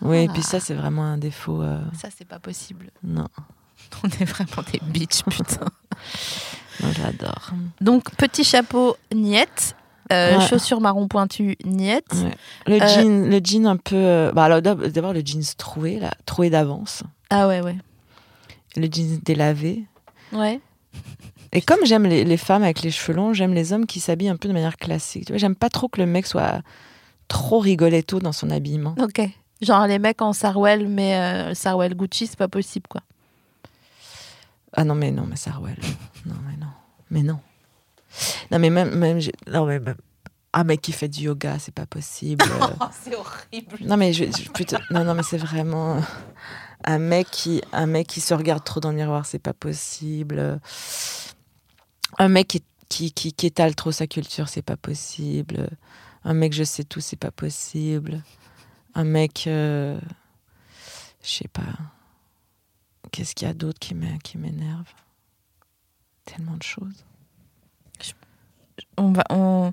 [0.00, 0.32] Oui, et Ah.
[0.32, 1.60] puis ça c'est vraiment un défaut.
[1.62, 2.90] euh, Ça, c'est pas possible.
[3.02, 3.26] non,
[4.04, 5.66] On est vraiment des bitches, putain.
[6.80, 7.50] j'adore.
[7.80, 9.74] Donc, petit chapeau, niette.
[10.10, 10.46] Euh, Ouais.
[10.46, 12.06] Chaussures marron pointu, niette.
[12.14, 12.34] Ouais.
[12.66, 13.94] Le Euh, jean, le jean un peu.
[13.94, 17.02] euh, Bah d'abord le jeans troué, là, troué d'avance.
[17.28, 17.76] Ah ouais, ouais.
[18.76, 19.84] Le jeans délavé.
[20.32, 20.60] Ouais.
[21.52, 24.28] Et comme j'aime les, les femmes avec les cheveux longs, j'aime les hommes qui s'habillent
[24.30, 25.26] un peu de manière classique.
[25.26, 26.62] Tu vois, j'aime pas trop que le mec soit
[27.26, 28.94] trop rigoletto dans son habillement.
[29.02, 29.20] Ok.
[29.60, 33.02] Genre les mecs en Sarwell, mais euh, Sarwell Gucci, c'est pas possible, quoi.
[34.74, 35.78] Ah non, mais non, mais Sarwell.
[36.26, 36.66] non, mais non.
[37.10, 37.40] Mais non.
[38.50, 38.94] Non, mais même.
[38.94, 39.18] même
[39.50, 39.96] non, mais même-
[40.54, 42.44] Un mec qui fait du yoga, c'est pas possible.
[42.80, 43.76] Oh, c'est horrible.
[43.82, 46.00] non, mais je, je- plutôt- non, non, mais c'est vraiment.
[46.84, 50.60] Un mec, qui, un mec qui se regarde trop dans le miroir, c'est pas possible.
[52.18, 55.68] Un mec qui, qui, qui, qui étale trop sa culture, c'est pas possible.
[56.24, 58.22] Un mec, je sais tout, c'est pas possible.
[58.94, 59.44] Un mec.
[59.46, 59.98] euh,
[61.22, 61.62] je sais pas.
[63.12, 64.86] Qu'est-ce qu'il y a d'autre qui m'é- qui m'énerve?
[66.24, 67.04] Tellement de choses.
[68.96, 69.72] On, va, on,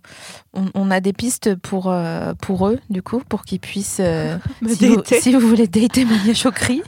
[0.54, 4.00] on, on a des pistes pour, euh, pour eux, du coup, pour qu'ils puissent.
[4.00, 5.22] euh, si, vous, dater.
[5.22, 6.82] si vous voulez dater Mania Chokri,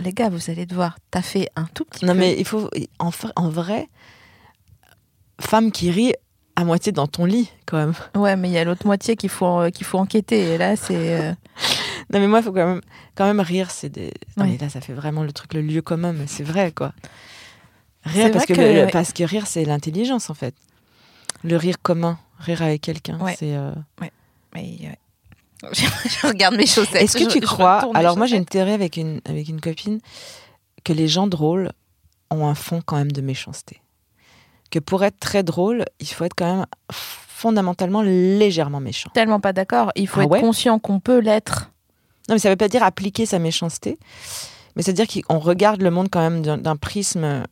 [0.00, 2.18] les gars, vous allez devoir taffer un tout petit Non, peu.
[2.20, 2.68] mais il faut.
[3.00, 3.88] En, vrai,
[5.40, 6.14] femme qui rit
[6.54, 7.94] à moitié dans ton lit, quand même.
[8.14, 10.54] Ouais, mais il y a l'autre moitié qu'il faut, euh, qu'il faut enquêter.
[10.54, 11.20] Et là, c'est.
[11.20, 11.32] euh,
[12.12, 12.80] Non, mais moi, il faut quand même,
[13.14, 13.70] quand même rire.
[13.70, 14.12] C'est des...
[14.36, 14.50] Non, Ouais.
[14.52, 16.92] mais là, ça fait vraiment le truc, le lieu commun, mais c'est vrai, quoi.
[18.04, 18.90] Rire, parce que, que- le- ouais.
[18.90, 20.54] parce que rire, c'est l'intelligence, en fait.
[21.44, 23.34] Le rire commun, rire avec quelqu'un, Ouais.
[23.38, 23.54] c'est...
[23.56, 24.10] euh, mais,
[24.54, 24.98] ouais.
[25.72, 27.02] je, je regarde mes chaussettes.
[27.02, 27.88] Est-ce que tu je crois...
[27.94, 30.00] Alors, moi, j'ai une théorie avec une, avec une copine
[30.84, 31.70] que les gens drôles
[32.30, 33.80] ont un fond quand même de méchanceté.
[34.70, 39.10] Que pour être très drôle, il faut être quand même fondamentalement légèrement méchant.
[39.14, 39.92] tellement pas d'accord.
[39.96, 40.40] Il faut Ah être ouais?
[40.40, 41.70] conscient qu'on peut l'être.
[42.32, 43.98] Non, mais ça veut pas dire appliquer sa méchanceté,
[44.74, 47.44] mais c'est-à-dire qu'on regarde le monde quand même d'un d'un prisme Alors.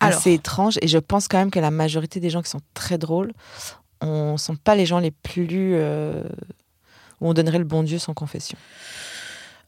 [0.00, 0.78] assez étrange.
[0.80, 3.34] Et je pense quand même que la majorité des gens qui sont très drôles
[4.02, 5.74] ne sont pas les gens les plus.
[5.74, 6.22] euh,
[7.20, 8.56] où on donnerait le bon Dieu sans confession.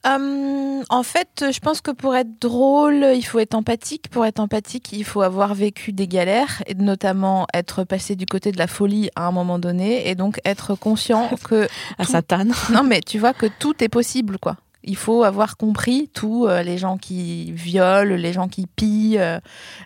[0.05, 4.09] Hum, en fait, je pense que pour être drôle, il faut être empathique.
[4.11, 8.51] Pour être empathique, il faut avoir vécu des galères, et notamment être passé du côté
[8.51, 12.45] de la folie à un moment donné, et donc être conscient que À Tout- Satan.
[12.73, 14.57] non, mais tu vois que tout est possible, quoi.
[14.85, 19.39] Il faut avoir compris tout, euh, les gens qui violent, les gens qui pillent, euh,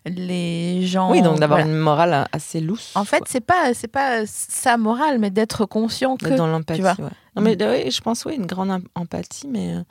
[0.07, 1.11] les gens.
[1.11, 1.71] Oui, donc d'avoir voilà.
[1.73, 2.93] une morale assez lousse.
[2.95, 6.35] En fait, c'est pas c'est pas sa morale, mais d'être conscient que.
[6.35, 6.83] Dans l'empathie.
[6.83, 6.93] ouais.
[7.37, 9.83] Non, mais euh, oui, je pense, oui, une grande em- empathie, mais euh,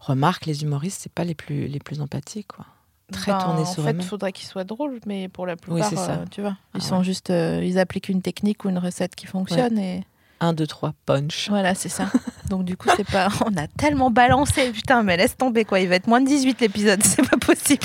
[0.00, 2.66] remarque, les humoristes, c'est pas les plus, les plus empathiques, quoi.
[3.12, 5.88] Très Ben, tournés en sur fait, il faudrait qu'ils soient drôles, mais pour la plupart,
[5.90, 6.24] ça.
[6.30, 7.04] tu vois, ils Ah sont ouais.
[7.04, 10.04] juste, ils appliquent une technique ou une recette qui fonctionne et
[10.40, 11.48] Un, deux, trois, punch.
[11.48, 12.10] voilà, c'est ça.
[12.48, 15.88] Donc du coup, c'est pas, on a tellement balancé, putain, mais laisse tomber quoi, il
[15.88, 17.82] va être moins de 18 l'épisode, c'est pas possible,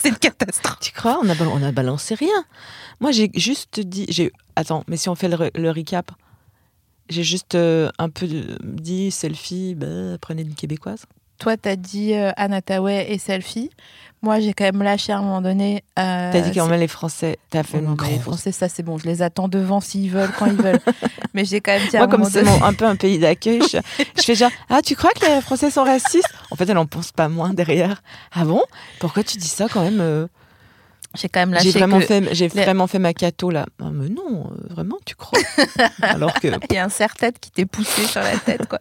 [0.00, 0.78] c'est une catastrophe.
[0.80, 1.18] Tu crois?
[1.22, 2.44] On a, on a balancé rien.
[3.00, 4.06] Moi, j'ai juste dit.
[4.08, 6.10] j'ai Attends, mais si on fait le, le recap,
[7.08, 8.26] j'ai juste euh, un peu
[8.62, 11.06] dit selfie, bah, prenez une québécoise.
[11.42, 13.70] Toi, t'as dit euh, Anataway et selfie.
[14.22, 15.82] Moi, j'ai quand même lâché à un moment donné.
[15.98, 18.20] euh, T'as dit quand même les Français, t'as fait non, les.
[18.20, 20.78] Français, ça c'est bon, je les attends devant s'ils veulent, quand ils veulent.
[21.34, 23.18] mais j'ai quand même dit à Moi, un comme c'est donné- un peu un pays
[23.18, 23.78] d'accueil, je,
[24.16, 26.32] je fais genre Ah, tu crois que les Français sont racistes?
[26.52, 28.02] En fait, elle en pense pas moins derrière.
[28.32, 28.62] Ah bon?
[29.00, 30.28] Pourquoi tu dis ça quand même euh,
[31.14, 33.66] j'ai quand même lâché J'ai vraiment, que- fait, j'ai les- vraiment fait ma cato là.
[33.82, 35.40] Ah, mais non, euh, vraiment, tu crois?
[36.02, 36.48] Alors que.
[36.70, 38.78] Il y a un serre-tête qui t'est poussé sur la tête, quoi.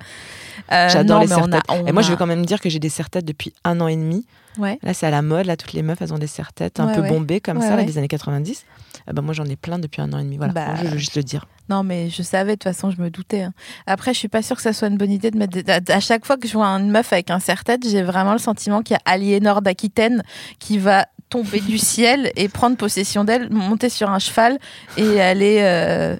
[0.71, 1.63] Euh, J'adore les serre-têtes.
[1.87, 3.87] Et moi, je a- veux quand même dire que j'ai des serre-têtes depuis un an
[3.87, 4.25] et demi.
[4.57, 4.77] Ouais.
[4.83, 5.45] Là, c'est à la mode.
[5.45, 7.09] Là, toutes les meufs, elles ont des serre-têtes un Ouais, peu ouais.
[7.09, 8.65] bombées comme ça, là, des années 90.
[9.09, 10.35] Eh ben, moi, j'en ai plein depuis un an et demi.
[10.37, 11.45] Voilà, Bah, je veux juste le dire.
[11.69, 13.43] Non, mais je savais, de toute façon, je me doutais.
[13.43, 13.53] hein.
[13.87, 15.53] Après, je suis pas sûre que ça soit une bonne idée de mettre.
[15.61, 18.33] des- À, à chaque fois que je vois une meuf avec un serre-tête, j'ai vraiment
[18.33, 20.21] le sentiment qu'il y a Aliénor d'Aquitaine
[20.59, 24.59] qui va tomber du ciel et prendre possession d'elle, monter sur un cheval
[24.97, 25.59] et aller.
[25.61, 26.17] euh,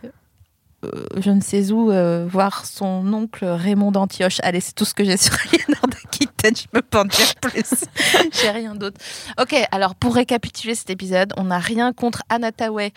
[0.84, 4.39] euh, je ne sais où, euh, voir son oncle Raymond d'Antioche.
[4.43, 7.36] Allez, c'est tout ce que j'ai sur Aliénor d'Aquitaine, je me peux pas en dire
[7.42, 7.86] plus.
[8.42, 8.98] j'ai rien d'autre.
[9.39, 12.92] Ok, alors pour récapituler cet épisode, on n'a rien contre Anna Tawai.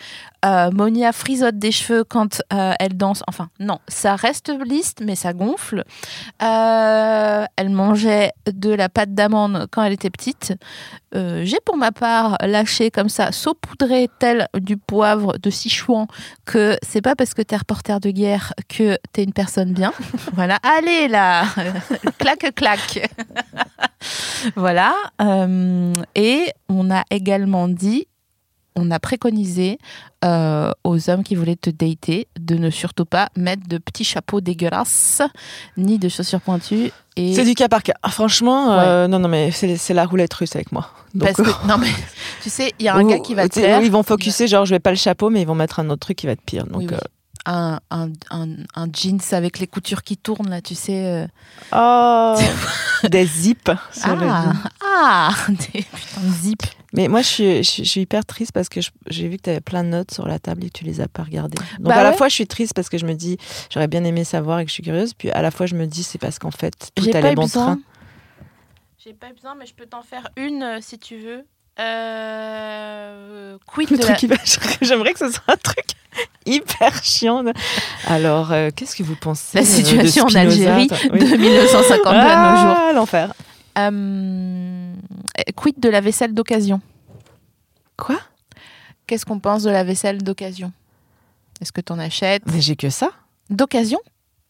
[0.45, 3.23] Euh, Monia frisote des cheveux quand euh, elle danse.
[3.27, 5.83] Enfin, non, ça reste lisse, mais ça gonfle.
[6.43, 10.53] Euh, elle mangeait de la pâte d'amande quand elle était petite.
[11.43, 16.07] J'ai pour ma part lâché comme ça, saupoudré tel du poivre de Sichuan,
[16.43, 19.93] que c'est pas parce que t'es reporter de guerre que t'es une personne bien.
[20.33, 21.45] voilà, allez là,
[22.17, 23.09] clac clac.
[24.55, 24.93] voilà.
[25.21, 28.07] Euh, et on a également dit,
[28.75, 29.77] on a préconisé
[30.25, 34.41] euh, aux hommes qui voulaient te dater de ne surtout pas mettre de petits chapeaux
[34.41, 35.21] dégueulasses
[35.77, 36.91] ni de chaussures pointues.
[37.15, 37.93] Et C'est du cas par cas.
[38.03, 40.89] Ah, franchement, euh, non, non, mais c'est la roulette russe avec moi.
[41.13, 41.87] Donc, parce que non mais
[42.43, 43.81] tu sais, il y a un ou- gars qui va te plaire.
[43.81, 46.01] Ils vont focuser, genre, je vais pas le chapeau, mais ils vont mettre un autre
[46.01, 46.65] truc qui va être pire.
[46.67, 46.97] Donc, Oui, oui.
[47.45, 51.05] Un, un, un, un jeans avec les coutures qui tournent là, tu sais.
[51.05, 51.27] euh.
[51.71, 52.35] Oh,
[53.07, 54.53] des zips sur le Ah, jean.
[54.83, 56.63] ah, des putains de zip.
[56.93, 59.43] Mais moi, je suis, je, suis- je suis hyper triste parce que j'ai vu que
[59.43, 61.57] tu avais plein de notes sur la table et que tu les as pas regardées.
[61.79, 63.37] Donc, Bah à la fois, je suis triste parce que je me dis,
[63.69, 65.13] j'aurais bien aimé savoir et que je suis curieuse.
[65.13, 67.35] Puis, à la fois, je me dis, c'est parce qu'en fait, tout J'ai pas allait
[67.35, 67.63] bon besoin.
[67.63, 67.79] train.
[69.03, 71.45] J'ai pas eu besoin, mais je peux t'en faire une euh, si tu veux.
[71.79, 74.27] Euh, quid Le de truc la...
[74.37, 75.85] hyper- J'aimerais que ce soit un truc
[76.45, 77.43] hyper chiant.
[78.07, 81.19] Alors, euh, qu'est-ce que vous pensez La euh, de situation en Algérie Oui.
[81.19, 82.77] de 1952 à nos jours.
[82.77, 83.33] Ah, l'enfer.
[83.77, 84.93] Euh,
[85.55, 86.79] quid de la vaisselle d'occasion?
[87.97, 88.17] Quoi?
[89.07, 90.71] Qu'est-ce qu'on pense de la vaisselle d'occasion?
[91.61, 92.43] Est-ce que t'en achètes?
[92.51, 93.11] Mais j'ai que ça.
[93.49, 93.99] D'occasion?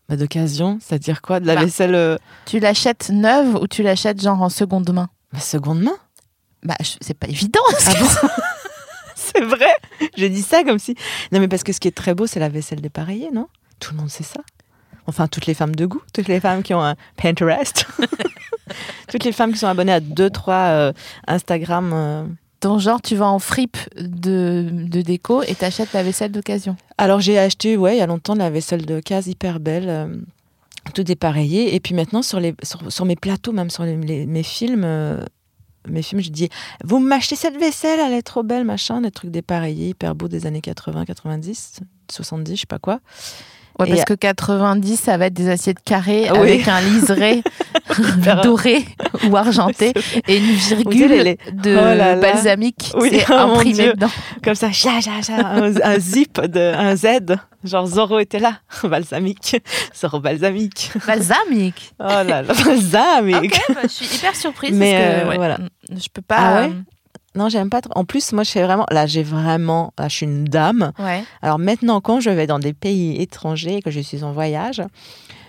[0.07, 1.39] Bah, D'occasion, c'est-à-dire quoi?
[1.39, 1.61] De la Bah.
[1.65, 5.09] vaisselle euh, Tu l'achètes neuve ou tu l'achètes genre en seconde main?
[5.33, 5.95] bah, seconde main
[6.65, 7.61] Bah, c'est pas évident.
[7.85, 8.27] Ah bon
[9.15, 9.73] C'est vrai
[10.17, 10.95] J'ai dit ça comme si.
[11.31, 13.47] Non, mais parce que ce qui est très beau, c'est la vaisselle dépareillée, non?
[13.79, 14.41] Tout le monde sait ça.
[15.07, 17.85] Enfin, toutes les femmes de goût, toutes les femmes qui ont un Pinterest,
[19.07, 20.93] toutes les femmes qui sont abonnées à deux, trois euh,
[21.27, 21.91] Instagram.
[21.93, 22.25] euh.
[22.61, 26.75] Donc, genre, tu vas en fripe de, de déco et t'achètes la vaisselle d'occasion.
[26.97, 29.89] Alors, j'ai acheté, ouais, il y a longtemps, de la vaisselle de case hyper belle,
[29.89, 30.07] euh,
[30.95, 31.75] tout dépareillé.
[31.75, 34.83] Et puis maintenant, sur, les, sur, sur mes plateaux, même sur les- les- mes films,
[34.83, 35.23] euh,
[35.89, 36.49] mes films, je dis
[36.83, 40.45] Vous m'achetez cette vaisselle, elle est trop belle, machin, des trucs dépareillés, hyper beaux des
[40.45, 41.79] années 80, 90,
[42.11, 42.99] 70, je sais pas quoi.
[43.77, 46.37] Ouais, Et- parce que 90, ça va être des assiettes carrées oui.
[46.37, 47.43] avec un liseré
[48.43, 48.85] doré
[49.29, 49.91] ou argenté
[50.27, 52.15] et une virgule les- de Oh là là.
[52.15, 53.93] balsamique Oui, oh mon imprimé Dieu.
[53.93, 54.09] dedans.
[54.43, 57.07] Comme ça, ja, ja, ja, un, un zip, de, un Z.
[57.65, 59.57] Genre Zorro était là, balsamique.
[59.99, 60.91] Zorro balsamique.
[61.07, 61.93] Balsamique.
[61.99, 63.59] Oh là là, balsamique.
[63.69, 65.57] Ok, bah, je suis hyper surprise Mais, parce que euh, ouais, voilà.
[65.89, 66.37] je peux pas.
[66.37, 66.73] Ah ouais
[67.35, 67.91] Non, j'aime pas trop.
[67.95, 68.85] En plus, moi, je fais vraiment.
[68.91, 69.93] Là, j'ai vraiment.
[69.97, 70.91] Là, je suis une dame.
[70.99, 71.23] euh, ouais.
[71.41, 74.81] Alors maintenant, quand je vais dans des pays étrangers, que je suis en voyage,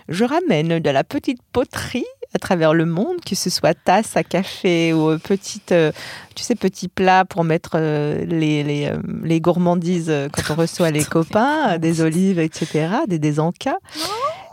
[0.08, 2.06] je ramène de la petite poterie
[2.36, 5.90] à travers le monde, que ce soit tasse à café ou euh, petite, euh,
[6.34, 11.04] tu sais, petit plat pour mettre euh, les, les, les gourmandises quand on reçoit les
[11.16, 13.78] copains, des olives, etc., des, des encas.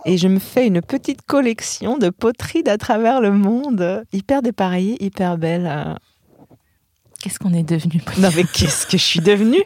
[0.05, 5.03] Et je me fais une petite collection de poteries d'à travers le monde, hyper dépareillée,
[5.03, 5.97] hyper belle.
[7.21, 9.63] Qu'est-ce qu'on est devenu Non mais qu'est-ce que je suis devenue?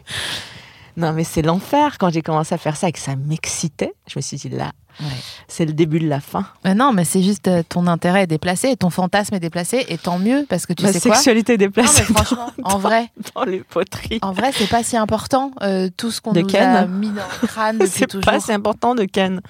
[0.96, 3.94] Non mais c'est l'enfer quand j'ai commencé à faire ça et que ça m'excitait.
[4.08, 5.06] Je me suis dit là, Ouais.
[5.46, 6.44] c'est le début de la fin.
[6.64, 9.84] Mais non, mais c'est juste euh, ton intérêt est déplacé et ton fantasme est déplacé
[9.88, 11.14] et tant mieux parce que tu sais quoi?
[11.14, 14.18] sexualité Non, déplacée mais franchement, en vrai, dans les poteries.
[14.22, 17.22] en vrai, c'est pas si important euh, tout ce qu'on nous Ken a mis dans
[17.42, 19.40] le crâne depuis C'est pas si important de Ken.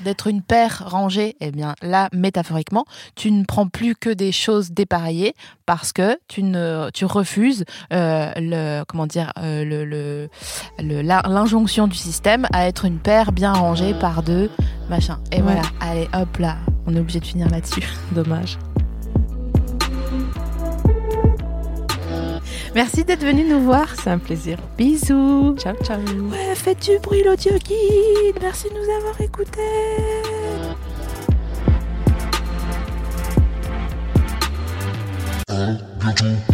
[0.00, 2.84] d'être une paire rangée, eh bien là, métaphoriquement,
[3.14, 5.34] tu ne prends plus que des choses dépareillées
[5.66, 10.28] parce que tu ne, tu refuses euh, le, comment dire, euh, le, le-
[10.78, 14.50] le- la- l'injonction du système à être une paire bien rangée par deux,
[14.88, 15.18] machin.
[15.32, 15.42] Et Ouais.
[15.42, 16.56] voilà, allez, hop là,
[16.86, 17.82] on est obligé de finir là-dessus.
[18.12, 18.58] Dommage.
[22.74, 23.86] Merci d'être venu nous voir.
[24.02, 24.58] C'est un plaisir.
[24.76, 25.54] Bisous.
[25.58, 25.98] Ciao, ciao.
[26.00, 28.36] Ouais, faites du bruit l'audio guide.
[28.40, 29.60] Merci de nous avoir écoutés.
[36.00, 36.53] bientôt